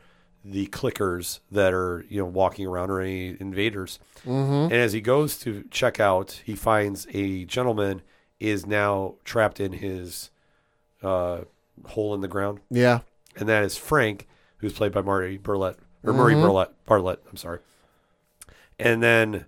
[0.45, 3.99] the clickers that are you know walking around or any invaders.
[4.25, 4.65] Mhm.
[4.65, 8.01] And as he goes to check out, he finds a gentleman
[8.39, 10.29] is now trapped in his
[11.01, 11.41] uh,
[11.87, 12.59] hole in the ground.
[12.69, 12.99] Yeah.
[13.37, 14.27] And that is Frank,
[14.57, 16.41] who's played by Marty Burlett or Murray Mhm.
[16.41, 17.19] Burlett Bartlett.
[17.29, 17.59] I'm sorry.
[18.79, 19.45] And then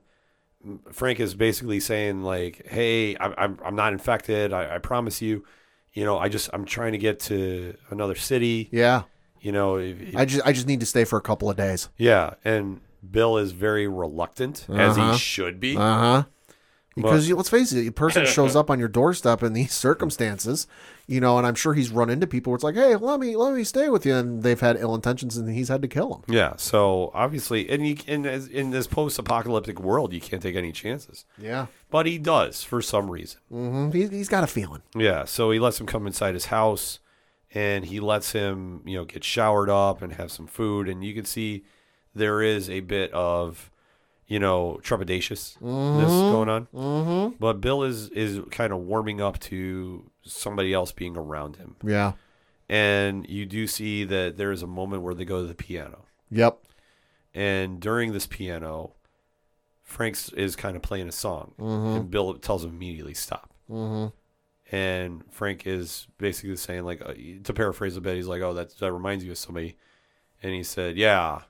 [0.92, 4.54] Frank is basically saying like, "Hey, I'm I'm, I'm not infected.
[4.54, 5.44] I, I promise you.
[5.94, 8.70] You know, I just I'm trying to get to another city.
[8.72, 9.04] Yeah.
[9.40, 11.90] You know, if- I just I just need to stay for a couple of days.
[11.98, 15.12] yeah." And Bill is very reluctant, as Uh-huh.
[15.14, 15.78] he should be.
[15.78, 16.24] Uh huh.
[16.96, 19.74] Because you, let's face it, a person shows up on your doorstep in these
[20.10, 20.66] circumstances,
[21.08, 23.36] you know, and I'm sure he's run into people where it's like, hey, let me
[23.36, 26.10] let me stay with you, and they've had ill intentions, and he's had to kill
[26.10, 26.24] them.
[26.34, 26.54] Yeah.
[26.58, 31.26] So obviously, and you in as- in this post-apocalyptic world, you can't take any chances.
[31.38, 31.68] Yeah.
[31.90, 33.40] But he does for some reason.
[33.50, 34.82] hmm He, he's got a feeling.
[34.96, 37.00] Yeah, so he lets him come inside his house
[37.54, 41.14] and he lets him, you know, get showered up and have some food and you
[41.14, 41.64] can see
[42.14, 43.70] there is a bit of,
[44.28, 46.32] you know, trepidatiousness Mhm.
[46.32, 46.68] going on.
[46.74, 47.36] Mhm.
[47.40, 51.76] But Bill is is kind of warming up to somebody else being around him.
[51.84, 52.14] Yeah.
[52.68, 56.06] And you do see that there is a moment where they go to the piano.
[56.32, 56.58] Yep.
[57.36, 58.94] And during this piano,
[59.84, 61.96] Frank is kind of playing a song, Mhm.
[61.98, 63.52] and Bill tells him immediately stop.
[63.68, 64.08] hmm
[64.72, 68.76] And Frank is basically saying, like, uh, to paraphrase a bit, he's like, "Oh, that
[68.80, 69.78] that reminds you of somebody,"
[70.42, 71.44] and he said, "Yeah,"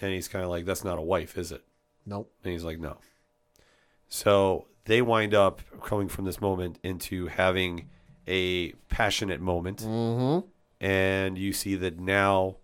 [0.00, 1.64] and he's kind of like, "That's not a wife, is it?"
[2.06, 2.32] Nope.
[2.44, 2.98] And he's like, "No."
[4.08, 7.88] So they wind up coming from this moment into having
[8.28, 10.46] a passionate moment, Mm-hmm.
[10.84, 12.56] and you see that now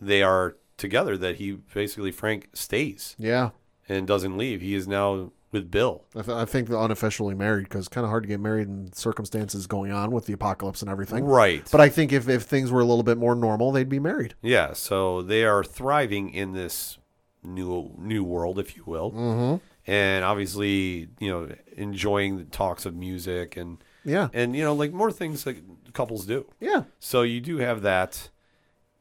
[0.00, 1.16] they are together.
[1.16, 3.50] That he basically Frank stays Yeah.
[3.88, 4.60] and doesn't leave.
[4.60, 6.04] He is now with Bill.
[6.14, 8.68] I, th- I think they're unofficially married because it's kind of hard to get married
[8.68, 11.24] in circumstances going on with the apocalypse and everything.
[11.24, 11.66] Right.
[11.72, 14.36] But I think if, if things were a little bit more normal, they'd be married.
[14.42, 16.98] Yeah, so they are thriving in this
[17.42, 19.60] new new world, if you will, Mhm.
[19.86, 24.28] and obviously, you know, enjoying the talks of music and Yeah.
[24.32, 25.56] and you know, like more things that
[25.92, 26.46] couples do.
[26.60, 26.84] Yeah.
[26.98, 28.30] So you do have that,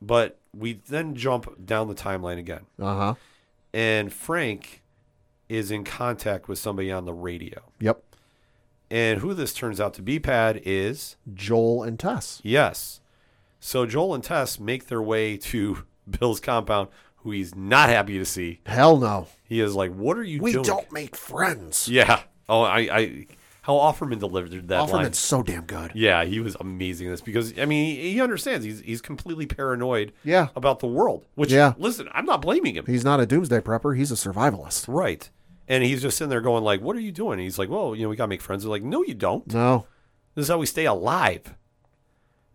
[0.01, 3.15] but we then jump down the timeline again, Uh huh.
[3.73, 4.81] and Frank
[5.47, 8.03] is in contact with somebody on the radio, Yep.
[8.91, 12.39] and who this turns out to be, Pat, is Joel and Tess.
[12.43, 13.01] Yes.
[13.59, 16.89] So Joel and Tess make their way to Bill's compound,
[17.23, 18.61] who he's not happy to see.
[18.65, 19.27] Hell no.
[19.43, 20.43] He is like, "What are you doing?
[20.43, 21.87] We doing?" don't make friends.
[21.87, 22.21] Yeah.
[22.47, 23.27] Oh, I, I,
[23.61, 25.05] how Offerman delivered that line.
[25.05, 25.91] Offerman's so damn good.
[25.93, 27.07] Yeah, he was amazing.
[27.07, 30.13] in This because I mean he, he understands he's he's completely paranoid.
[30.23, 30.47] Yeah.
[30.55, 31.25] About the world.
[31.35, 31.73] Which Yeah.
[31.77, 32.85] listen, I'm not blaming him.
[32.87, 33.95] He's not a doomsday prepper.
[33.95, 34.85] He's a survivalist.
[34.87, 35.29] Right.
[35.67, 37.95] And he's just sitting there going like, "What are you doing?" And he's like, "Well,
[37.95, 39.45] you know, we gotta make friends." They're like, "No, you don't.
[39.53, 39.85] No.
[40.33, 41.53] This is how we stay alive."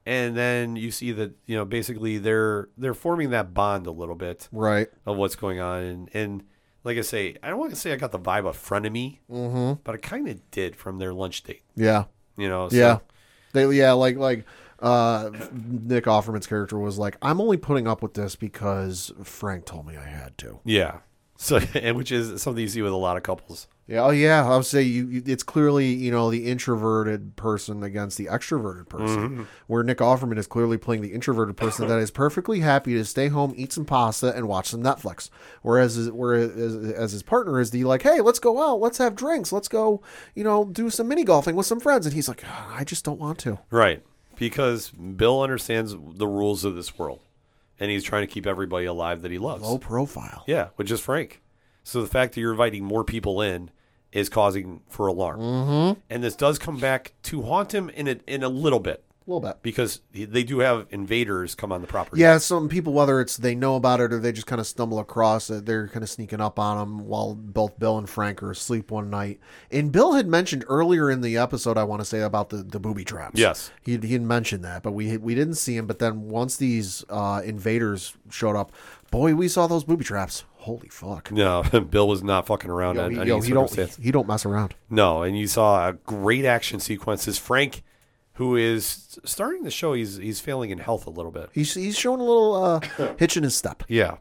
[0.07, 4.15] And then you see that you know basically they're they're forming that bond a little
[4.15, 4.89] bit Right.
[5.07, 6.43] of what's going on, and and
[6.85, 9.81] like I say, I don't want to say I got the vibe of frenemy, Mm-hmm.
[9.85, 11.63] but I kind of did from their lunch date.
[11.75, 12.05] Yeah.
[12.37, 12.99] You know, so- Yeah.
[13.55, 14.45] They, yeah, like like
[14.81, 19.87] uh, Nick Offerman's character was like, I'm only putting up with this because Frank told
[19.87, 20.59] me I had to.
[20.65, 20.99] yeah.
[21.45, 23.67] So and which is something you see with a lot of couples.
[23.87, 25.23] Yeah, oh yeah, I would say you, you.
[25.27, 29.47] It's clearly you know the introverted person against the extroverted person, Mhm.
[29.67, 33.29] where Nick Offerman is clearly playing the introverted person that is perfectly happy to stay
[33.29, 35.29] home, eat some pasta, and watch some Netflix.
[35.61, 36.51] Whereas, his- whereas
[36.95, 40.01] as his partner is the like, hey, let's go out, let's have drinks, let's go,
[40.35, 43.05] you know, do some mini golfing with some friends, and he's like, "Ah, I just
[43.05, 43.59] don't want to.
[43.71, 44.03] Right.
[44.37, 47.21] Because Bill understands the rules of this world.
[47.81, 49.63] And he's trying to keep everybody alive that he loves.
[49.63, 50.45] Low profile.
[50.47, 51.43] Yeah, which is Frank.
[51.83, 53.71] So the fact that you're inviting more people in
[54.13, 55.41] is causing for alarm.
[55.41, 56.01] Mm-hmm.
[56.09, 59.05] And this does come back to haunt him in a, in a little bit.
[59.27, 59.63] A little bit.
[59.63, 62.21] because they do have invaders come on the property.
[62.21, 64.99] Yeah, some people, whether it's they know about it or they just kind of stumble
[64.99, 68.51] across it, they're kind of sneaking up on them while both Bill and Frank are
[68.51, 69.41] asleep one night.
[69.71, 72.79] And Bill had mentioned earlier in the episode, I want to say about the, the
[72.79, 73.41] booby traps.
[73.41, 73.71] Yes.
[73.83, 75.87] he he had mentioned that, but we we didn't see him.
[75.87, 78.73] But then once these uh, invaders showed up,
[79.11, 80.45] boy, we saw those booby traps.
[80.59, 81.31] Holy fuck!
[81.33, 84.05] No, Bill was not fucking around Yo, on he, any yo, he don't circumstance.
[84.05, 84.75] he don't mess around.
[84.91, 87.37] No, and you saw a great action sequences.
[87.39, 87.83] Frank,
[88.35, 91.51] who is starting the show he's he's failing in health a little bit.
[91.53, 92.81] He's he's showing a little uh,
[93.19, 93.83] hitch in his step.
[93.89, 94.17] Yeah,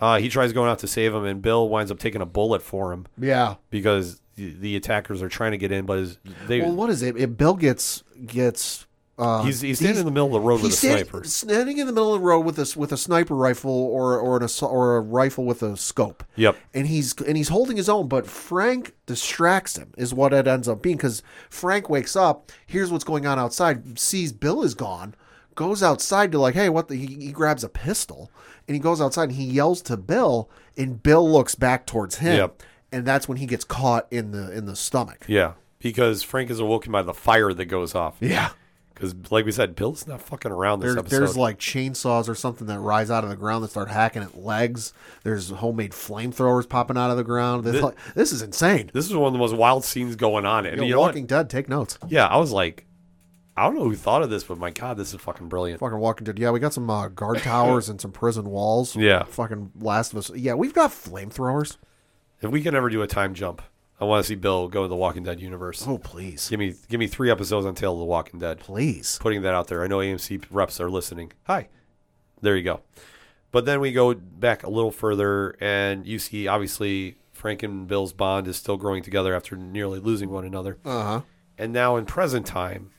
[0.00, 2.62] uh, he tries going out to save him, and Bill winds up taking a bullet
[2.62, 3.54] for him Yeah.
[3.70, 7.02] because the, the attackers are trying to get in, but his, they Well, what is
[7.02, 7.16] it?
[7.16, 8.86] If Bill gets gets.
[9.18, 11.24] Uh, he's he's standing in the middle of the road with a stand- sniper.
[11.24, 14.36] standing in the middle of the road with a with a sniper rifle or or
[14.36, 16.22] an or a rifle with a scope.
[16.36, 16.54] Yep.
[16.74, 19.92] And he's and he's holding his own, but Frank distracts him.
[19.96, 23.98] Is what it ends up being because Frank wakes up, hears what's going on outside,
[23.98, 25.14] sees Bill is gone,
[25.54, 26.96] goes outside to like, hey, what the?
[26.96, 28.30] He, he grabs a pistol
[28.68, 32.36] and he goes outside and he yells to Bill, and Bill looks back towards him,
[32.36, 32.62] Yep.
[32.92, 35.24] and that's when he gets caught in the in the stomach.
[35.26, 38.16] Yeah, because Frank is awoken by the fire that goes off.
[38.20, 38.50] Yeah.
[38.96, 41.18] Because, like we said, Bill's not fucking around this There, episode.
[41.18, 44.42] there's like chainsaws or something that rise out of the ground that start hacking at
[44.42, 44.94] legs.
[45.22, 47.64] There's homemade flamethrowers popping out of the ground.
[47.64, 48.90] This, Thi- like, this is insane.
[48.94, 50.64] this is one of the most wild scenes going on.
[50.64, 51.08] And Yo, you know what?
[51.08, 51.98] Walking Dead, take notes.
[52.08, 52.86] Yeah, I was like,
[53.54, 55.80] I don't know who thought of this, but my God, this is fucking brilliant.
[55.80, 56.38] Fucking Walking Dead.
[56.38, 58.96] Yeah, we got some uh, guard towers and some prison walls.
[58.96, 59.24] Yeah.
[59.24, 60.30] Fucking Last of Us.
[60.34, 61.76] Yeah, we've got flamethrowers.
[62.40, 63.60] If we can ever do a time jump,
[63.98, 65.84] I want to see Bill go to the Walking Dead universe.
[65.86, 66.48] Oh, please.
[66.50, 68.60] Give me, give me three episodes on Tale of the Walking Dead.
[68.60, 69.18] Please.
[69.22, 69.82] Putting that out there.
[69.82, 71.32] I know AMC reps are listening.
[71.44, 71.68] Hi,
[72.42, 72.80] there you go.
[73.52, 78.12] But then we go back a little further, and you see obviously Frank and Bill's
[78.12, 80.76] bond is still growing together after nearly losing one another.
[80.84, 81.20] Uh huh.
[81.56, 82.90] And now in present time,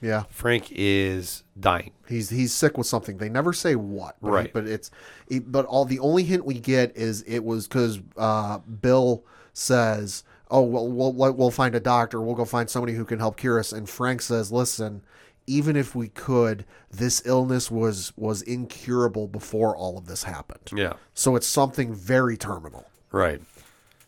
[0.00, 0.22] Yeah.
[0.30, 1.92] Frank is dying.
[2.08, 3.18] He's he's sick with something.
[3.18, 4.52] They never say what, but, Right.
[4.54, 4.90] But it's,
[5.28, 9.22] it, but all the only hint we get is it was because uh, Bill
[9.52, 12.20] says, "Oh, well, we'll we'll find a doctor.
[12.20, 15.02] We'll go find somebody who can help cure us." And Frank says, "Listen,
[15.46, 20.70] even if we could, this illness was was incurable before all of this happened.
[20.74, 20.94] Yeah.
[21.14, 23.40] So it's something very terminal." Right.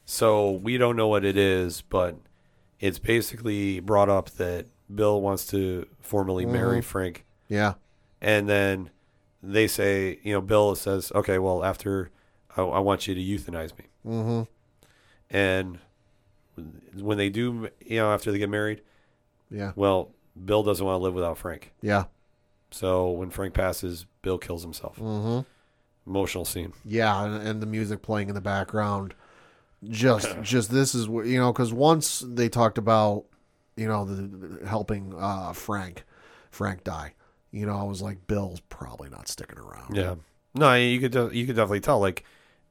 [0.05, 2.16] So we don't know what it is, but
[2.81, 7.24] it's basically brought up that Bill wants to formally marry Frank.
[7.48, 7.74] Yeah.
[8.20, 8.90] And then
[9.43, 12.10] they say, you know, Bill says, okay, well, after
[12.56, 13.85] I, I want you to euthanize me.
[14.06, 14.43] Mm-hmm.
[15.31, 15.78] And
[17.01, 18.82] when they do, you know, after they get married,
[19.51, 19.72] Yeah.
[19.76, 20.10] well,
[20.44, 21.72] Bill doesn't want to live without Frank.
[21.82, 22.05] Yeah.
[22.70, 24.97] So when Frank passes, Bill kills himself.
[24.98, 25.40] Mm-hmm.
[26.10, 26.72] Emotional scene.
[26.85, 29.14] Yeah, and, and the music playing in the background.
[29.89, 31.52] Just, just this is what you know.
[31.52, 33.24] Because once they talked about,
[33.76, 36.05] you know, the, the- helping uh, Frank,
[36.51, 37.14] Frank die.
[37.51, 39.97] You know, I was like, Bill's probably not sticking around.
[39.97, 40.16] Yeah.
[40.55, 41.98] No, you could you could definitely tell.
[42.01, 42.24] Like,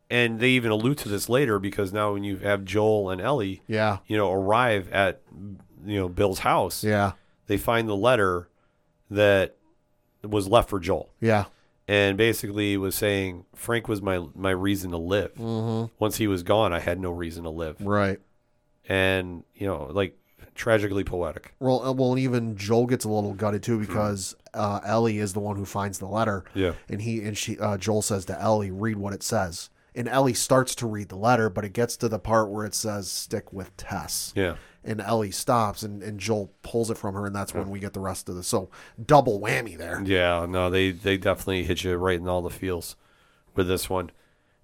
[0.09, 3.61] and they even allude to this later because now when you have Joel and Ellie,
[3.67, 3.97] Yeah.
[4.07, 5.21] you know, arrive at
[5.85, 7.13] you know Bill's house, Yeah.
[7.47, 8.49] they find the letter
[9.09, 9.55] that
[10.23, 11.45] was left for Joel, Yeah.
[11.87, 15.33] and basically was saying Frank was my my reason to live.
[15.35, 15.93] Mm-hmm.
[15.99, 18.19] Once he was gone, I had no reason to live, Right.
[18.89, 20.17] and you know, like
[20.55, 21.53] tragically poetic.
[21.59, 25.33] Well, uh, well, and even Joel gets a little gutted too because uh, Ellie is
[25.33, 26.43] the one who finds the letter.
[26.55, 26.73] Yeah.
[26.89, 30.33] and he and she uh, Joel says to Ellie, "Read what it says." And Ellie
[30.35, 33.51] starts to read the letter, but it gets to the part where it says "stick
[33.51, 34.55] with Tess." Yeah.
[34.83, 37.91] And Ellie stops, and, and Joel pulls it from her, and that's when we get
[37.93, 38.69] the rest of the so
[39.03, 40.01] double whammy there.
[40.05, 42.95] Yeah, no, they they definitely hit you right in all the feels
[43.55, 44.11] with this one.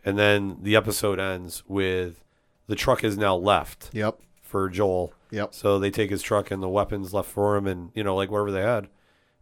[0.05, 2.23] And then the episode ends with
[2.67, 4.19] the truck is now left Yep.
[4.41, 5.13] for Joel.
[5.31, 5.53] Yep.
[5.53, 8.29] So they take his truck and the weapons left for him and you know, like
[8.29, 8.87] whatever they had.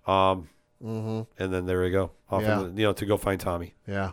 [0.07, 0.49] Um
[0.83, 2.11] and then there we go.
[2.29, 2.59] Off Yeah.
[2.63, 3.73] the, you know, to go find Tommy.
[3.87, 4.11] Yeah.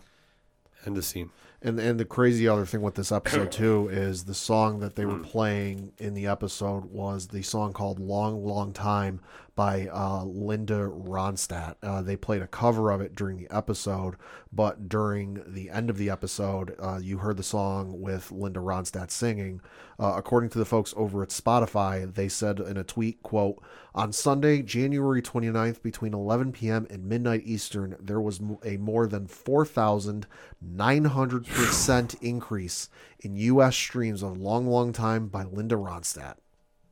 [0.84, 1.30] End the scene.
[1.60, 5.04] And and the crazy other thing with this episode too is the song that they
[5.04, 5.24] were hmm.
[5.24, 9.20] playing in the episode was the song called "Long Long Time"
[9.58, 11.74] by uh, Linda Ronstadt.
[11.82, 14.14] Uh, they played a cover of it during the episode,
[14.52, 19.10] but during the end of the episode, uh, you heard the song with Linda Ronstadt
[19.10, 19.60] singing.
[19.98, 23.60] Uh, according to the folks over at Spotify, they said in a tweet, "quote
[23.96, 26.86] On Sunday, January 29th, between 11 p.m.
[26.88, 33.74] and midnight Eastern, there was a more than 4,900 percent increase in U.S.
[33.74, 36.36] streams of "Long Long Time" by Linda Ronstadt."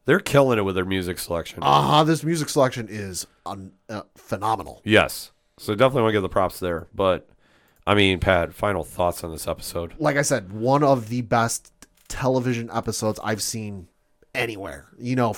[0.06, 1.58] They're killing it with their music selection.
[1.62, 4.80] Uh-huh, this music selection is un- uh, phenomenal.
[4.84, 5.32] yes.
[5.58, 6.86] So definitely want to give the props there.
[6.94, 7.28] But
[7.86, 9.94] I mean, Pat, final thoughts on this episode.
[9.98, 11.72] Like I said, one of the best
[12.08, 13.88] television episodes I've seen
[14.36, 14.86] anywhere.
[14.98, 15.34] You know,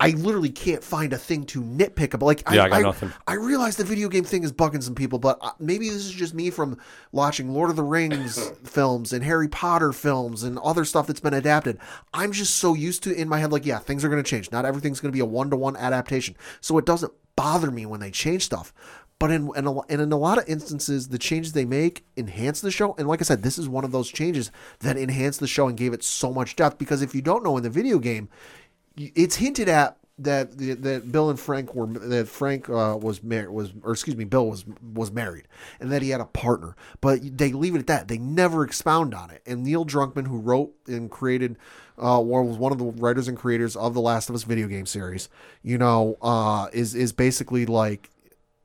[0.00, 2.26] I literally can't find a thing to nitpick about.
[2.26, 3.12] Like, Yeah, I, I got I, nothing.
[3.26, 6.12] I realize the video game thing is bugging some people, but uh, maybe this is
[6.12, 6.78] just me from
[7.12, 11.34] watching Lord of the Rings films and Harry Potter films and other stuff that's been
[11.34, 11.78] adapted.
[12.14, 14.50] I'm just so used to in my head, like, yeah, things are going to change.
[14.50, 16.36] Not everything's going to be a one to one adaptation.
[16.60, 18.72] So it doesn't bother me when they change stuff.
[19.18, 22.60] But in, in, a, and in a lot of instances, the changes they make enhance
[22.60, 22.94] the show.
[22.98, 25.76] And like I said, this is one of those changes that enhanced the show and
[25.76, 26.78] gave it so much depth.
[26.78, 28.28] Because if you don't know in the video game,
[28.96, 33.72] it's hinted at that that Bill and Frank were that Frank uh, was married was
[33.82, 34.64] or excuse me Bill was
[34.94, 35.46] was married
[35.78, 39.14] and that he had a partner but they leave it at that they never expound
[39.14, 41.56] on it and Neil Druckmann who wrote and created
[42.00, 44.66] uh, or was one of the writers and creators of the Last of Us video
[44.66, 45.28] game series
[45.62, 48.10] you know uh, is is basically like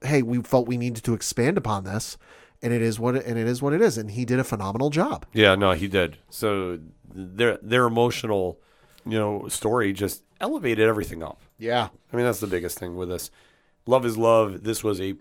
[0.05, 2.17] hey we felt we needed to expand upon this
[2.61, 4.43] and it is what it, and it is what it is and he did a
[4.43, 6.17] phenomenal job Yeah, no, he did.
[6.30, 6.80] So
[7.13, 8.59] their their emotional,
[9.05, 11.41] you know, story just elevated everything up.
[11.57, 13.31] yeah I mean, that's the biggest thing with this.
[13.85, 14.63] Love is love.
[14.63, 15.15] This was a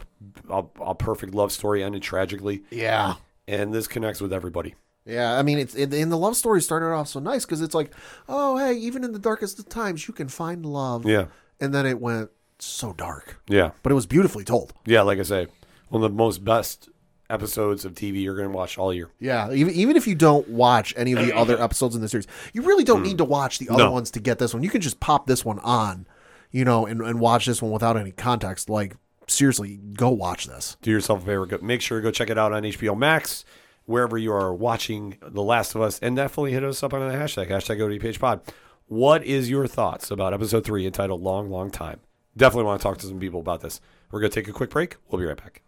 [0.49, 3.15] a, a perfect love story, ended tragically, yeah
[3.49, 4.75] and this connects with everybody.
[5.05, 7.93] Yeah, I mean, it's and the love story started off so nice because it's like,
[8.29, 11.05] oh, hey, even in the darkest of times, you can find love.
[11.05, 11.27] Yeah,
[11.61, 12.31] And then it went
[12.65, 14.73] so dark, yeah, but it was beautifully told.
[14.87, 15.03] yeah.
[15.03, 15.47] Like I say,
[15.89, 16.89] one of the most best
[17.31, 19.09] episodes of TV you're going to watch all year.
[19.19, 22.27] Yeah, even even if you don't watch any of the other episodes in the series,
[22.53, 23.93] you really don't need to watch the other No.
[23.93, 24.63] ones to get this one.
[24.63, 26.07] You can just pop this one on,
[26.51, 28.69] you know, and, and watch this one without any context.
[28.69, 28.97] Like,
[29.29, 30.77] seriously, go watch this.
[30.83, 31.47] do yourself a favor.
[31.47, 33.45] Go, make sure to go check it out on HBO Max,
[33.87, 37.15] wherever you are watching The Last of Us, and definitely hit us up on the
[37.15, 38.43] hashtag, hashtag ODPHpod.
[38.87, 42.01] What is your thoughts about episode three entitled Long, Long Time?
[42.37, 43.81] Definitely want to talk to some people about this.
[44.11, 44.97] We're going to take a quick break.
[45.09, 45.63] We'll be right back.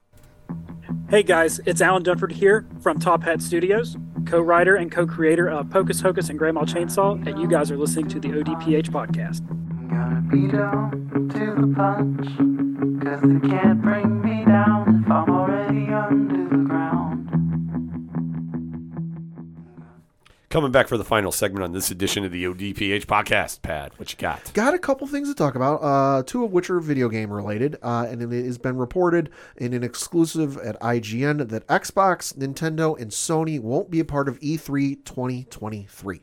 [1.09, 3.97] Hey guys, it's Alan Dunford here from Top Hat Studios,
[4.27, 8.20] co-writer and co-creator of Pocus Hocus and Grandma Chainsaw, and you guys are listening to
[8.20, 9.43] the ODPH podcast.
[9.91, 12.27] Gotta be down to the punch.
[13.05, 16.34] Cause they can't bring me down if I'm already under
[20.55, 23.61] Coming back for the final segment on this edition of the ODPH podcast.
[23.63, 24.53] Pat, what you got?
[24.55, 27.77] Got a couple things to talk about, uh, two of which are video game related,
[27.83, 33.11] uh, and it has been reported in an exclusive at IGN that Xbox, Nintendo, and
[33.11, 36.23] Sony won't be a part of E E3 2023.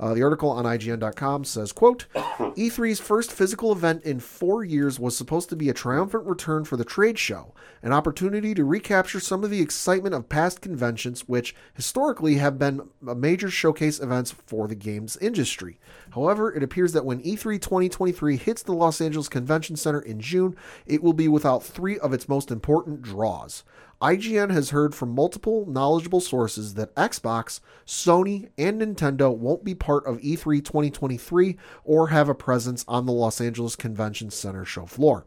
[0.00, 5.14] Uh, the article on IGN.com says, quote, E3's first physical event in four years was
[5.14, 9.44] supposed to be a triumphant return for the trade show, an opportunity to recapture some
[9.44, 14.66] of the excitement of past conventions, which historically have been a major showcase events for
[14.66, 15.78] the games industry.
[16.14, 20.18] However, it appears that when E E3 2023 hits the Los Angeles Convention Center in
[20.18, 20.56] June,
[20.86, 23.64] it will be without three of its most important draws.
[24.00, 30.06] IGN has heard from multiple knowledgeable sources that Xbox, Sony, and Nintendo won't be part
[30.06, 34.86] of E E3 2023 or have a presence on the Los Angeles Convention Center show
[34.86, 35.26] floor.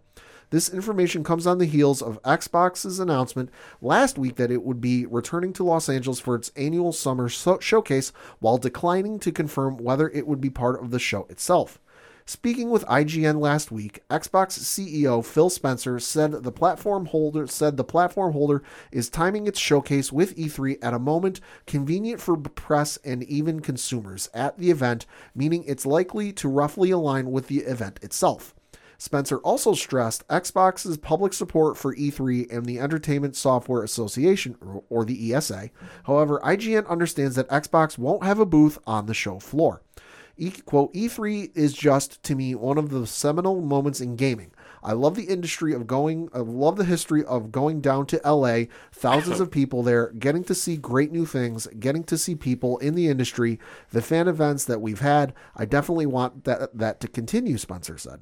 [0.50, 3.50] This information comes on the heels of Xbox's announcement
[3.82, 7.60] last week that it would be returning to Los Angeles for its annual summer so-
[7.60, 11.80] showcase while declining to confirm whether it would be part of the show itself.
[12.26, 17.84] Speaking with IGN last week, Xbox CEO Phil Spencer said the platform holder said the
[17.84, 23.24] platform holder is timing its showcase with E3 at a moment convenient for press and
[23.24, 25.06] even consumers at the event,
[25.36, 28.56] meaning it's likely to roughly align with the event itself.
[28.98, 34.56] Spencer also stressed Xbox's public support for E3 and the Entertainment Software Association,
[34.90, 35.72] or- the ESA.
[36.06, 39.83] However, IGN understands that Xbox won't have a booth on the show floor.
[40.36, 44.52] E, quote, E3 is just to me one of the seminal moments in gaming.
[44.82, 48.64] I love the industry of going, I love the history of going down to LA,
[48.92, 52.96] thousands of people there, getting to see great new things, getting to see people in
[52.96, 53.60] the industry,
[53.92, 55.34] the fan events that we've had.
[55.56, 58.22] I definitely want that, that to continue, Spencer said.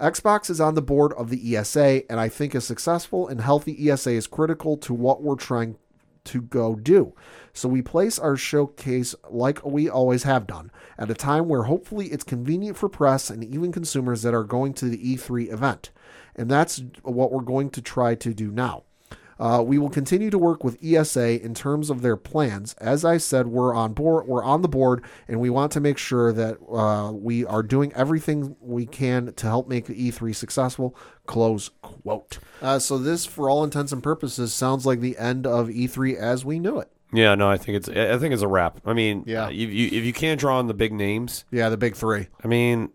[0.00, 3.90] Xbox is on the board of the ESA, and I think a successful and healthy
[3.90, 5.76] ESA is critical to what we're trying
[6.24, 7.14] to go do.
[7.52, 12.08] So we place our showcase like we always have done, at a time where hopefully
[12.08, 15.90] it's convenient for press and even consumers that are going to the E3 event.
[16.36, 18.84] And that's what we're going to try to do now.
[19.40, 22.74] Uh, we will continue to work with ESA in terms of their plans.
[22.74, 24.28] As I said, we're on board.
[24.28, 27.90] We're on the board, and we want to make sure that uh, we are doing
[27.94, 30.94] everything we can to help make E3 successful.
[31.24, 32.38] Close quote.
[32.60, 36.44] Uh, so this, for all intents and purposes, sounds like the end of E3 as
[36.44, 36.92] we knew it.
[37.12, 38.80] Yeah, no, I think it's I think it's a wrap.
[38.86, 39.48] I mean, Yeah.
[39.48, 42.28] if you if you can't draw on the big names, Yeah, the big three.
[42.44, 42.90] I mean,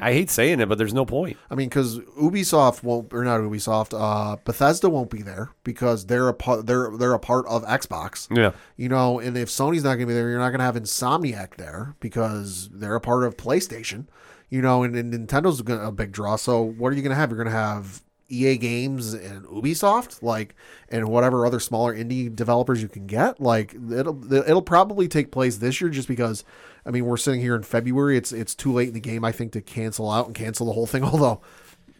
[0.00, 1.36] I hate saying it, but there's no point.
[1.50, 6.28] I mean, because Ubisoft won't, or not Ubisoft, uh, Bethesda won't be there because they're
[6.28, 6.66] a part.
[6.66, 8.26] They're they're a part of Xbox.
[8.36, 8.52] Yeah.
[8.76, 10.74] You know, and if Sony's not going to be there, you're not going to have
[10.76, 14.06] Insomniac there because they're a part of PlayStation.
[14.48, 16.36] you know, and, and Nintendo's a big draw.
[16.36, 17.30] So what are you going to have?
[17.30, 18.02] You're going to have
[18.32, 20.54] EA Games and Ubisoft, like,
[20.88, 23.40] and whatever other smaller indie developers you can get.
[23.40, 26.44] Like, it'll it'll probably take place this year, just because.
[26.84, 28.16] I mean, we're sitting here in February.
[28.16, 30.72] It's it's too late in the game, I think, to cancel out and cancel the
[30.72, 31.04] whole thing.
[31.04, 31.40] Although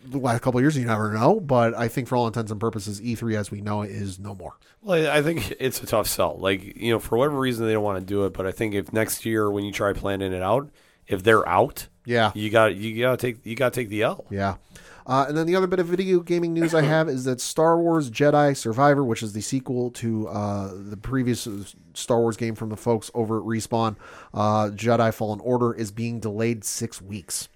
[0.05, 1.39] the last couple of years, you never know.
[1.39, 4.35] But I think for all intents and purposes, E3 as we know it is no
[4.35, 4.57] more.
[4.83, 6.37] Well, I think it's a tough sell.
[6.37, 8.75] Like, you know, for whatever reason they don't want to do it, but I think
[8.75, 10.71] if next year when you try planning it out,
[11.07, 12.33] if they're out, Yeah.
[12.35, 14.25] you got you got to take you got to take the L.
[14.31, 14.57] Yeah.
[15.07, 17.81] Uh, and then the other bit of video gaming news I have is that Star
[17.81, 21.49] Wars Jedi Survivor, which is the sequel to uh, the previous
[21.95, 23.97] Star Wars game from the folks over at Respawn,
[24.35, 27.49] uh, Jedi Fallen Order, is being delayed six weeks.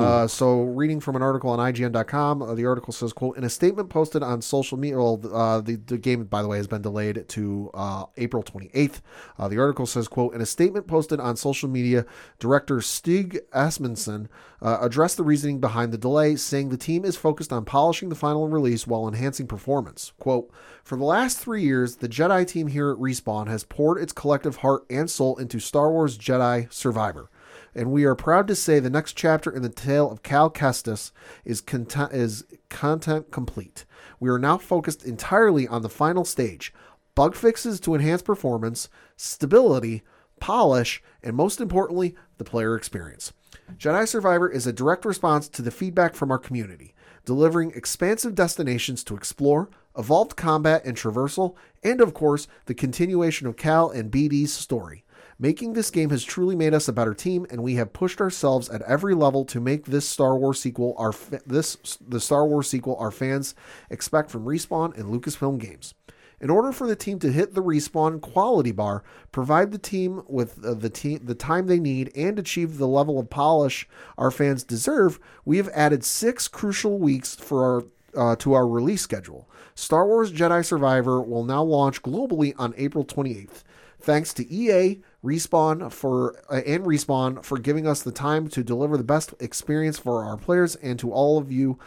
[0.00, 3.50] Uh, so, reading from an article on IGN.com, uh, the article says, "quote In a
[3.50, 6.82] statement posted on social media, well, uh, the the game, by the way, has been
[6.82, 9.00] delayed to uh, April 28th.
[9.38, 12.06] Uh, the article says, "quote In a statement posted on social media,
[12.38, 14.28] director Stig Asmussen
[14.62, 18.14] uh, addressed the reasoning behind the delay, saying the team is focused on polishing the
[18.14, 20.12] final release while enhancing performance.
[20.18, 20.50] Quote,
[20.84, 24.56] for the last three years, the Jedi team here at Respawn has poured its collective
[24.56, 27.30] heart and soul into Star Wars Jedi Survivor.
[27.74, 31.12] And we are proud to say the next chapter in the tale of Cal Kestis
[31.44, 33.84] is, content, is content complete.
[34.18, 36.72] We are now focused entirely on the final stage
[37.14, 40.02] bug fixes to enhance performance, stability,
[40.40, 43.32] polish, and most importantly, the player experience.
[43.76, 46.94] Jedi Survivor is a direct response to the feedback from our community,
[47.24, 53.56] delivering expansive destinations to explore, evolved combat and traversal, and of course, the continuation of
[53.56, 55.04] Cal and BD's story.
[55.38, 58.68] Making this game has truly made us a better team, and we have pushed ourselves
[58.68, 62.68] at every level to make this Star Wars sequel our fa- this the Star Wars
[62.68, 63.54] sequel our fans
[63.88, 65.94] expect from Respawn and Lucasfilm Games.
[66.42, 70.62] In order for the team to hit the respawn quality bar, provide the team with
[70.64, 73.88] uh, the team the time they need, and achieve the level of polish
[74.18, 77.84] our fans deserve, we have added six crucial weeks for our
[78.16, 79.48] uh, to our release schedule.
[79.74, 83.62] Star Wars Jedi Survivor will now launch globally on April 28th.
[84.00, 88.96] Thanks to EA, Respawn for uh, and Respawn for giving us the time to deliver
[88.96, 91.78] the best experience for our players, and to all of you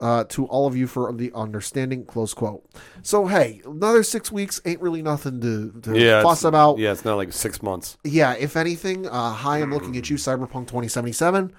[0.00, 2.04] uh, to all of you for the understanding.
[2.04, 2.64] Close quote.
[3.02, 6.78] So hey, another six weeks ain't really nothing to, to Yeah, fuss about.
[6.78, 7.98] Yeah, it's not like six months.
[8.04, 11.52] Yeah, if anything, uh, hi, I'm looking at you, Cyberpunk 2077.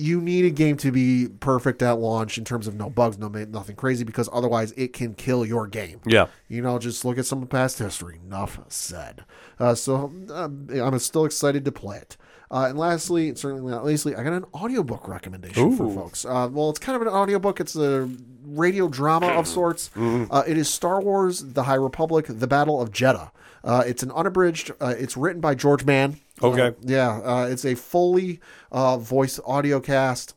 [0.00, 3.28] You need a game to be perfect at launch in terms of no bugs, no
[3.28, 6.00] nothing crazy, because otherwise it can kill your game.
[6.06, 6.26] Yeah.
[6.48, 8.20] You know, just look at some of the past history.
[8.24, 9.24] Enough said.
[9.58, 10.48] Uh, so uh,
[10.82, 12.16] I'm still excited to play it.
[12.50, 16.24] Uh, and lastly, certainly not leastly, I got an audiobook recommendation for folks.
[16.24, 17.60] Uh, well, it's kind of an audiobook.
[17.60, 18.10] It's a
[18.44, 19.90] radio drama of sorts.
[19.96, 23.30] Uh, it is Star Wars: The High Republic: The Battle of Jedha.
[23.62, 24.72] Uh, it's an unabridged.
[24.80, 26.18] Uh, it's written by George Mann.
[26.42, 26.68] Okay.
[26.68, 28.40] Uh, yeah, uh, it's a fully
[28.72, 30.34] uh, voiced audio cast,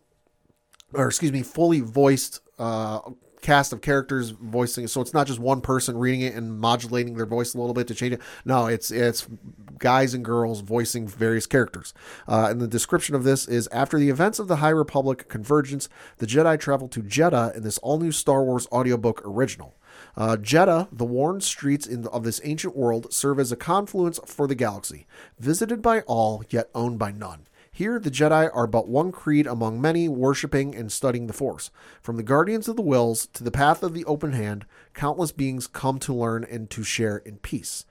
[0.94, 3.00] or excuse me, fully voiced uh,
[3.44, 4.88] cast of characters voicing.
[4.88, 7.88] So it's not just one person reading it and modulating their voice a little bit
[7.90, 8.22] to change it.
[8.46, 9.28] No, it's it's
[9.78, 11.94] guys and girls voicing various characters.
[12.28, 15.90] Uh, and the description of this is after the events of the High Republic convergence,
[16.18, 19.76] the Jedi travel to Jedha in this all new Star Wars audiobook original.
[20.16, 24.48] Uh, Jedha, the worn streets in of this ancient world, serve as a confluence for
[24.48, 25.08] the galaxy,
[25.40, 27.48] visited by all, yet owned by none.
[27.72, 31.72] Here, the Jedi are but one creed among many, worshipping and studying the Force.
[32.04, 35.66] From the Guardians of the Whills to the Path of the Open Hand, countless beings
[35.66, 37.86] come to learn and to share in peace.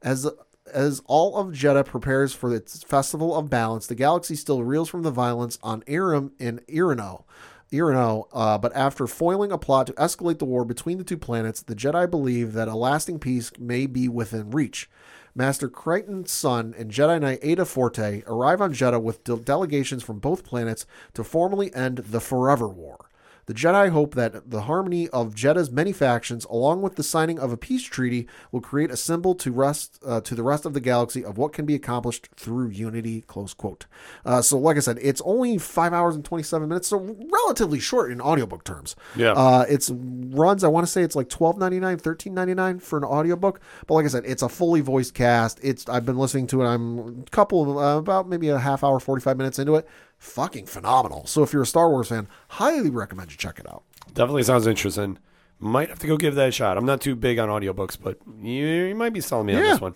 [0.00, 0.26] As
[0.72, 5.02] as all of Jedha prepares for its festival of balance, the galaxy still reels from
[5.02, 7.24] the violence on Eiram and E'ronoh.
[7.72, 11.62] E'ronoh, uh, but after foiling a plot to escalate the war between the two planets,
[11.62, 14.88] the Jedi believe that a lasting peace may be within reach.
[15.34, 20.18] Master Creighton Sun and Jedi Knight Aida Forte arrive on Jedha with de- delegations from
[20.18, 23.05] both planets to formally end the Forever War.
[23.46, 27.52] The Jedi hope that the harmony of Jedha's many factions, along with the signing of
[27.52, 30.80] a peace treaty, will create a symbol to rest uh, to the rest of the
[30.80, 33.22] galaxy of what can be accomplished through unity.
[33.22, 33.86] Close quote.
[34.24, 37.78] Uh, so, like I said, it's only five hours and twenty seven minutes, so relatively
[37.78, 38.96] short in audiobook terms.
[39.14, 39.32] Yeah.
[39.32, 40.64] Uh, it's runs.
[40.64, 43.60] I want to say it's like twelve ninety nine, thirteen ninety nine for an audiobook.
[43.86, 45.60] But like I said, it's a fully voiced cast.
[45.62, 46.66] It's I've been listening to it.
[46.66, 49.86] I'm a couple uh, about maybe a half hour, forty five minutes into it.
[50.18, 51.26] Fucking phenomenal.
[51.26, 53.82] So if you're a Star Wars fan, highly recommend you check it out.
[54.12, 55.18] Definitely sounds interesting.
[55.58, 56.76] Might have to go give that a shot.
[56.76, 59.72] I'm not too big on audiobooks, but you, you might be selling me on Yeah.
[59.72, 59.94] this one.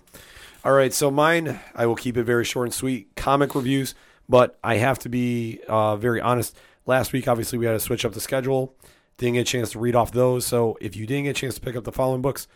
[0.64, 3.14] All right, so mine, I will keep it very short and sweet.
[3.16, 3.94] Comic reviews,
[4.28, 6.56] but I have to be uh, very honest.
[6.86, 8.74] Last week, obviously, we had to switch up the schedule.
[9.16, 10.46] Didn't get a chance to read off those.
[10.46, 12.46] So if you didn't get a chance to pick up the following books,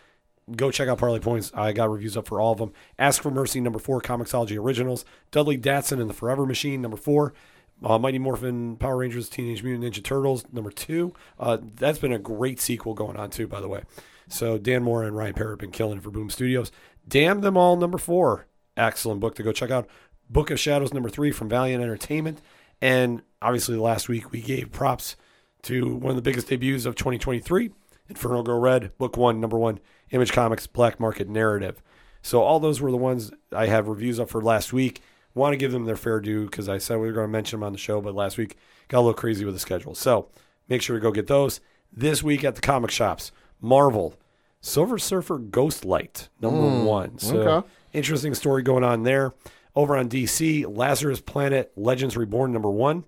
[0.55, 1.51] go check out Parlay Points.
[1.55, 2.73] I got reviews up for all of them.
[2.99, 5.05] Ask for Mercy, number four, Comixology Originals.
[5.31, 7.35] Dudley Datson and the Forever Machine, number four.
[7.83, 11.13] Uh, Mighty Morphin Power Rangers Teenage Mutant Ninja Turtles number two.
[11.39, 13.83] Uh, that's been a great sequel going on too, by the way.
[14.29, 16.71] So Dan Mora and Ryan Parrott have been killing it for Boom Studios.
[17.07, 18.47] Damn Them All number four.
[18.77, 19.89] Excellent book to go check out.
[20.31, 22.41] Book of Shadows number three from Valiant Entertainment.
[22.81, 25.17] And obviously last week we gave props
[25.63, 27.71] to one of the biggest debuts of 2023,
[28.09, 29.81] Inferno Girl Red, book one, number one,
[30.15, 31.83] Image Comics Black Market Narrative.
[32.23, 35.03] So all those were the ones I have reviews up for last week.
[35.35, 37.59] Want to give them their fair due because I said we were going to mention
[37.59, 39.97] them on the show, but last week got a little crazy with the schedule.
[39.97, 40.29] So
[40.69, 41.61] make sure to go get those.
[41.93, 44.15] This week at the comic shops, Marvel,
[44.61, 47.19] Silver Surfer Ghost Light, number one.
[47.19, 47.69] So okay.
[47.93, 49.35] interesting story going on there.
[49.75, 53.03] Over on DC, Lazarus Planet Legends Reborn, number one.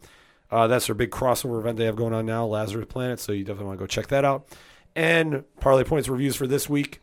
[0.50, 3.20] Uh, that's their big crossover event they have going on now, Lazarus Planet.
[3.20, 4.48] So you definitely want to go check that out.
[4.97, 7.02] And Parlay Points reviews for this week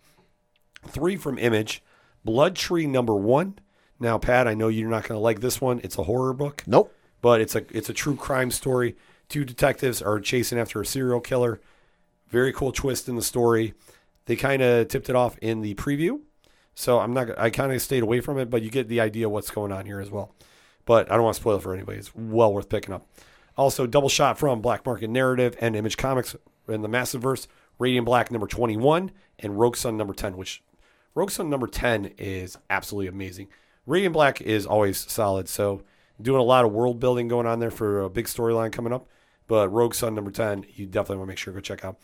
[0.87, 1.83] three from Image,
[2.25, 3.59] Blood Tree number one.
[3.99, 5.79] Now, Pat, I know you're not going to like this one.
[5.83, 6.91] It's a horror book, Nope.
[7.21, 8.95] but it's a it's a true crime story.
[9.29, 11.61] Two detectives are chasing after a serial killer.
[12.29, 13.75] Very cool twist in the story.
[14.25, 16.21] They kind of tipped it off in the preview,
[16.73, 17.37] so I'm not.
[17.37, 19.85] I kind of stayed away from it, but you get the idea what's going on
[19.85, 20.33] here as well.
[20.85, 21.99] But I don't want to spoil it for anybody.
[21.99, 23.07] It's well worth picking up.
[23.55, 26.35] Also, double shot from Black Market Narrative and Image Comics
[26.67, 27.47] in the Massiveverse,
[27.79, 30.63] Radiant Black number 21 and Rogue Sun number 10, which
[31.15, 33.47] Rogue Sun number 10 is absolutely amazing.
[33.85, 35.83] Radiant Black is always solid, so
[36.21, 39.07] doing a lot of world building going on there for a big storyline coming up.
[39.47, 41.97] But Rogue Sun number 10, you definitely want to make sure to go check out.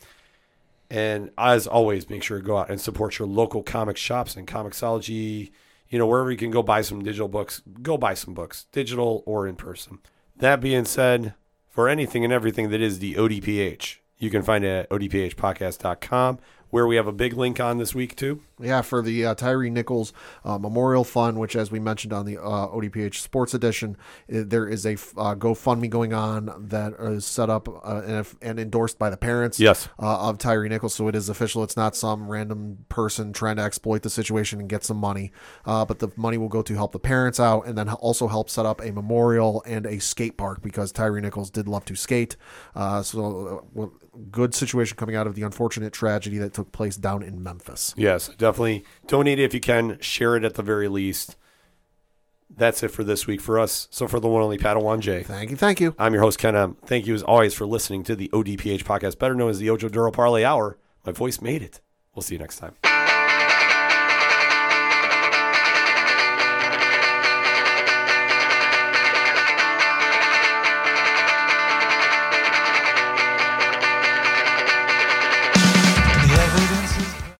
[0.90, 4.48] And as always, make sure to go out and support your local comic shops and
[4.48, 5.52] Comixology.
[5.88, 9.24] You know, wherever you can go buy some digital books, go buy some books, digital
[9.26, 10.00] or in person.
[10.38, 11.34] That being said,
[11.68, 16.40] for anything and everything that is the ODPH, you can find it at odphpodcast.com,
[16.70, 18.42] where we have a big link on this week, too.
[18.62, 20.12] Yeah, for the uh, Tyre Nichols
[20.44, 23.96] uh, Memorial Fund, which, as we mentioned on the uh, ODPH Sports Edition,
[24.28, 28.60] there is a uh, GoFundMe going on that is set up uh, and, if- and
[28.60, 29.88] endorsed by the parents Yes.
[29.98, 30.94] uh, of Tyre Nichols.
[30.94, 31.64] So it is official.
[31.64, 35.32] It's not some random person trying to exploit the situation and get some money.
[35.66, 38.50] Uh, but the money will go to help the parents out and then also help
[38.50, 42.36] set up a memorial and a skate park because Tyre Nichols did love to skate.
[42.76, 43.94] Uh, so, uh, well,
[44.32, 47.94] good situation coming out of the unfortunate tragedy that took place down in Memphis.
[47.96, 49.98] Yes, definitely donate it if you can.
[50.02, 51.38] Share it at the very least.
[52.50, 53.88] That's it for this week for us.
[53.92, 55.56] So for the one only Padawan J, Thank you.
[55.56, 55.96] Thank you.
[55.98, 56.76] I'm your host Ken M.
[56.86, 59.88] Thank you as always for listening to the ODPH podcast, better known as the Ojo
[59.88, 60.78] Duro Parlay Hour.
[61.06, 61.80] My voice made it.
[62.14, 62.99] We'll see you next time.